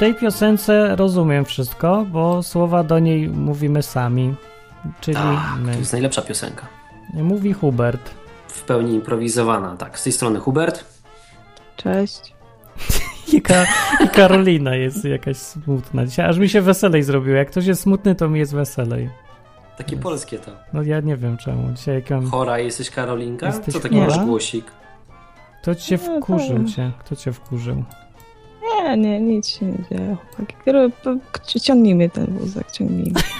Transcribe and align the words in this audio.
tej 0.00 0.14
piosence 0.14 0.96
rozumiem 0.96 1.44
wszystko, 1.44 2.06
bo 2.12 2.42
słowa 2.42 2.84
do 2.84 2.98
niej 2.98 3.28
mówimy 3.28 3.82
sami. 3.82 4.34
Czyli 5.00 5.16
Tak, 5.16 5.36
my. 5.62 5.72
to 5.72 5.78
jest 5.78 5.92
najlepsza 5.92 6.22
piosenka. 6.22 6.66
Mówi 7.14 7.52
Hubert. 7.52 8.10
W 8.48 8.62
pełni 8.62 8.94
improwizowana. 8.94 9.76
Tak, 9.76 9.98
z 9.98 10.02
tej 10.02 10.12
strony 10.12 10.38
Hubert. 10.40 10.84
Cześć. 11.76 12.34
I, 13.32 13.42
Ka- 13.42 13.66
I 14.04 14.08
Karolina 14.08 14.74
jest 14.74 15.04
jakaś 15.04 15.36
smutna. 15.36 16.06
Dzisiaj 16.06 16.26
aż 16.28 16.38
mi 16.38 16.48
się 16.48 16.60
weselej 16.60 17.02
zrobiło. 17.02 17.36
Jak 17.36 17.50
ktoś 17.50 17.66
jest 17.66 17.82
smutny, 17.82 18.14
to 18.14 18.28
mi 18.28 18.38
jest 18.38 18.54
weselej. 18.54 19.10
Takie 19.78 19.96
polskie 19.96 20.38
to. 20.38 20.50
No 20.72 20.82
ja 20.82 21.00
nie 21.00 21.16
wiem 21.16 21.36
czemu. 21.36 21.72
Dzisiaj 21.72 21.94
jak 21.94 22.10
mam... 22.10 22.30
Chora 22.30 22.58
jesteś 22.58 22.90
Karolinka? 22.90 23.46
Jesteś 23.46 23.74
Co 23.74 23.80
taki 23.80 23.96
masz 23.96 24.18
głosik? 24.18 24.64
Kto 25.62 25.74
cię 25.74 25.98
wkurzył 25.98 26.58
to- 26.64 26.70
cię? 26.70 26.90
Kto 26.98 27.16
cię 27.16 27.32
wkurzył? 27.32 27.84
Nie, 28.82 28.96
nie, 28.96 29.20
nic 29.20 29.48
się 29.48 29.66
nie 29.66 29.78
dzieje. 29.90 30.16
chłopaki. 31.02 31.60
Ciągnijmy 31.60 32.08
ten 32.10 32.26
wózek, 32.26 32.70
ciągnijmy. 32.72 33.20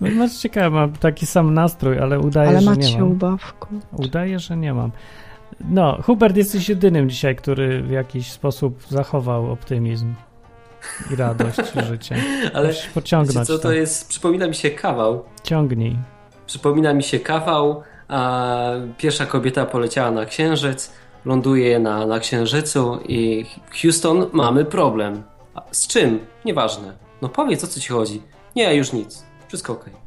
No, 0.00 0.08
masz 0.10 0.36
ciekawe, 0.36 0.70
mam 0.70 0.92
taki 0.92 1.26
sam 1.26 1.54
nastrój, 1.54 1.98
ale 1.98 2.20
udaje, 2.20 2.48
Ale 2.48 2.60
że 2.60 2.70
macie 2.70 2.92
nie 2.94 3.00
mam. 3.00 3.10
ubawku. 3.12 3.68
Udaje, 3.92 4.38
że 4.38 4.56
nie 4.56 4.74
mam. 4.74 4.90
No, 5.70 5.98
Hubert 6.02 6.36
jesteś 6.36 6.68
jedynym 6.68 7.10
dzisiaj, 7.10 7.36
który 7.36 7.82
w 7.82 7.90
jakiś 7.90 8.32
sposób 8.32 8.82
zachował 8.88 9.52
optymizm 9.52 10.14
i 11.12 11.16
radość 11.16 11.56
życia. 11.90 12.14
Ale 12.54 12.68
Musisz 12.68 12.86
pociągnąć 12.86 13.46
co 13.46 13.58
to 13.58 13.72
jest? 13.72 14.08
Przypomina 14.08 14.46
mi 14.48 14.54
się 14.54 14.70
kawał. 14.70 15.22
Ciągnij. 15.42 15.96
Przypomina 16.46 16.94
mi 16.94 17.02
się 17.02 17.20
kawał, 17.20 17.82
a 18.08 18.60
pierwsza 18.98 19.26
kobieta 19.26 19.66
poleciała 19.66 20.10
na 20.10 20.24
księżyc, 20.26 20.92
ląduje 21.26 21.78
na, 21.78 22.06
na 22.06 22.18
księżycu 22.18 22.98
i 23.08 23.46
Houston, 23.82 24.26
mamy 24.32 24.64
problem. 24.64 25.22
A 25.54 25.62
z 25.70 25.86
czym? 25.86 26.18
Nieważne. 26.44 26.92
No 27.22 27.28
powiedz, 27.28 27.64
o 27.64 27.66
co 27.66 27.80
ci 27.80 27.88
chodzi. 27.88 28.22
Nie, 28.56 28.74
już 28.74 28.92
nic. 28.92 29.24
Wszystko 29.48 29.72
okej. 29.72 29.92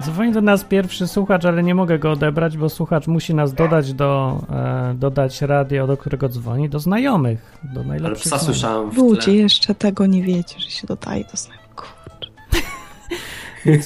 Dzwoni 0.00 0.32
do 0.32 0.40
nas 0.40 0.64
pierwszy 0.64 1.08
słuchacz, 1.08 1.44
ale 1.44 1.62
nie 1.62 1.74
mogę 1.74 1.98
go 1.98 2.10
odebrać, 2.10 2.56
bo 2.56 2.68
słuchacz 2.68 3.06
musi 3.06 3.34
nas 3.34 3.54
dodać 3.54 3.94
do, 3.94 4.38
e, 4.50 4.94
dodać 4.94 5.42
radio, 5.42 5.86
do 5.86 5.96
którego 5.96 6.28
dzwoni, 6.28 6.68
do 6.68 6.78
znajomych, 6.78 7.58
do 7.74 7.80
Ale 7.80 7.88
najlepszych 7.88 8.22
psa 8.24 8.38
znajomych. 8.38 8.56
słyszałem 8.56 8.90
w 8.90 8.96
Ludzie 8.96 9.22
tle. 9.22 9.34
jeszcze 9.34 9.74
tego 9.74 10.06
nie 10.06 10.22
wiecie, 10.22 10.60
że 10.60 10.70
się 10.70 10.86
dodaje 10.86 11.24
do 11.24 11.36
znajomych. 11.36 11.61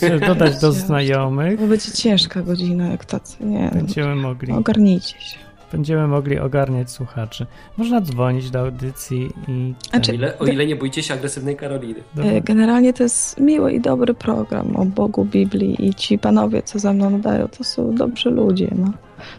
Żeby 0.02 0.26
dodać 0.26 0.58
do 0.60 0.72
znajomych, 0.72 1.60
To 1.60 1.66
będzie 1.66 1.92
ciężka 1.92 2.42
godzina, 2.42 2.88
jak 2.88 3.04
tacy. 3.04 3.44
Nie, 3.44 3.64
no, 3.64 3.70
będziemy 3.70 4.14
mogli, 4.14 4.52
ogarnijcie 4.52 5.20
się. 5.20 5.38
będziemy 5.72 6.08
mogli 6.08 6.38
ogarniać 6.38 6.90
słuchaczy. 6.90 7.46
Można 7.76 8.00
dzwonić 8.00 8.50
do 8.50 8.60
audycji 8.60 9.30
i... 9.48 9.74
A 9.92 10.00
czy- 10.00 10.12
O 10.12 10.14
ile, 10.14 10.38
o 10.38 10.46
ile 10.46 10.66
nie 10.66 10.76
boicie 10.76 11.02
się 11.02 11.14
agresywnej 11.14 11.56
Karoliny. 11.56 12.00
Dobra. 12.14 12.30
E, 12.32 12.40
Generalnie 12.40 12.92
to 12.92 13.02
jest 13.02 13.40
miły 13.40 13.72
i 13.72 13.80
dobry 13.80 14.14
program 14.14 14.76
o 14.76 14.84
Bogu 14.84 15.24
Biblii 15.24 15.86
i 15.86 15.94
ci 15.94 16.18
panowie, 16.18 16.62
co 16.62 16.78
ze 16.78 16.92
mną 16.92 17.10
nadają, 17.10 17.48
to 17.48 17.64
są 17.64 17.94
dobrzy 17.94 18.30
ludzie, 18.30 18.68
no. 18.78 18.92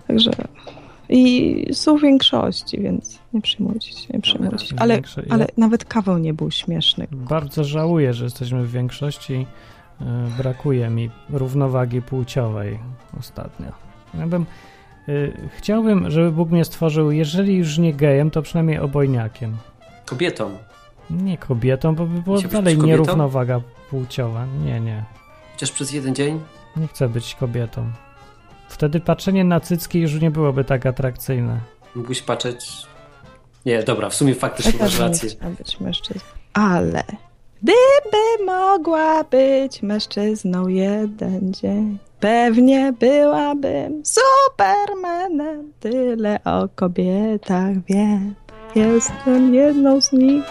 Także 0.07 0.31
i 1.09 1.65
są 1.73 1.97
w 1.97 2.01
większości, 2.01 2.81
więc 2.81 3.19
nie 3.33 3.41
przejmujcie 3.41 3.91
się, 3.91 4.07
nie 4.13 4.19
przejmujcie 4.21 4.65
się. 4.67 4.75
Ale, 4.77 5.01
ale 5.29 5.47
nawet 5.57 5.85
kawał 5.85 6.17
nie 6.17 6.33
był 6.33 6.51
śmieszny. 6.51 7.07
Bardzo 7.11 7.63
żałuję, 7.63 8.13
że 8.13 8.23
jesteśmy 8.23 8.63
w 8.63 8.71
większości. 8.71 9.45
E, 10.01 10.05
Brakuje 10.37 10.89
mi 10.89 11.09
równowagi 11.29 12.01
płciowej 12.01 12.79
ostatnio. 13.19 13.71
Ja 14.19 14.27
bym, 14.27 14.45
e, 15.07 15.11
chciałbym, 15.57 16.11
żeby 16.11 16.31
Bóg 16.31 16.49
mnie 16.49 16.65
stworzył, 16.65 17.11
jeżeli 17.11 17.55
już 17.57 17.77
nie 17.77 17.93
gejem, 17.93 18.31
to 18.31 18.41
przynajmniej 18.41 18.79
obojniakiem. 18.79 19.57
Kobietą. 20.05 20.57
Nie 21.09 21.37
kobietą, 21.37 21.95
bo 21.95 22.05
by 22.05 22.21
było 22.21 22.41
dalej 22.41 22.77
nierównowaga 22.77 23.61
płciowa. 23.89 24.45
Nie, 24.65 24.79
nie. 24.79 25.03
Chociaż 25.53 25.71
przez 25.71 25.91
jeden 25.91 26.15
dzień. 26.15 26.39
Nie 26.77 26.87
chcę 26.87 27.09
być 27.09 27.35
kobietą. 27.35 27.91
Wtedy 28.69 28.99
patrzenie 28.99 29.43
na 29.43 29.59
cycki 29.59 29.99
już 29.99 30.21
nie 30.21 30.31
byłoby 30.31 30.63
tak 30.63 30.85
atrakcyjne. 30.85 31.59
Mógłbyś 31.95 32.21
patrzeć... 32.21 32.87
Nie, 33.65 33.83
dobra, 33.83 34.09
w 34.09 34.15
sumie 34.15 34.35
faktycznie 34.35 34.73
Ja 34.79 34.85
masz 34.85 34.99
nie 34.99 35.05
rację. 35.05 35.29
chciałam 35.29 35.55
być 35.55 35.79
mężczyzną. 35.79 36.21
Ale 36.53 37.03
gdyby 37.63 38.45
mogła 38.45 39.23
być 39.23 39.81
mężczyzną 39.81 40.67
jeden 40.67 41.53
dzień, 41.53 41.97
pewnie 42.19 42.93
byłabym 42.99 44.03
supermanem. 44.05 45.73
Tyle 45.79 46.39
o 46.43 46.67
kobietach 46.75 47.85
wiem. 47.89 48.35
Jestem 48.75 49.53
jedną 49.53 50.01
z 50.01 50.11
nich. 50.11 50.43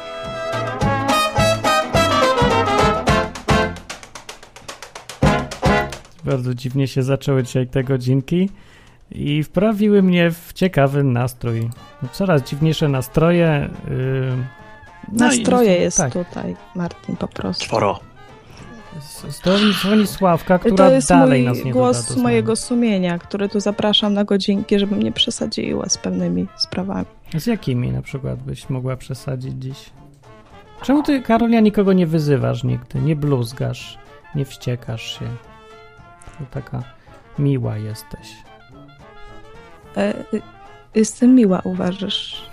Bardzo 6.24 6.54
dziwnie 6.54 6.88
się 6.88 7.02
zaczęły 7.02 7.42
dzisiaj 7.42 7.66
te 7.66 7.84
godzinki 7.84 8.50
i 9.10 9.42
wprawiły 9.42 10.02
mnie 10.02 10.30
w 10.30 10.52
ciekawy 10.52 11.04
nastrój. 11.04 11.70
Coraz 12.12 12.42
dziwniejsze 12.42 12.88
nastroje. 12.88 13.68
Yy, 13.90 14.65
no 15.12 15.32
i- 15.32 15.38
Nastroje 15.38 15.72
jest 15.72 15.96
tak. 15.96 16.12
tutaj, 16.12 16.56
Martin, 16.74 17.16
po 17.16 17.28
prostu. 17.28 17.64
Czworo. 17.64 18.00
Dzwoni, 19.28 19.74
dzwoni 19.82 20.06
Sławka, 20.06 20.58
która 20.58 20.76
to 20.76 20.92
jest 20.92 21.08
dalej 21.08 21.42
mój 21.42 21.48
nas 21.48 21.64
nie 21.64 21.72
głos 21.72 22.02
doda 22.02 22.14
do 22.16 22.22
mojego 22.22 22.56
sumienia, 22.56 23.18
który 23.18 23.48
tu 23.48 23.60
zapraszam 23.60 24.14
na 24.14 24.24
godzinki, 24.24 24.78
żebym 24.78 25.02
nie 25.02 25.12
przesadziła 25.12 25.88
z 25.88 25.98
pewnymi 25.98 26.46
sprawami. 26.56 27.06
Z 27.38 27.46
jakimi 27.46 27.92
na 27.92 28.02
przykład 28.02 28.42
byś 28.42 28.70
mogła 28.70 28.96
przesadzić 28.96 29.52
dziś? 29.62 29.90
Czemu 30.82 31.02
ty, 31.02 31.22
Karolia, 31.22 31.60
nikogo 31.60 31.92
nie 31.92 32.06
wyzywasz 32.06 32.64
nigdy? 32.64 33.00
Nie 33.00 33.16
bluzgasz, 33.16 33.98
nie 34.34 34.44
wściekasz 34.44 35.18
się? 35.18 35.24
To 36.38 36.44
taka 36.50 36.82
miła 37.38 37.76
jesteś. 37.76 38.28
E, 39.96 40.14
y, 40.34 40.42
jestem 40.94 41.34
miła, 41.34 41.60
uważasz? 41.64 42.50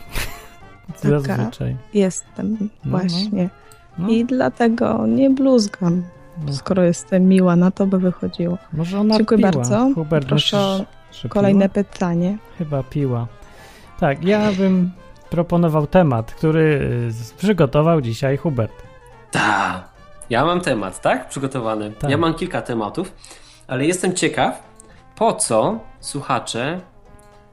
Taka. 0.87 1.19
Zazwyczaj. 1.19 1.75
Jestem, 1.93 2.57
no. 2.61 2.67
właśnie. 2.91 3.49
No, 3.97 4.09
I 4.09 4.25
dlatego 4.25 5.07
nie 5.07 5.29
bluzgam. 5.29 6.03
no. 6.45 6.53
Skoro 6.53 6.83
jestem 6.83 7.27
miła, 7.27 7.55
na 7.55 7.71
to 7.71 7.87
by 7.87 7.99
wychodziło. 7.99 8.57
Może 8.73 8.99
ona 8.99 9.17
Dziękuję 9.17 9.37
piła. 9.37 9.51
bardzo. 9.51 9.89
Hubert, 9.95 10.27
Proszę 10.27 10.57
o 10.57 10.85
Kolejne 11.29 11.69
piła? 11.69 11.83
pytanie. 11.83 12.37
Chyba 12.57 12.83
piła. 12.83 13.27
Tak, 13.99 14.23
ja 14.23 14.51
bym 14.51 14.91
proponował 15.29 15.87
temat, 15.87 16.33
który 16.33 16.61
y, 17.33 17.37
przygotował 17.37 18.01
dzisiaj 18.01 18.37
Hubert. 18.37 18.73
Ta. 19.31 19.83
Ja 20.29 20.45
mam 20.45 20.61
temat, 20.61 21.01
tak? 21.01 21.29
Przygotowany. 21.29 21.91
Tak. 21.91 22.09
Ja 22.09 22.17
mam 22.17 22.33
kilka 22.33 22.61
tematów, 22.61 23.13
ale 23.67 23.85
jestem 23.85 24.13
ciekaw, 24.13 24.63
po 25.15 25.33
co 25.33 25.79
słuchacze, 25.99 26.79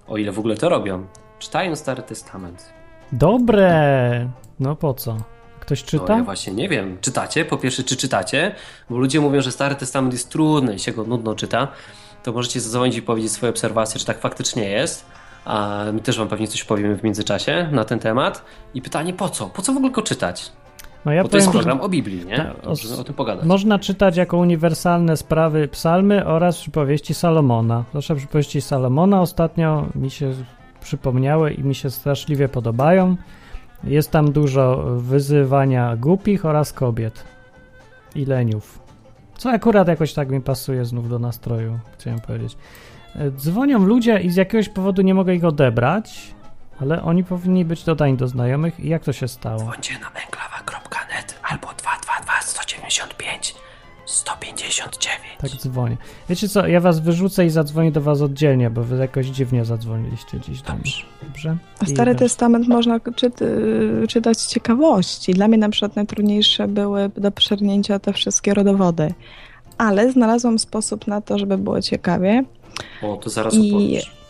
o 0.09 0.17
ile 0.17 0.33
w 0.33 0.39
ogóle 0.39 0.57
to 0.57 0.69
robią, 0.69 1.07
czytają 1.39 1.77
Stary 1.77 2.03
Testament. 2.03 2.73
Dobre! 3.13 4.31
No 4.61 4.77
po 4.77 4.95
co? 4.95 5.17
Ktoś 5.61 5.83
No, 5.83 5.89
czyta? 5.89 6.17
ja 6.17 6.23
właśnie 6.25 6.53
nie 6.53 6.69
wiem. 6.69 6.99
Czytacie? 7.01 7.45
Po 7.45 7.57
pierwsze, 7.57 7.83
czy 7.83 7.97
czytacie? 7.97 8.55
Bo 8.91 8.99
ludzie 8.99 9.21
mówią, 9.21 9.41
że 9.41 9.53
Stary 9.53 9.75
Testament 9.75 10.13
jest 10.13 10.31
trudny 10.31 10.75
i 10.75 10.79
się 10.79 10.93
go 10.93 11.05
nudno 11.05 11.35
czyta. 11.35 11.69
To 12.23 12.33
możecie 12.33 12.61
zadzwonić 12.61 12.97
i 12.97 13.03
powiedzieć 13.03 13.33
swoje 13.33 13.51
obserwacje, 13.51 14.01
czy 14.01 14.07
tak 14.07 14.21
faktycznie 14.21 14.69
jest. 14.69 15.07
A 15.45 15.85
my 15.93 16.01
też 16.01 16.19
wam 16.19 16.29
pewnie 16.29 16.49
coś 16.49 16.65
powiemy 16.65 16.97
w 16.97 17.03
międzyczasie 17.05 17.69
na 17.73 17.85
ten 17.85 17.99
temat. 17.99 18.45
I 18.75 18.83
pytanie, 18.83 19.13
po 19.13 19.29
co? 19.29 19.47
Po 19.47 19.63
co 19.63 19.73
w 19.73 19.77
ogóle 19.77 19.93
go 19.93 20.03
czytać? 20.03 20.53
No 21.05 21.13
ja 21.13 21.23
Bo 21.23 21.29
to 21.29 21.37
jest 21.37 21.49
powiem, 21.49 21.63
że 21.63 21.67
program 21.67 21.87
o 21.87 21.89
Biblii, 21.89 22.27
nie? 22.27 22.37
Tak, 22.37 22.67
Możemy 22.67 22.97
o 22.97 23.05
tym 23.05 23.15
pogadać. 23.15 23.45
Można 23.45 23.79
czytać 23.79 24.17
jako 24.17 24.37
uniwersalne 24.37 25.17
sprawy 25.17 25.69
psalmy 25.69 26.27
oraz 26.27 26.59
przypowieści 26.61 27.15
Salomona. 27.15 27.85
Zawsze 27.95 28.17
przypowieści 28.17 28.61
Salomona 28.61 29.21
ostatnio 29.21 29.87
mi 29.95 30.11
się 30.11 30.35
przypomniały 30.81 31.53
i 31.53 31.65
mi 31.65 31.75
się 31.75 31.91
straszliwie 31.91 32.49
podobają. 32.49 33.17
Jest 33.85 34.11
tam 34.11 34.33
dużo 34.33 34.77
wyzywania 34.97 35.97
głupich 35.97 36.45
oraz 36.47 36.73
kobiet 36.73 37.25
i 38.15 38.25
leniów. 38.25 38.79
Co 39.39 39.51
akurat 39.51 39.89
jakoś 39.89 40.13
tak 40.13 40.31
mi 40.31 40.41
pasuje 40.41 40.85
znów 40.85 41.09
do 41.09 41.19
nastroju, 41.19 41.79
chciałem 41.99 42.21
powiedzieć. 42.21 42.57
E, 43.17 43.31
Dzwonią 43.31 43.79
ludzie 43.79 44.21
i 44.21 44.31
z 44.31 44.37
jakiegoś 44.37 44.69
powodu 44.69 45.03
nie 45.03 45.15
mogę 45.15 45.35
ich 45.35 45.45
odebrać, 45.45 46.35
ale 46.81 47.03
oni 47.03 47.25
powinni 47.25 47.65
być 47.65 47.85
dodani 47.85 48.17
do 48.17 48.29
znajomych 48.29 48.81
i 48.81 48.89
jak 48.89 49.05
to 49.05 49.13
się 49.13 49.29
stało? 49.29 49.59
Dzwońcie 49.59 49.95
na 49.95 50.21
enklawa.net 50.21 51.41
albo 51.43 51.67
222 51.67 52.41
195 52.43 53.55
159. 54.05 55.21
Tak 55.41 55.51
dzwonię. 55.51 55.97
Wiecie 56.29 56.49
co, 56.49 56.67
ja 56.67 56.81
was 56.81 57.01
wyrzucę 57.01 57.47
i 57.47 57.51
zadzwonię 57.51 57.93
do 57.93 58.01
was 58.01 58.21
oddzielnie, 58.23 58.71
bo 58.71 58.83
wy 58.85 58.97
jakoś 58.97 59.27
dziwnie 59.27 59.65
zadzwoniliście 59.65 60.41
dziś 60.41 60.63
do 60.63 60.73
mnie. 60.73 60.81
Dobrze. 60.83 61.05
Dobrze? 61.23 61.57
A 61.81 61.85
I 61.85 61.89
Stary. 61.89 62.15
Testament 62.15 62.69
można 62.69 63.01
czyt, 63.17 63.41
czytać 64.09 64.41
z 64.41 64.47
ciekawości. 64.47 65.33
Dla 65.35 65.49
mnie 65.49 65.59
na 65.59 65.69
przykład 65.69 65.97
najtrudniejsze 65.97 66.69
były 66.69 67.09
do 67.17 67.31
przernięcia 67.31 67.99
te 67.99 68.13
wszystkie 68.13 68.55
rodowody. 68.55 69.15
Ale 69.79 70.13
znalazłam 70.13 70.59
sposób 70.59 71.07
na 71.07 71.21
to, 71.21 71.39
żeby 71.39 71.59
było 71.59 71.83
ciekawie. 71.83 72.45
O, 73.03 73.17
to 73.17 73.31
zaraz 73.31 73.55
I- 73.55 73.71
opowiesz. 73.75 74.21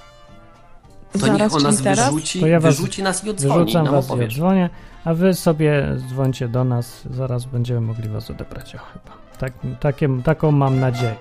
To 1.12 1.18
Zaraz, 1.18 1.38
niech 1.40 1.54
on 1.54 1.62
nas 1.62 1.82
teraz? 1.82 2.14
wyrzuci, 2.14 2.40
To 2.40 2.46
ja 2.46 2.60
was 2.60 2.76
wyrzuci 2.76 3.02
nas 3.02 3.24
i 3.24 3.30
odzwoni. 3.30 3.60
Wyrzucam 3.60 3.84
nam 3.84 3.94
was 3.94 4.04
i 4.04 4.08
opowiesz. 4.08 4.34
odzwonię, 4.34 4.70
a 5.04 5.14
wy 5.14 5.34
sobie 5.34 5.96
dzwońcie 6.08 6.48
do 6.48 6.64
nas, 6.64 7.02
zaraz 7.10 7.44
będziemy 7.44 7.80
mogli 7.80 8.08
was 8.08 8.30
odebrać, 8.30 8.74
o 8.74 8.78
chyba. 8.78 9.19
Tak, 9.40 9.52
takie, 9.80 10.08
taką 10.24 10.52
mam 10.52 10.80
nadzieję. 10.80 11.14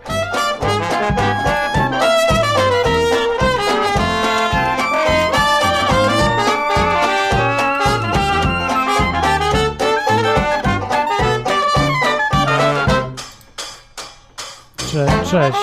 Cze 14.77 15.07
cześć. 15.31 15.57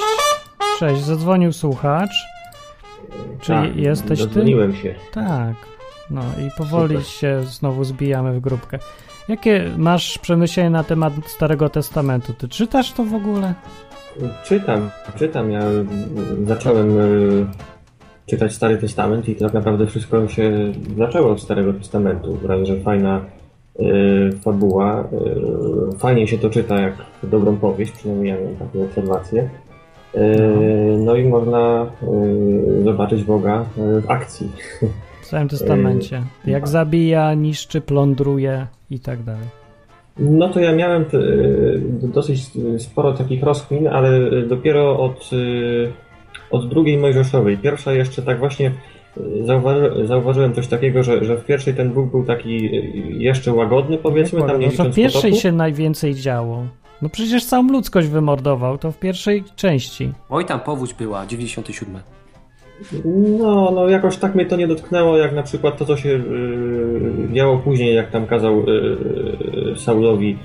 Cześć, 0.79 1.03
zadzwonił 1.03 1.53
słuchacz. 1.53 2.11
Czy 3.41 3.53
Tak, 3.53 3.77
jesteś 3.77 4.19
ty? 4.19 4.27
Dodzwoniłem 4.27 4.77
się. 4.77 4.95
Tak. 5.13 5.55
No 6.11 6.23
i 6.23 6.51
powoli 6.59 6.97
Super. 6.97 7.09
się 7.09 7.43
znowu 7.45 7.85
zbijamy 7.85 8.33
w 8.33 8.41
grupkę. 8.41 8.79
Jakie 9.29 9.71
masz 9.79 10.19
przemyślenia 10.19 10.71
na 10.71 10.85
temat 10.85 11.13
Starego 11.27 11.69
Testamentu? 11.69 12.33
Ty 12.33 12.49
czytasz 12.49 12.93
to 12.93 13.05
w 13.05 13.15
ogóle? 13.15 13.55
Czytam, 14.45 14.91
czytam. 15.17 15.51
Ja 15.51 15.63
zacząłem 16.45 17.01
y, 17.01 17.47
czytać 18.27 18.53
Stary 18.53 18.79
Testament 18.79 19.29
i 19.29 19.35
tak 19.37 19.53
naprawdę 19.53 19.87
wszystko 19.87 20.29
się 20.29 20.73
zaczęło 20.99 21.33
od 21.33 21.41
Starego 21.41 21.73
Testamentu. 21.73 22.39
Że 22.63 22.81
fajna 22.81 23.21
y, 23.81 24.33
fabuła, 24.45 25.09
y, 25.95 25.99
fajnie 25.99 26.29
się 26.29 26.39
to 26.39 26.51
czyta 26.51 26.81
jak 26.81 26.95
dobrą 27.23 27.57
powieść, 27.57 27.93
przynajmniej 27.93 28.29
ja 28.29 28.37
mam 28.45 28.57
taką 28.57 28.85
obserwację. 28.85 29.51
Y, 30.15 30.19
No 30.99 31.17
i 31.17 31.29
można 31.29 31.87
zobaczyć 32.85 33.25
Boga 33.25 33.65
w 33.77 34.11
akcji. 34.11 34.53
W 35.23 35.27
całym 35.29 35.49
Testamencie. 35.49 36.23
Jak 36.47 36.69
zabija, 36.69 37.35
niszczy, 37.35 37.81
plądruje 37.81 38.67
i 38.91 39.01
tak 39.01 39.23
dalej. 39.23 39.49
No 40.19 40.49
to 40.49 40.61
ja 40.61 40.73
miałem 40.73 41.03
y, 41.03 41.81
dosyć 42.03 42.41
y, 42.75 42.79
sporo 42.79 43.13
takich 43.13 43.43
rozkmin, 43.43 43.89
ale 43.89 44.19
y, 44.19 44.47
dopiero 44.49 44.99
od, 44.99 45.31
od 46.51 46.69
drugiej 46.69 46.99
Mojżeszowej. 46.99 47.59
Pierwsza 47.59 47.93
jeszcze 47.93 48.23
tak 48.23 48.39
właśnie 48.39 48.73
zauważy, 49.45 50.07
zauważyłem 50.07 50.55
coś 50.55 50.67
takiego, 50.69 51.03
że, 51.03 51.25
że 51.25 51.37
w 51.37 51.45
pierwszej 51.45 51.75
ten 51.75 51.93
Bóg 51.93 52.11
był 52.11 52.25
taki 52.25 52.71
jeszcze 53.23 53.53
łagodny, 53.53 53.99
powiedzmy, 53.99 54.41
tam 54.41 54.61
nie 54.61 54.67
no 54.67 54.73
to 54.77 54.85
w 54.85 54.95
pierwszej 54.95 55.31
potopu. 55.31 55.43
się 55.43 55.53
najwięcej 55.53 56.15
działo. 56.15 56.67
No 57.03 57.09
przecież 57.09 57.45
całą 57.45 57.69
ludzkość 57.69 58.09
wymordował, 58.09 58.79
to 58.79 58.93
w 58.93 58.99
pierwszej 58.99 59.45
części. 59.57 60.13
Oj, 60.31 60.45
tam 60.45 60.61
powódź 60.61 60.95
była, 60.95 61.27
97. 61.27 61.97
No, 63.39 63.71
no 63.75 63.89
jakoś 63.89 64.17
tak 64.17 64.35
mnie 64.35 64.47
to 64.47 64.57
nie 64.57 64.69
dotknęło, 64.69 65.17
jak 65.17 65.35
na 65.35 65.43
przykład 65.43 65.79
to, 65.79 65.85
co 65.85 65.97
się 65.97 66.09
y, 66.09 67.29
działo 67.33 67.59
później, 67.59 67.95
jak 67.95 68.11
tam 68.11 68.27
kazał 68.27 68.61
y, 68.61 69.77
Saulowi 69.77 70.39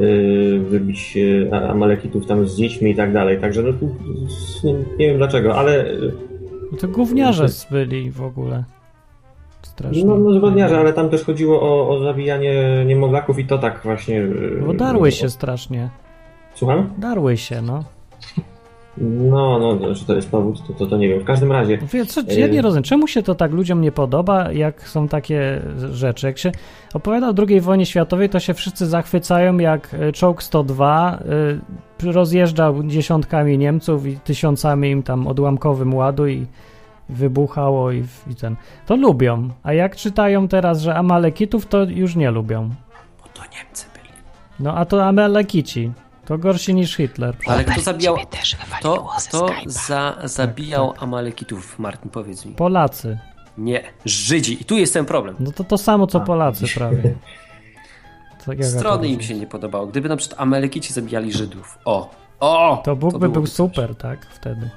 y, 0.00 0.60
wybić 0.68 1.16
y, 1.16 1.50
Amalekitów 1.70 2.26
tam 2.26 2.48
z 2.48 2.56
dziećmi 2.56 2.90
i 2.90 2.94
tak 2.96 3.12
dalej. 3.12 3.40
Także 3.40 3.62
no, 3.62 3.72
tu, 3.72 3.96
nie, 4.64 4.72
nie 4.72 5.06
wiem 5.08 5.16
dlaczego, 5.18 5.54
ale 5.56 5.84
No 6.72 6.78
to 6.78 6.88
gówniarze 6.88 7.46
byli 7.70 8.10
w 8.10 8.22
ogóle. 8.22 8.64
Strasznie. 9.62 10.04
no, 10.04 10.18
no 10.18 10.32
zbrodniarze, 10.32 10.78
ale 10.78 10.92
tam 10.92 11.08
też 11.08 11.24
chodziło 11.24 11.60
o, 11.62 11.88
o 11.88 12.02
zabijanie 12.02 12.84
niemowlaków 12.86 13.38
i 13.38 13.44
to 13.44 13.58
tak 13.58 13.80
właśnie... 13.84 14.20
y, 14.22 14.62
Bo 14.66 14.74
darły 14.74 15.12
się 15.12 15.30
strasznie. 15.30 15.90
Słucham? 16.54 16.90
Darły 16.98 17.36
się, 17.36 17.62
no. 17.62 17.84
No, 19.00 19.58
no, 19.58 19.94
że 19.94 20.04
to 20.04 20.14
jest 20.14 20.30
powód, 20.30 20.66
to, 20.66 20.72
to, 20.72 20.86
to 20.86 20.96
nie 20.96 21.08
wiem. 21.08 21.20
W 21.20 21.24
każdym 21.24 21.52
razie... 21.52 21.78
Wie, 21.92 22.06
co, 22.06 22.20
ja 22.28 22.46
nie 22.46 22.58
Y- 22.58 22.62
rozumiem, 22.62 22.82
czemu 22.82 23.06
się 23.06 23.22
to 23.22 23.34
tak 23.34 23.52
ludziom 23.52 23.80
nie 23.80 23.92
podoba, 23.92 24.52
jak 24.52 24.88
są 24.88 25.08
takie 25.08 25.62
rzeczy. 25.92 26.26
Jak 26.26 26.38
się 26.38 26.52
opowiada 26.94 27.28
o 27.28 27.34
II 27.48 27.60
wojnie 27.60 27.86
światowej, 27.86 28.28
to 28.28 28.40
się 28.40 28.54
wszyscy 28.54 28.86
zachwycają, 28.86 29.58
jak 29.58 29.94
y, 29.94 30.12
czołg 30.12 30.42
102 30.42 31.18
y, 32.02 32.12
rozjeżdżał 32.12 32.82
dziesiątkami 32.82 33.58
Niemców 33.58 34.06
i 34.06 34.18
tysiącami 34.18 34.90
im 34.90 35.02
tam 35.02 35.26
odłamkowym 35.26 35.94
ładu 35.94 36.26
i 36.26 36.46
wybuchało 37.08 37.92
i, 37.92 38.04
i 38.30 38.34
ten. 38.34 38.56
To 38.86 38.96
lubią. 38.96 39.48
A 39.62 39.72
jak 39.72 39.96
czytają 39.96 40.48
teraz, 40.48 40.80
że 40.80 40.94
Amalekitów, 40.94 41.66
to 41.66 41.84
już 41.84 42.16
nie 42.16 42.30
lubią. 42.30 42.68
Bo 43.22 43.28
to 43.34 43.42
Niemcy 43.42 43.86
byli. 43.94 44.08
No 44.60 44.74
a 44.74 44.84
to 44.84 45.04
Amalekici. 45.04 45.92
To 46.28 46.38
gorsi 46.38 46.74
niż 46.74 46.96
Hitler. 46.96 47.36
Ale 47.46 47.64
kto 47.64 47.80
zabijał... 47.80 48.16
Też 48.30 48.56
Kto, 48.78 49.08
za, 49.66 50.16
zabijał 50.24 50.94
Amalekitów, 50.98 51.78
Martin, 51.78 52.10
powiedz 52.10 52.44
mi. 52.44 52.54
Polacy. 52.54 53.18
Nie, 53.58 53.82
Żydzi. 54.04 54.62
I 54.62 54.64
tu 54.64 54.78
jest 54.78 54.92
ten 54.92 55.04
problem. 55.04 55.36
No 55.40 55.52
to 55.52 55.64
to 55.64 55.78
samo 55.78 56.06
co 56.06 56.22
A, 56.22 56.24
Polacy 56.24 56.64
prawie. 56.74 57.14
Tak 58.46 58.58
to 58.58 58.64
Strony 58.64 59.08
im 59.08 59.22
się 59.22 59.34
nie 59.34 59.46
podobało. 59.46 59.86
Gdyby 59.86 60.08
na 60.08 60.16
przykład 60.16 60.40
Amalekici 60.40 60.92
zabijali 60.92 61.32
Żydów. 61.32 61.78
O! 61.84 62.10
O! 62.40 62.80
To 62.84 62.96
Bóg 62.96 63.12
by 63.12 63.18
byłoby 63.18 63.34
był 63.34 63.46
coś. 63.46 63.52
super, 63.56 63.94
tak? 63.96 64.26
Wtedy. 64.26 64.70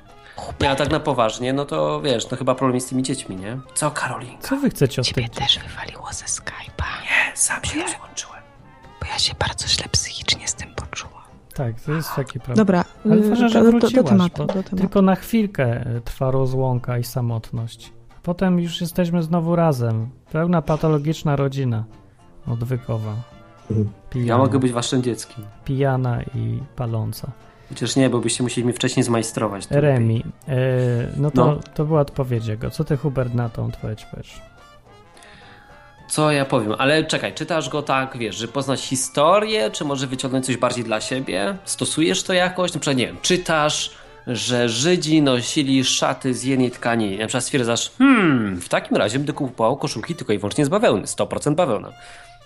Nie, 0.62 0.70
a 0.70 0.76
tak 0.76 0.92
na 0.92 1.00
poważnie, 1.00 1.54
no 1.54 1.66
to 1.66 2.02
wiesz, 2.02 2.30
no 2.32 2.38
chyba 2.38 2.56
problem 2.56 2.76
jest 2.76 2.88
z 2.88 2.90
tymi 2.90 3.04
dziećmi, 3.04 3.36
nie? 3.36 3.58
Co, 3.74 3.92
Karolinka? 3.92 4.48
Co 4.48 4.56
wy 4.58 4.70
chcecie 4.70 5.02
od 5.02 5.08
Ciebie 5.08 5.30
tych 5.30 5.38
też 5.38 5.60
wywaliło 5.60 6.08
ze 6.14 6.26
Skype'a, 6.26 7.02
Nie, 7.04 7.36
sam 7.38 7.64
się 7.66 7.82
rozłączyłem. 7.82 8.42
bo 9.02 9.08
ja 9.08 9.20
się 9.20 9.34
bardzo 9.40 9.68
źle 9.68 9.86
psychicznie 9.92 10.48
z 10.48 10.54
tym. 10.54 10.71
Tak, 11.56 11.82
to 11.82 11.92
jest 11.92 12.16
taki 12.16 12.40
problem. 12.40 12.58
Dobra, 12.58 12.86
Ale 13.06 13.16
y, 13.16 13.30
ważne, 13.30 13.50
że 13.50 13.60
do, 13.60 13.66
do, 13.66 13.72
do 13.72 13.80
wróciłaś, 13.80 14.10
tematu, 14.10 14.46
do 14.46 14.54
tematu. 14.54 14.76
tylko 14.76 15.02
na 15.02 15.16
chwilkę 15.16 15.86
trwa 16.06 16.32
rozłąka 16.32 16.98
i 16.98 17.04
samotność. 17.04 17.94
Potem 18.24 18.60
już 18.60 18.82
jesteśmy 18.82 19.24
znowu 19.24 19.56
razem. 19.56 20.10
Pełna 20.32 20.62
patologiczna 20.62 21.36
rodzina 21.36 21.84
odwykowa. 22.48 23.16
Mhm. 23.70 23.90
Pijana, 24.10 24.28
Ja 24.30 24.38
mogę 24.38 24.60
być 24.60 24.72
waszym 24.72 25.04
dzieckiem. 25.04 25.46
pijana 25.66 26.22
i 26.24 26.60
paląca. 26.76 27.32
Chociaż 27.70 27.96
nie, 27.96 28.10
bo 28.10 28.20
byście 28.20 28.44
musieli 28.44 28.66
mnie 28.66 28.74
wcześniej 28.74 29.04
zmajstrować. 29.04 29.68
Remi. 29.70 30.24
E, 30.48 30.58
no 31.18 31.32
to, 31.32 31.46
No. 31.46 31.60
to 31.74 31.86
była 31.86 32.02
odpowiedź 32.02 32.48
jego. 32.48 32.70
Co 32.72 32.84
ty, 32.84 32.98
Hubert, 32.98 33.34
na 33.34 33.50
tą 33.50 33.66
odpowiedź 33.66 34.06
powiesz? 34.06 34.42
Co 36.12 36.32
ja 36.32 36.46
powiem, 36.46 36.74
ale 36.78 37.04
czekaj, 37.04 37.34
czytasz 37.34 37.70
go 37.70 37.82
tak, 37.82 38.18
wiesz, 38.18 38.36
że 38.36 38.48
poznać 38.48 38.82
historię, 38.82 39.70
czy 39.72 39.86
może 39.86 40.08
wyciągnąć 40.08 40.46
coś 40.46 40.58
bardziej 40.58 40.84
dla 40.84 41.02
siebie? 41.02 41.56
Stosujesz 41.66 42.24
to 42.24 42.34
jakoś? 42.34 42.74
Na 42.74 42.80
przykład, 42.80 42.98
nie 42.98 43.08
wiem, 43.08 43.18
czytasz, 43.22 43.92
że 44.28 44.70
Żydzi 44.70 45.22
nosili 45.22 45.84
szaty 45.84 46.34
z 46.34 46.44
jednej 46.44 46.72
tkani. 46.72 47.18
Na 47.18 47.28
przykład 47.28 47.44
stwierdzasz, 47.44 47.92
hmm, 47.98 48.62
w 48.62 48.70
takim 48.70 48.98
razie 48.98 49.18
będę 49.18 49.34
kupował 49.34 49.78
koszulki 49.78 50.16
tylko 50.16 50.34
i 50.34 50.38
wyłącznie 50.38 50.66
z 50.66 50.70
bawełny, 50.70 51.04
100% 51.04 51.56
bawełna. 51.56 51.90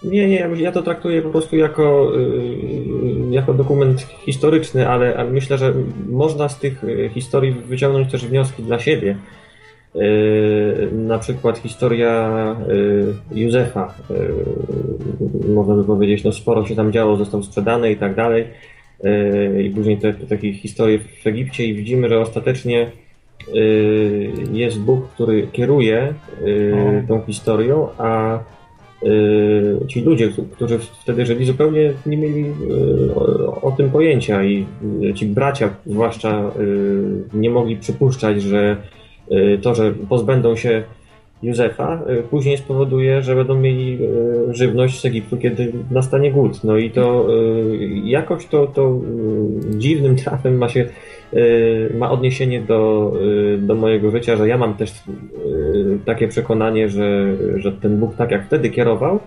Nie, 0.03 0.27
nie, 0.27 0.49
ja 0.55 0.71
to 0.71 0.81
traktuję 0.81 1.21
po 1.21 1.29
prostu 1.29 1.57
jako, 1.57 2.11
y, 2.17 3.31
jako 3.31 3.53
dokument 3.53 4.01
historyczny, 4.25 4.89
ale 4.89 5.17
ale 5.17 5.29
myślę, 5.31 5.57
że 5.57 5.73
można 6.09 6.49
z 6.49 6.59
tych 6.59 6.83
y, 6.83 7.09
historii 7.13 7.51
wyciągnąć 7.51 8.11
też 8.11 8.25
wnioski 8.25 8.63
dla 8.63 8.79
siebie. 8.79 9.17
Y, 9.95 10.89
Na 10.91 11.19
przykład 11.19 11.57
historia 11.57 12.55
y, 13.33 13.39
Józefa. 13.39 13.93
y, 15.47 15.53
Można 15.53 15.75
by 15.75 15.83
powiedzieć, 15.83 16.23
no 16.23 16.31
sporo 16.31 16.65
się 16.65 16.75
tam 16.75 16.91
działo, 16.91 17.15
został 17.15 17.43
sprzedany 17.43 17.91
i 17.91 17.95
tak 17.95 18.15
dalej. 18.15 18.45
I 19.63 19.69
później 19.69 19.97
te, 19.97 20.13
te 20.13 20.25
takie 20.25 20.53
historie 20.53 20.99
w 21.23 21.27
Egipcie 21.27 21.65
i 21.65 21.73
widzimy, 21.73 22.09
że 22.09 22.19
ostatecznie 22.19 22.91
jest 24.53 24.79
Bóg, 24.79 25.07
który 25.07 25.47
kieruje 25.47 26.13
y, 26.45 27.05
tą 27.07 27.21
historią, 27.21 27.87
a 27.97 28.39
ci 29.87 30.01
ludzie, 30.01 30.29
którzy 30.51 30.79
wtedy 30.79 31.25
żyli, 31.25 31.45
zupełnie 31.45 31.93
nie 32.05 32.17
mieli 32.17 32.45
o, 33.61 33.73
tym 33.77 33.89
pojęcia 33.89 34.43
i 34.43 34.65
ci 35.15 35.25
bracia 35.25 35.69
zwłaszcza 35.85 36.51
nie 37.33 37.49
mogli 37.49 37.77
przypuszczać, 37.77 38.41
że 38.41 38.77
to, 39.61 39.75
że 39.75 39.93
pozbędą 40.09 40.55
się 40.55 40.83
Józefa, 41.43 42.01
y, 42.09 42.23
później 42.23 42.57
spowoduje, 42.57 43.21
że 43.21 43.35
będą 43.35 43.55
mieli 43.55 43.97
y, 44.03 44.53
żywność 44.53 45.01
z 45.01 45.05
Egiptu, 45.05 45.37
kiedy 45.37 45.73
nastanie 45.91 46.31
głód. 46.31 46.63
No 46.63 46.77
i 46.77 46.91
to 46.91 47.27
y, 47.33 48.01
jakoś 48.03 48.45
to, 48.45 48.67
to 48.67 48.99
y, 49.73 49.77
dziwnym 49.77 50.15
trafem 50.23 50.57
ma 50.57 50.69
się 50.69 50.85
y, 51.33 51.93
ma 51.97 52.11
odniesienie 52.11 52.61
do, 52.61 53.13
y, 53.55 53.57
do 53.57 53.75
mojego 53.75 54.11
życia, 54.11 54.35
że 54.35 54.47
ja 54.47 54.57
mam 54.57 54.73
też 54.73 54.91
y, 54.91 55.99
takie 56.05 56.27
przekonanie, 56.27 56.89
że, 56.89 57.35
że 57.55 57.71
ten 57.71 57.97
Bóg 57.97 58.15
tak 58.15 58.31
jak 58.31 58.45
wtedy 58.45 58.69
kierował 58.69 59.19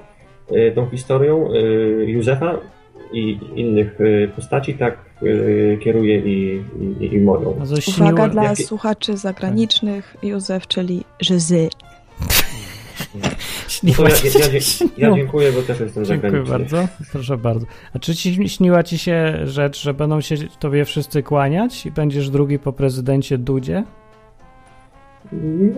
y, 0.53 0.73
tą 0.75 0.87
historią 0.87 1.53
y, 1.53 2.05
Józefa 2.09 2.59
i 3.13 3.39
innych 3.57 4.01
y, 4.01 4.31
postaci, 4.37 4.75
tak 4.75 4.99
y, 5.23 5.79
kieruje 5.83 6.19
i, 6.19 6.63
i, 7.01 7.15
i 7.15 7.21
moją. 7.21 7.67
Coś 7.67 7.89
Uwaga 7.89 8.29
dla 8.29 8.43
jakie- 8.45 8.63
słuchaczy 8.67 9.17
zagranicznych, 9.17 10.17
Józef, 10.23 10.67
czyli 10.67 11.05
Żyzy. 11.21 11.69
No 13.15 13.29
śniła 13.69 14.09
ja, 14.09 14.15
ci 14.15 14.27
ja, 14.27 14.47
ja, 14.47 14.53
ja 14.53 14.61
śniło- 14.61 15.17
dziękuję, 15.17 15.53
bo 15.53 15.63
też 15.63 15.81
jestem 15.81 16.05
Dziękuję 16.05 16.31
zagraniczny. 16.45 16.59
bardzo, 16.59 16.89
proszę 17.13 17.37
bardzo. 17.37 17.67
A 17.95 17.99
czy 17.99 18.15
ci 18.15 18.49
śniła 18.49 18.83
ci 18.83 18.99
się 18.99 19.35
rzecz, 19.45 19.83
że 19.83 19.95
będą 19.95 20.21
się 20.21 20.37
tobie 20.59 20.85
wszyscy 20.85 21.23
kłaniać 21.23 21.87
i 21.87 21.91
będziesz 21.91 22.31
drugi 22.31 22.59
po 22.59 22.73
prezydencie 22.73 23.39
Dudzie? 23.39 23.85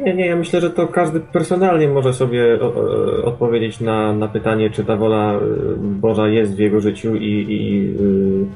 Nie, 0.05 0.15
nie, 0.15 0.27
ja 0.27 0.37
myślę, 0.37 0.61
że 0.61 0.71
to 0.71 0.89
każdy 0.89 1.21
personalnie 1.21 1.89
może 1.89 2.15
sobie 2.15 2.59
o, 2.63 2.67
o, 2.67 3.25
odpowiedzieć 3.25 3.81
na, 3.81 4.13
na 4.13 4.29
pytanie, 4.29 4.71
czy 4.71 4.85
ta 4.85 4.97
wola 4.97 5.35
y, 5.35 5.39
Boża 5.77 6.29
jest 6.29 6.55
w 6.55 6.59
jego 6.59 6.81
życiu 6.81 7.17
i, 7.17 7.47
i 7.49 7.95
y, 8.01 8.47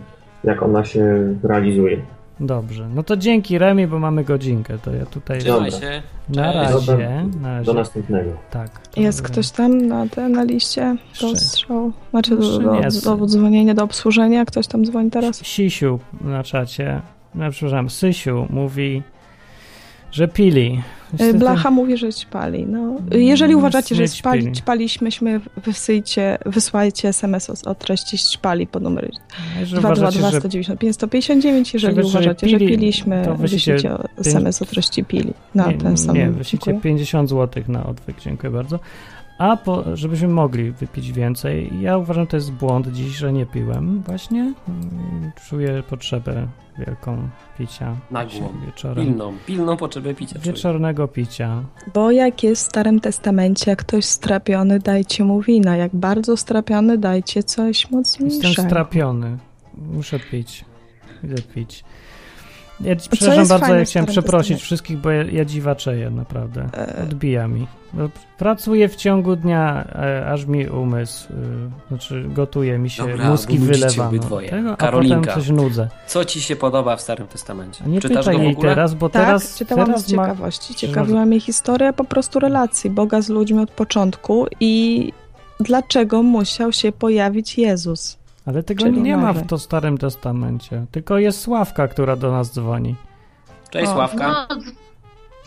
jak 0.45 0.63
ona 0.63 0.85
się 0.85 1.35
realizuje. 1.43 1.97
Dobrze, 2.41 2.89
no 2.95 3.03
to 3.03 3.17
dzięki 3.17 3.59
Remi, 3.59 3.87
bo 3.87 3.99
mamy 3.99 4.25
godzinkę, 4.25 4.79
to 4.79 4.95
ja 4.95 5.07
tutaj... 5.07 5.39
Trzymaj 5.39 5.71
Dobra. 5.71 5.89
się. 5.89 6.03
Na 6.29 6.53
razie, 6.53 7.27
na 7.41 7.49
razie. 7.59 7.67
Do 7.67 7.75
następnego. 7.75 8.31
Tak. 8.51 8.71
Jest 8.97 9.19
dobra. 9.19 9.33
ktoś 9.33 9.51
tam 9.51 9.87
na, 9.87 10.09
te, 10.09 10.29
na 10.29 10.45
liście 10.45 10.97
do 11.21 11.37
strzału? 11.37 11.93
Znaczy 12.11 12.37
do, 12.37 12.59
do, 13.05 13.17
do 13.17 13.27
dzwonienia, 13.27 13.75
do 13.75 13.85
obsłużenia? 13.85 14.45
Ktoś 14.45 14.67
tam 14.67 14.85
dzwoni 14.85 15.11
teraz? 15.11 15.43
Sisiu 15.45 15.99
na 16.21 16.43
czacie, 16.43 17.01
no 17.35 17.51
przepraszam, 17.51 17.91
Sysiu 17.91 18.47
mówi, 18.51 19.03
że 20.15 20.29
pili. 20.29 20.83
Y, 21.21 21.35
Blacha 21.35 21.71
mówi, 21.71 21.97
że 21.97 22.13
ćpali. 22.13 22.67
No, 22.67 22.97
jeżeli 23.11 23.53
Mm, 23.53 23.59
uważacie, 23.65 23.95
że 23.95 24.09
ćpili. 24.09 24.53
ćpaliśmy, 24.53 25.41
wysyjcie, 25.65 26.39
wysłajcie 26.47 27.09
SMS 27.09 27.51
o, 27.51 27.71
o 27.71 27.75
treści 27.75 28.19
ćpali 28.19 28.67
po 28.67 28.81
numerze 28.81 29.09
Jeżeli 29.61 29.79
uważacie, 29.79 30.19
222 30.19 30.31
że 30.31 30.41
195 30.41 30.95
159. 30.95 31.75
Jeżeli 31.75 31.97
Jeżeli 31.97 32.09
uważacie, 32.09 32.49
że 32.49 32.59
piliśmy, 32.59 33.25
wyślijcie 33.39 33.91
SMS 34.19 34.63
o 34.63 34.65
treści 34.65 35.05
pili 35.05 35.33
na 35.55 35.67
nie, 35.67 35.79
ten 35.79 35.97
sam 35.97 36.15
nie 36.17 36.25
numer. 36.25 36.39
wyślijcie 36.39 36.65
Dziękuję. 36.67 36.83
50 36.83 37.29
zł 37.31 37.63
na 37.69 37.87
odwyk, 37.87 38.21
dziękuję 38.21 38.51
bardzo. 38.53 38.79
A 39.39 39.57
po, 39.57 39.97
żebyśmy 39.97 40.29
mogli 40.29 40.71
wypić 40.71 41.13
więcej, 41.13 41.71
ja 41.81 41.99
uważam, 41.99 42.25
że 42.25 42.27
to 42.31 42.37
jest 42.37 42.53
błąd 42.53 42.87
dziś, 42.89 43.17
że 43.17 43.33
nie 43.33 43.47
piłem 43.47 44.03
właśnie. 44.07 44.41
Mm, 44.69 45.33
Czuję 45.49 45.83
potrzebę 45.91 46.49
wielką 46.79 47.29
picia 47.59 47.97
Nagłą. 48.11 48.53
wieczorem. 48.67 49.07
Pilną, 49.07 49.33
pilną 49.47 49.77
potrzebę 49.77 50.15
picia. 50.15 50.33
czuję. 50.39 50.53
Wieczornego 50.55 51.09
picia. 51.09 51.63
Bo 51.95 52.11
jak 52.11 52.43
jest 52.43 52.63
w 52.63 52.67
Starym 52.69 53.01
Testamencie, 53.01 53.71
jak 53.71 53.79
ktoś 53.79 54.05
strapiony, 54.05 54.79
dajcie 54.79 55.25
mu 55.25 55.41
wina. 55.41 55.77
Jak 55.77 55.97
bardzo 55.97 56.37
strapiony, 56.37 56.99
dajcie 56.99 57.43
coś 57.43 57.91
mocniejszego. 57.91 58.49
Jestem 58.49 58.65
strapiony. 58.67 59.39
Muszę 59.79 60.21
pić. 60.31 60.65
Idę 61.25 61.43
pić. 61.55 61.85
Ja, 62.81 62.97
przepraszam 62.97 63.49
bardzo, 63.49 63.75
ja 63.75 63.85
chciałem 63.85 64.07
przeprosić 64.07 64.63
wszystkich, 64.63 64.99
bo 64.99 65.11
ja, 65.11 65.23
ja 65.23 65.45
dziwaczeję, 65.45 66.11
naprawdę. 66.11 66.69
E. 66.75 67.03
Odbija 67.03 67.49
mi. 67.49 67.67
No, 67.95 68.09
Pracuję 68.39 68.89
w 68.89 68.97
ciągu 68.97 69.37
dnia, 69.37 69.85
e, 69.95 70.27
aż 70.27 70.45
mi 70.47 70.69
umysł, 70.69 71.33
y, 71.33 71.37
znaczy 71.89 72.25
gotuje 72.29 72.79
mi 72.79 72.91
się, 72.91 73.09
Dobra, 73.09 73.31
mózgi 73.31 73.59
wylewano. 73.59 74.09
obydwoje. 74.09 74.49
Tego, 74.49 74.73
a 74.73 74.77
Karolinka. 74.77 75.21
potem 75.21 75.35
coś 75.35 75.49
nudzę. 75.51 75.89
Co 76.07 76.25
ci 76.25 76.41
się 76.41 76.57
podoba 76.57 76.97
w 76.97 77.01
Starym 77.01 77.27
Testamencie? 77.27 77.85
A 77.85 77.89
nie 77.89 78.01
Czytasz 78.01 78.27
pytaj 78.27 78.43
jej 78.43 78.57
teraz, 78.57 78.95
bo 78.95 79.09
Tak, 79.09 79.25
teraz, 79.27 79.59
czytałam 79.59 79.87
teraz 79.87 80.07
z 80.07 80.13
ma... 80.13 80.23
ciekawości. 80.23 80.75
Ciekawiła 80.75 81.27
mnie 81.27 81.41
historia 81.41 81.93
po 81.93 82.05
prostu 82.05 82.39
relacji 82.39 82.91
Boga 82.91 83.23
z 83.23 83.29
ludźmi 83.29 83.59
od 83.61 83.71
początku 83.71 84.47
i 84.61 85.13
dlaczego 85.61 86.23
musiał 86.23 86.73
się 86.73 86.93
pojawić 86.93 87.59
Jezus. 87.59 88.19
Ale 88.47 88.63
tego 88.63 88.85
Czyli 88.85 89.03
nie 89.03 89.17
ma 89.17 89.33
w 89.33 89.47
to 89.47 89.59
Starym 89.59 89.99
Testamencie. 89.99 90.87
Tylko 90.91 91.19
jest 91.19 91.41
Sławka, 91.41 91.89
która 91.89 92.17
do 92.17 92.31
nas 92.33 92.53
dzwoni. 92.53 92.97
Cześć 93.71 93.89
O, 93.89 93.93
Sławka. 93.93 94.47
No, 94.51 94.57
dz- 94.57 94.73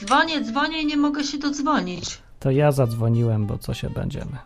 dzwonię, 0.05 0.41
dzwonię 0.41 0.81
i 0.81 0.85
nie 0.85 0.97
mogę 0.97 1.23
się 1.23 1.37
dodzwonić. 1.37 2.17
To 2.39 2.51
ja 2.51 2.71
zadzwoniłem, 2.71 3.45
bo 3.45 3.57
co 3.57 3.73
się 3.73 3.89
będziemy. 3.89 4.37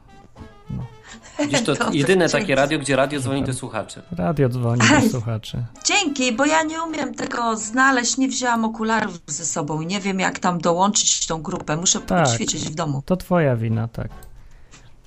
Widzisz, 1.40 1.62
to 1.64 1.74
Dobrze, 1.76 1.98
jedyne 1.98 2.26
dzięki. 2.30 2.42
takie 2.42 2.56
radio, 2.56 2.80
gdzie 2.80 2.96
radio 2.96 3.20
dzwoni 3.20 3.44
do 3.44 3.54
słuchaczy. 3.54 4.02
Radio 4.12 4.50
dzwoni 4.50 4.82
do 5.04 5.10
słuchaczy. 5.10 5.64
Dzięki, 5.86 6.34
bo 6.36 6.46
ja 6.46 6.64
nie 6.64 6.84
umiem 6.84 7.14
tego 7.16 7.56
znaleźć, 7.58 8.18
nie 8.18 8.28
wzięłam 8.28 8.66
okularów 8.66 9.20
ze 9.28 9.46
sobą 9.46 9.82
i 9.82 9.86
nie 9.86 10.00
wiem 10.00 10.20
jak 10.20 10.40
tam 10.40 10.58
dołączyć 10.60 11.28
tą 11.28 11.42
grupę. 11.42 11.78
Muszę 11.78 12.00
Tak. 12.00 12.26
poćwiczyć 12.28 12.70
w 12.70 12.76
domu. 12.76 13.02
To 13.06 13.18
twoja 13.18 13.56
wina, 13.56 13.88
tak. 13.88 14.10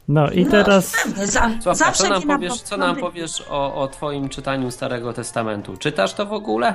No 0.09 0.31
i 0.31 0.45
No, 0.45 0.51
teraz... 0.51 0.93
pewnie, 1.05 1.27
za, 1.27 1.51
Sławka, 1.63 1.93
co 1.93 2.09
nam 2.09 2.23
powiesz, 2.23 2.53
po- 2.53 2.59
co 2.59 2.77
nam 2.77 2.97
powiesz 2.97 3.45
o, 3.51 3.75
o 3.75 3.89
twoim 3.89 4.29
czytaniu 4.29 4.71
Starego 4.71 5.13
Testamentu? 5.13 5.77
Czytasz 5.77 6.15
to 6.15 6.27
w 6.27 6.33
ogóle? 6.33 6.75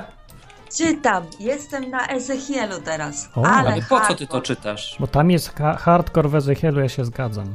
Czytam, 0.76 1.24
jestem 1.40 1.90
na 1.90 2.06
Ezechielu 2.06 2.80
teraz. 2.84 3.28
O, 3.36 3.46
ale 3.46 3.72
Ale 3.72 3.82
po 3.82 4.00
co 4.00 4.14
ty 4.14 4.26
to 4.26 4.40
czytasz? 4.40 4.96
Bo 5.00 5.06
tam 5.06 5.30
jest 5.30 5.58
ha- 5.58 5.76
hardcore 5.76 6.28
w 6.28 6.34
Ezechielu, 6.34 6.80
ja 6.80 6.88
się 6.88 7.04
zgadzam. 7.04 7.54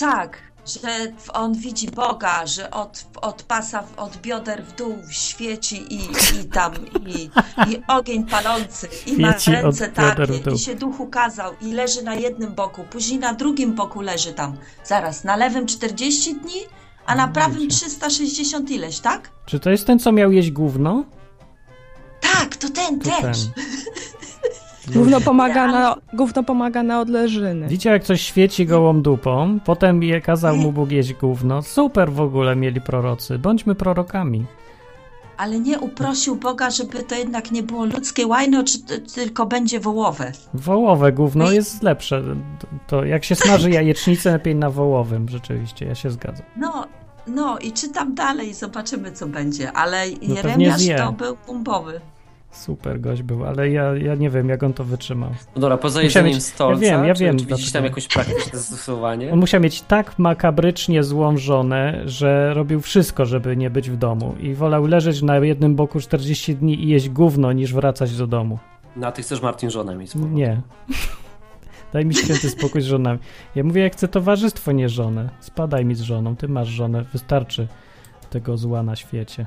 Tak, 0.00 0.38
że 0.68 1.12
on 1.32 1.54
widzi 1.54 1.90
Boga, 1.90 2.46
że 2.46 2.70
od, 2.70 3.04
od 3.22 3.42
pasa, 3.42 3.84
od 3.96 4.16
bioder 4.16 4.64
w 4.64 4.74
dół 4.76 4.98
świeci 5.10 5.94
i, 5.94 6.00
i 6.40 6.44
tam 6.44 6.72
i, 7.06 7.30
i 7.70 7.82
ogień 7.88 8.26
palący 8.26 8.88
i 9.06 9.16
ma 9.16 9.32
Świeci 9.32 9.56
od 9.56 9.62
ręce 9.62 9.88
takie 9.88 10.52
i 10.54 10.58
się 10.58 10.74
duch 10.74 11.00
ukazał 11.00 11.52
i 11.60 11.72
leży 11.72 12.02
na 12.02 12.14
jednym 12.14 12.54
boku, 12.54 12.84
później 12.90 13.18
na 13.18 13.34
drugim 13.34 13.74
boku 13.74 14.00
leży 14.00 14.32
tam. 14.32 14.56
Zaraz, 14.84 15.24
na 15.24 15.36
lewym 15.36 15.66
40 15.66 16.34
dni, 16.34 16.60
a 17.06 17.14
na 17.14 17.28
prawym 17.28 17.60
wiecie. 17.62 17.76
360 17.76 18.70
ileś, 18.70 18.98
tak? 18.98 19.30
Czy 19.46 19.60
to 19.60 19.70
jest 19.70 19.86
ten, 19.86 19.98
co 19.98 20.12
miał 20.12 20.32
jeść 20.32 20.50
gówno? 20.50 21.04
Tak, 22.20 22.56
to 22.56 22.68
ten 22.68 23.00
To 23.00 23.10
też. 23.10 23.20
ten. 23.20 23.64
Gówno 24.94 25.20
pomaga 25.20 25.66
na, 25.66 25.96
gówno 26.12 26.42
pomaga 26.42 26.82
na 26.82 27.00
odleżyny. 27.00 27.68
Widział, 27.68 27.92
jak 27.92 28.04
coś 28.04 28.20
świeci 28.22 28.66
gołą 28.66 29.02
dupą, 29.02 29.58
potem 29.64 30.02
je 30.02 30.20
kazał 30.20 30.56
mu 30.56 30.72
Bóg 30.72 30.90
jeść 30.90 31.14
gówno. 31.14 31.62
Super 31.62 32.12
w 32.12 32.20
ogóle 32.20 32.56
mieli 32.56 32.80
prorocy. 32.80 33.38
Bądźmy 33.38 33.74
prorokami. 33.74 34.46
Ale 35.36 35.60
nie 35.60 35.78
uprosił 35.78 36.36
Boga, 36.36 36.70
żeby 36.70 37.02
to 37.02 37.14
jednak 37.14 37.50
nie 37.50 37.62
było 37.62 37.84
ludzkie 37.84 38.26
łajno, 38.26 38.64
czy 38.64 38.78
tylko 39.14 39.46
będzie 39.46 39.80
wołowe. 39.80 40.32
Wołowe 40.54 41.12
gówno 41.12 41.52
jest 41.52 41.82
lepsze. 41.82 42.22
To 42.86 43.04
jak 43.04 43.24
się 43.24 43.34
smaży 43.34 43.70
jajecznicę, 43.70 44.32
lepiej 44.32 44.54
na 44.54 44.70
wołowym. 44.70 45.28
Rzeczywiście, 45.28 45.86
ja 45.86 45.94
się 45.94 46.10
zgadzam. 46.10 46.46
No, 46.56 46.86
no 47.26 47.58
i 47.58 47.72
czytam 47.72 48.14
dalej, 48.14 48.54
zobaczymy 48.54 49.12
co 49.12 49.26
będzie, 49.26 49.72
ale 49.72 50.04
No 50.22 50.34
Jeremiasz 50.34 50.82
to 50.98 51.12
był 51.12 51.36
bumbowy. 51.46 52.00
Super 52.50 53.00
gość 53.00 53.22
był, 53.22 53.44
ale 53.44 53.70
ja, 53.70 53.96
ja 53.96 54.14
nie 54.14 54.30
wiem, 54.30 54.48
jak 54.48 54.62
on 54.62 54.72
to 54.72 54.84
wytrzymał. 54.84 55.30
No 55.54 55.60
dobra, 55.60 55.76
poza 55.78 56.02
jedzeniem 56.02 56.32
mieć- 56.34 56.42
stolca, 56.44 56.84
ja 56.84 56.96
wiem, 56.98 57.06
ja 57.06 57.14
czy, 57.14 57.24
wiem, 57.24 57.38
czy 57.38 57.46
widzisz 57.46 57.72
tam 57.72 57.84
jakieś 57.84 58.08
praktyczne 58.08 58.58
zastosowanie? 58.58 59.32
On 59.32 59.38
musiał 59.38 59.60
mieć 59.60 59.82
tak 59.82 60.18
makabrycznie 60.18 61.02
złą 61.04 61.36
żonę, 61.36 62.02
że 62.04 62.54
robił 62.54 62.80
wszystko, 62.80 63.26
żeby 63.26 63.56
nie 63.56 63.70
być 63.70 63.90
w 63.90 63.96
domu. 63.96 64.34
I 64.40 64.54
wolał 64.54 64.86
leżeć 64.86 65.22
na 65.22 65.36
jednym 65.38 65.74
boku 65.76 66.00
40 66.00 66.56
dni 66.56 66.84
i 66.84 66.88
jeść 66.88 67.08
gówno, 67.08 67.52
niż 67.52 67.74
wracać 67.74 68.16
do 68.16 68.26
domu. 68.26 68.58
No 68.96 69.06
a 69.06 69.12
ty 69.12 69.22
chcesz 69.22 69.42
Martin 69.42 69.70
żonę 69.70 69.96
mieć. 69.96 70.14
Nie. 70.14 70.60
Daj 71.92 72.06
mi 72.06 72.14
święty 72.14 72.50
spokój 72.50 72.80
z 72.82 72.84
żonami. 72.86 73.18
Ja 73.54 73.64
mówię, 73.64 73.82
jak 73.82 73.92
chcę 73.92 74.08
towarzystwo, 74.08 74.72
nie 74.72 74.88
żonę. 74.88 75.28
Spadaj 75.40 75.84
mi 75.84 75.94
z 75.94 76.00
żoną, 76.00 76.36
ty 76.36 76.48
masz 76.48 76.68
żonę, 76.68 77.04
wystarczy 77.12 77.66
tego 78.30 78.56
zła 78.56 78.82
na 78.82 78.96
świecie. 78.96 79.46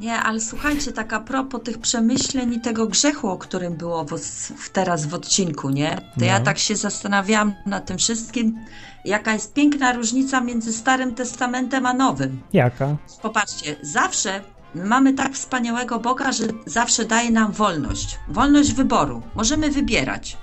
Nie, 0.00 0.14
ale 0.14 0.40
słuchajcie, 0.40 0.92
tak 0.92 1.12
a 1.12 1.20
propos 1.20 1.62
tych 1.64 1.78
przemyśleń 1.78 2.52
i 2.54 2.60
tego 2.60 2.86
grzechu, 2.86 3.28
o 3.28 3.38
którym 3.38 3.74
było 3.74 4.04
w, 4.04 4.18
w 4.56 4.70
teraz 4.70 5.06
w 5.06 5.14
odcinku, 5.14 5.70
nie? 5.70 5.90
To 5.96 6.02
No. 6.16 6.26
ja 6.26 6.40
tak 6.40 6.58
się 6.58 6.76
zastanawiałam 6.76 7.54
nad 7.66 7.86
tym 7.86 7.98
wszystkim, 7.98 8.58
jaka 9.04 9.32
jest 9.32 9.54
piękna 9.54 9.92
różnica 9.92 10.40
między 10.40 10.72
Starym 10.72 11.14
Testamentem 11.14 11.86
a 11.86 11.92
Nowym. 11.94 12.40
Jaka? 12.52 12.96
Popatrzcie, 13.22 13.76
zawsze 13.82 14.40
mamy 14.74 15.14
tak 15.14 15.32
wspaniałego 15.32 15.98
Boga, 15.98 16.32
że 16.32 16.44
zawsze 16.66 17.04
daje 17.04 17.30
nam 17.30 17.52
wolność. 17.52 18.18
Wolność 18.28 18.72
wyboru. 18.72 19.22
Możemy 19.34 19.70
wybierać. 19.70 20.36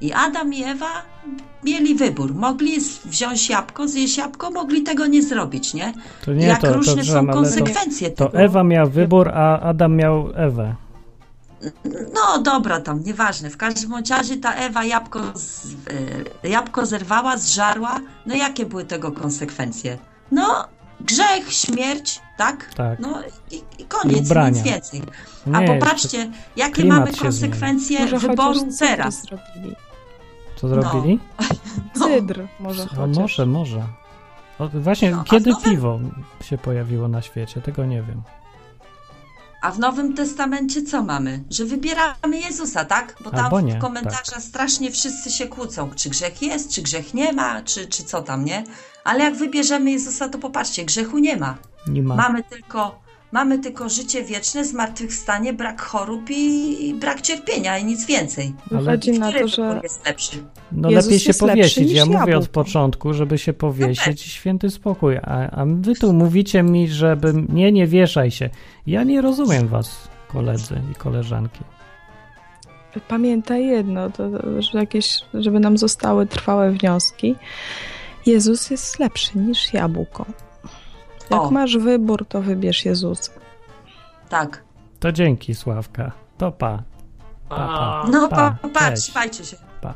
I 0.00 0.12
Adam 0.12 0.54
i 0.54 0.62
Ewa 0.64 1.02
mieli 1.64 1.94
wybór. 1.94 2.34
Mogli 2.34 2.78
wziąć 3.04 3.50
jabłko, 3.50 3.88
zjeść 3.88 4.18
jabłko, 4.18 4.50
mogli 4.50 4.82
tego 4.82 5.06
nie 5.06 5.22
zrobić, 5.22 5.74
nie? 5.74 5.92
To 6.24 6.32
nie, 6.32 6.46
Jak 6.46 6.60
to, 6.60 6.66
to 6.66 6.72
różne 6.74 7.04
są 7.04 7.26
to, 7.26 7.32
konsekwencje 7.32 8.10
to 8.10 8.26
tego. 8.26 8.38
Ewa 8.38 8.64
miała 8.64 8.86
wybór, 8.86 9.28
a 9.28 9.60
Adam 9.60 9.96
miał 9.96 10.30
Ewę. 10.34 10.74
No 12.14 12.42
dobra, 12.42 12.80
tam 12.80 13.02
nieważne. 13.04 13.50
W 13.50 13.56
każdym 13.56 13.92
razie 14.10 14.36
ta 14.36 14.54
Ewa 14.54 14.84
jabłko, 14.84 15.20
z, 15.34 15.66
e, 16.44 16.48
jabłko 16.48 16.86
zerwała, 16.86 17.36
zżarła. 17.36 18.00
No 18.26 18.34
jakie 18.34 18.66
były 18.66 18.84
tego 18.84 19.12
konsekwencje? 19.12 19.98
No 20.32 20.68
grzech, 21.00 21.52
śmierć, 21.52 22.20
tak? 22.36 22.74
Tak. 22.74 22.98
No 22.98 23.22
i, 23.50 23.82
i 23.82 23.84
koniec, 23.84 24.26
ubrania. 24.26 24.50
nic 24.50 24.62
więcej. 24.62 25.02
A 25.52 25.60
Nie, 25.60 25.66
popatrzcie, 25.66 26.30
jakie 26.56 26.84
mamy 26.84 27.12
konsekwencje 27.12 28.06
wyboru 28.06 28.60
teraz. 28.78 29.22
Co 30.60 30.68
zrobili? 30.68 31.18
Cydr 32.04 32.46
może 32.60 32.82
No, 32.84 32.88
chociaż. 32.96 33.16
może, 33.16 33.46
może. 33.46 33.82
O, 34.58 34.68
właśnie, 34.68 35.10
No, 35.10 35.24
kiedy 35.24 35.50
nowe- 35.50 35.70
piwo 35.70 36.00
się 36.44 36.58
pojawiło 36.58 37.08
na 37.08 37.22
świecie? 37.22 37.60
Tego 37.60 37.84
nie 37.84 38.02
wiem. 38.02 38.22
A 39.62 39.70
w 39.70 39.78
Nowym 39.78 40.14
Testamencie 40.14 40.82
co 40.82 41.02
mamy? 41.02 41.44
Że 41.50 41.64
wybieramy 41.64 42.40
Jezusa, 42.48 42.84
tak? 42.84 43.16
Bo 43.24 43.30
tam 43.30 43.66
nie, 43.66 43.74
w 43.74 43.78
komentarzach 43.78 44.42
strasznie 44.42 44.90
wszyscy 44.90 45.30
się 45.30 45.46
kłócą, 45.46 45.90
czy 45.96 46.10
grzech 46.10 46.42
jest, 46.42 46.70
czy 46.72 46.82
grzech 46.82 47.14
nie 47.14 47.32
ma, 47.32 47.62
czy, 47.62 47.86
czy 47.86 48.02
co 48.04 48.22
tam, 48.22 48.44
nie? 48.44 48.64
Ale 49.04 49.24
jak 49.24 49.36
wybierzemy 49.36 49.90
Jezusa, 49.90 50.28
to 50.28 50.38
popatrzcie, 50.38 50.84
grzechu 50.84 51.18
nie 51.18 51.36
ma. 51.36 51.54
Nie 51.86 52.02
ma. 52.02 52.14
Mamy 52.16 52.42
tylko 52.42 53.00
mamy 53.32 53.58
tylko 53.58 53.88
życie 53.88 54.24
wieczne, 54.24 54.64
zmartwychwstanie, 54.64 55.52
brak 55.52 55.82
chorób 55.82 56.30
i, 56.30 56.88
i 56.88 56.94
brak 56.94 57.20
cierpienia 57.20 57.78
i 57.78 57.84
nic 57.84 58.06
więcej. 58.06 58.52
Wychodzi 58.70 59.18
na 59.18 59.28
Który 59.28 59.40
to, 59.40 59.48
że 59.48 59.80
jest 59.82 60.06
lepszy? 60.06 60.44
No 60.72 60.90
Jezus 60.90 61.04
lepiej 61.04 61.20
się 61.20 61.28
jest 61.28 61.42
lepszy 61.42 61.56
powiesić. 61.56 61.92
Ja 61.92 62.06
mówię 62.06 62.20
od 62.20 62.28
jabłko. 62.28 62.52
początku, 62.52 63.14
żeby 63.14 63.38
się 63.38 63.52
powiesić 63.52 64.26
i 64.26 64.30
święty 64.30 64.70
spokój. 64.70 65.16
A, 65.16 65.50
a 65.50 65.64
wy 65.66 65.94
tu 65.94 66.12
mówicie 66.12 66.62
mi, 66.62 66.88
żeby 66.88 67.34
nie, 67.48 67.72
nie 67.72 67.86
wieszaj 67.86 68.30
się. 68.30 68.50
Ja 68.86 69.04
nie 69.04 69.20
rozumiem 69.20 69.68
was, 69.68 70.08
koledzy 70.28 70.80
i 70.92 70.94
koleżanki. 70.94 71.60
pamiętaj 73.08 73.66
jedno, 73.66 74.10
to, 74.10 74.30
że 74.62 74.78
jakieś, 74.78 75.20
żeby 75.34 75.60
nam 75.60 75.78
zostały 75.78 76.26
trwałe 76.26 76.70
wnioski. 76.70 77.34
Jezus 78.26 78.70
jest 78.70 78.98
lepszy 78.98 79.38
niż 79.38 79.72
jabłko. 79.72 80.26
Jak 81.30 81.40
O. 81.40 81.50
masz 81.50 81.76
wybór, 81.78 82.26
to 82.26 82.42
wybierz 82.42 82.84
Jezusa. 82.84 83.32
Tak. 84.28 84.62
To 85.00 85.12
dzięki, 85.12 85.54
Sławka. 85.54 86.12
To 86.38 86.52
pa. 86.52 86.82
Pa, 87.48 87.56
pa. 87.56 88.04
No, 88.12 88.28
Pa, 88.28 88.36
pa, 88.62 88.68
pa, 88.68 88.92
trzymajcie 88.92 89.44
się. 89.44 89.56
pa. 89.80 89.94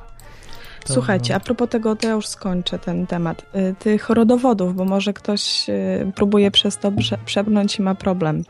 To- 0.86 0.92
Słuchajcie, 0.92 1.34
a 1.34 1.40
propos 1.40 1.68
tego, 1.68 1.96
to 1.96 2.06
ja 2.06 2.12
już 2.12 2.26
skończę 2.26 2.78
ten 2.78 3.06
temat. 3.06 3.42
Y, 3.56 3.74
Tych 3.78 4.08
rodowodów, 4.10 4.74
bo 4.74 4.84
może 4.84 5.12
ktoś 5.12 5.68
y, 5.68 6.12
próbuje 6.14 6.50
przez 6.50 6.78
to 6.78 6.92
prze, 6.92 7.18
przebrnąć 7.24 7.78
i 7.78 7.82
ma 7.82 7.94
problem. 7.94 8.44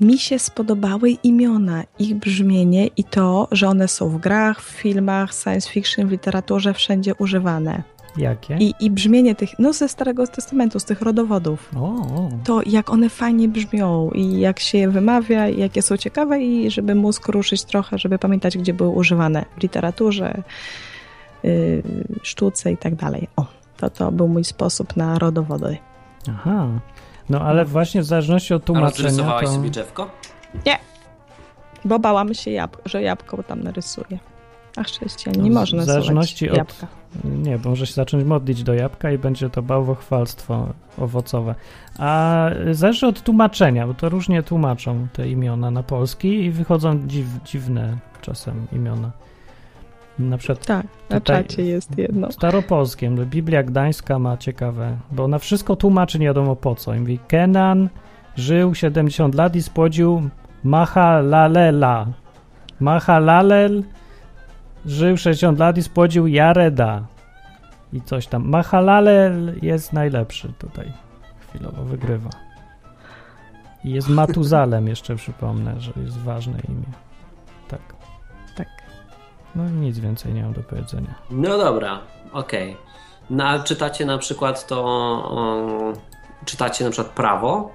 Mi 0.00 0.18
się 0.18 0.38
spodobały 0.38 1.10
imiona, 1.10 1.82
ich 1.98 2.14
brzmienie 2.14 2.86
i 2.86 3.04
to, 3.04 3.48
że 3.52 3.68
one 3.68 3.88
są 3.88 4.08
w 4.08 4.18
grach, 4.18 4.62
w 4.62 4.68
filmach, 4.68 5.34
science 5.34 5.70
fiction, 5.70 6.06
w 6.08 6.10
literaturze 6.10 6.74
wszędzie 6.74 7.14
używane. 7.14 7.82
Jakie? 8.18 8.56
I, 8.60 8.74
I 8.80 8.90
brzmienie 8.90 9.34
tych, 9.34 9.58
no 9.58 9.72
ze 9.72 9.88
Starego 9.88 10.26
Testamentu, 10.26 10.80
z 10.80 10.84
tych 10.84 11.02
rodowodów. 11.02 11.70
O, 11.76 11.86
o. 11.86 12.28
To 12.44 12.60
jak 12.66 12.90
one 12.90 13.08
fajnie 13.08 13.48
brzmią 13.48 14.10
i 14.10 14.40
jak 14.40 14.60
się 14.60 14.78
je 14.78 14.88
wymawia, 14.88 15.48
i 15.48 15.58
jakie 15.60 15.82
są 15.82 15.96
ciekawe 15.96 16.40
i 16.40 16.70
żeby 16.70 16.94
mózg 16.94 17.28
ruszyć 17.28 17.64
trochę, 17.64 17.98
żeby 17.98 18.18
pamiętać, 18.18 18.58
gdzie 18.58 18.74
były 18.74 18.90
używane 18.90 19.44
w 19.58 19.62
literaturze, 19.62 20.42
yy, 21.42 21.82
sztuce 22.22 22.72
i 22.72 22.76
tak 22.76 22.94
dalej. 22.94 23.28
O, 23.36 23.46
to, 23.76 23.90
to 23.90 24.12
był 24.12 24.28
mój 24.28 24.44
sposób 24.44 24.96
na 24.96 25.18
rodowody. 25.18 25.76
Aha. 26.30 26.68
No 27.28 27.40
ale 27.40 27.64
właśnie 27.64 28.00
w 28.02 28.04
zależności 28.04 28.54
od 28.54 28.62
A 28.62 28.66
tłumaczenia 28.66 29.08
rozrysowałeś 29.08 29.46
to... 29.46 29.52
sobie 29.52 29.70
drzewko? 29.70 30.10
Bo 31.84 31.98
bałam 31.98 32.34
się, 32.34 32.50
jabł- 32.50 32.78
że 32.84 33.02
jabłko 33.02 33.42
tam 33.42 33.62
narysuje. 33.62 34.18
A 34.78 34.82
chrześcijan 34.82 35.42
nie 35.44 35.50
W 35.50 35.54
można 35.54 35.84
zależności 35.84 36.48
rysować 36.48 36.68
od- 36.70 36.80
jabłka. 36.80 36.96
Nie, 37.24 37.58
bo 37.58 37.68
może 37.70 37.86
się 37.86 37.92
zacząć 37.94 38.24
modlić 38.24 38.62
do 38.62 38.74
jabłka 38.74 39.10
i 39.12 39.18
będzie 39.18 39.50
to 39.50 39.62
bałwochwalstwo 39.62 40.66
owocowe. 40.98 41.54
A 41.98 42.46
zależy 42.72 43.06
od 43.06 43.22
tłumaczenia, 43.22 43.86
bo 43.86 43.94
to 43.94 44.08
różnie 44.08 44.42
tłumaczą 44.42 45.06
te 45.12 45.28
imiona 45.28 45.70
na 45.70 45.82
polski 45.82 46.28
i 46.44 46.50
wychodzą 46.50 47.08
dziw, 47.08 47.26
dziwne 47.44 47.96
czasem 48.20 48.66
imiona. 48.72 49.10
Na 50.18 50.38
przykład 50.38 50.66
Tak, 50.66 50.86
na 51.10 51.20
czacie 51.20 51.62
jest 51.64 51.98
jedno. 51.98 52.28
w 52.28 52.32
staropolskim 52.32 53.16
Biblia 53.26 53.62
Gdańska 53.62 54.18
ma 54.18 54.36
ciekawe, 54.36 54.96
bo 55.12 55.28
na 55.28 55.38
wszystko 55.38 55.76
tłumaczy 55.76 56.18
nie 56.18 56.26
wiadomo 56.26 56.56
po 56.56 56.74
co. 56.74 56.94
I 56.94 57.00
mówi 57.00 57.18
Kenan 57.28 57.88
żył 58.36 58.74
70 58.74 59.34
lat 59.34 59.56
i 59.56 59.62
spłodził 59.62 60.28
Mahalalela. 60.64 62.06
Mahalalel 62.80 63.82
żył 64.86 65.16
60 65.16 65.58
lat 65.58 65.78
i 65.78 65.82
spłodził 65.82 66.26
Jareda. 66.26 67.06
I 67.92 68.00
coś 68.00 68.26
tam. 68.26 68.48
Mahalalel 68.48 69.54
jest 69.62 69.92
najlepszy 69.92 70.52
tutaj. 70.58 70.92
Chwilowo 71.48 71.84
wygrywa. 71.84 72.30
I 73.84 73.90
jest 73.90 74.08
Matuzalem 74.08 74.88
jeszcze 74.94 75.16
przypomnę, 75.16 75.80
że 75.80 75.92
jest 75.96 76.18
ważne 76.18 76.58
imię. 76.68 76.92
Tak. 77.68 77.80
Tak. 78.56 78.68
No 79.54 79.68
i 79.68 79.72
nic 79.72 79.98
więcej 79.98 80.34
nie 80.34 80.42
mam 80.42 80.52
do 80.52 80.62
powiedzenia. 80.62 81.14
No 81.30 81.58
dobra, 81.58 81.98
okej. 82.32 82.76
No 83.30 83.44
a 83.44 83.58
czytacie 83.58 84.06
na 84.06 84.18
przykład 84.18 84.66
to... 84.66 84.84
O, 84.84 85.92
czytacie 86.44 86.84
na 86.84 86.90
przykład 86.90 87.14
prawo, 87.14 87.70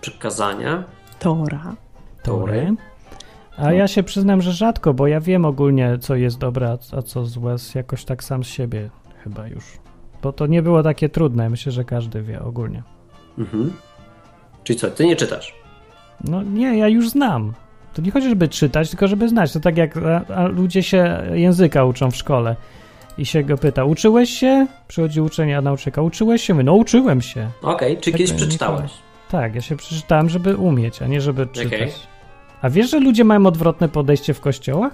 przykazania, 0.00 0.84
Tora. 1.18 1.74
Tory. 2.22 2.74
A 3.56 3.72
ja 3.72 3.88
się 3.88 4.02
przyznam, 4.02 4.42
że 4.42 4.52
rzadko, 4.52 4.94
bo 4.94 5.06
ja 5.06 5.20
wiem 5.20 5.44
ogólnie, 5.44 5.98
co 6.00 6.14
jest 6.16 6.38
dobre, 6.38 6.78
a- 6.96 7.02
co 7.02 7.24
złe, 7.26 7.56
jakoś 7.74 8.04
tak 8.04 8.24
sam 8.24 8.44
z 8.44 8.46
siebie 8.46 8.90
chyba 9.24 9.46
już. 9.48 9.64
Bo 10.22 10.32
to 10.32 10.46
nie 10.46 10.62
było 10.62 10.82
takie 10.82 11.08
trudne, 11.08 11.50
myślę, 11.50 11.72
że 11.72 11.84
każdy 11.84 12.22
wie 12.22 12.42
ogólnie. 12.42 12.82
Mhm. 13.38 13.72
Czyli 14.64 14.78
co, 14.78 14.90
ty 14.90 15.06
nie 15.06 15.16
czytasz? 15.16 15.54
No 16.24 16.42
nie, 16.42 16.78
ja 16.78 16.88
już 16.88 17.08
znam. 17.10 17.52
To 17.94 18.02
nie 18.02 18.10
chodzi, 18.10 18.28
żeby 18.28 18.48
czytać, 18.48 18.90
tylko 18.90 19.08
żeby 19.08 19.28
znać. 19.28 19.52
To 19.52 19.60
tak 19.60 19.76
jak 19.76 19.96
a, 19.96 20.34
a 20.34 20.46
ludzie 20.46 20.82
się 20.82 21.22
języka 21.32 21.84
uczą 21.84 22.10
w 22.10 22.16
szkole 22.16 22.56
i 23.18 23.26
się 23.26 23.42
go 23.44 23.58
pyta, 23.58 23.84
uczyłeś 23.84 24.30
się? 24.30 24.66
Przychodzi 24.88 25.20
uczeń, 25.20 25.52
a 25.52 25.60
nauczycielka, 25.60 26.02
uczyłeś 26.02 26.42
się? 26.42 26.54
My, 26.54 26.64
no 26.64 26.74
uczyłem 26.74 27.20
się. 27.22 27.50
Okej, 27.62 27.96
czy 27.98 28.10
Tak, 28.10 28.18
kiedyś 28.18 28.32
przeczytałeś? 28.36 28.92
Tak, 29.30 29.54
ja 29.54 29.60
się 29.60 29.76
przeczytałem, 29.76 30.28
żeby 30.28 30.56
umieć, 30.56 31.02
a 31.02 31.06
nie 31.06 31.20
żeby 31.20 31.46
czytać. 31.46 31.66
Okej. 31.66 32.11
A 32.62 32.70
wiesz, 32.70 32.90
że 32.90 33.00
ludzie 33.00 33.24
mają 33.24 33.46
odwrotne 33.46 33.88
podejście 33.88 34.34
w 34.34 34.40
kościołach? 34.40 34.92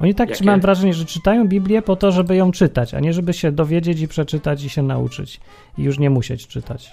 Oni 0.00 0.14
tak, 0.14 0.30
Jakie? 0.30 0.44
mam 0.44 0.60
wrażenie, 0.60 0.94
że 0.94 1.04
czytają 1.04 1.48
Biblię 1.48 1.82
po 1.82 1.96
to, 1.96 2.12
żeby 2.12 2.36
ją 2.36 2.52
czytać, 2.52 2.94
a 2.94 3.00
nie 3.00 3.12
żeby 3.12 3.32
się 3.34 3.52
dowiedzieć 3.52 4.00
i 4.00 4.08
przeczytać 4.08 4.62
i 4.64 4.68
się 4.70 4.82
nauczyć. 4.82 5.40
I 5.78 5.82
już 5.82 5.98
nie 5.98 6.10
musieć 6.10 6.46
czytać. 6.46 6.90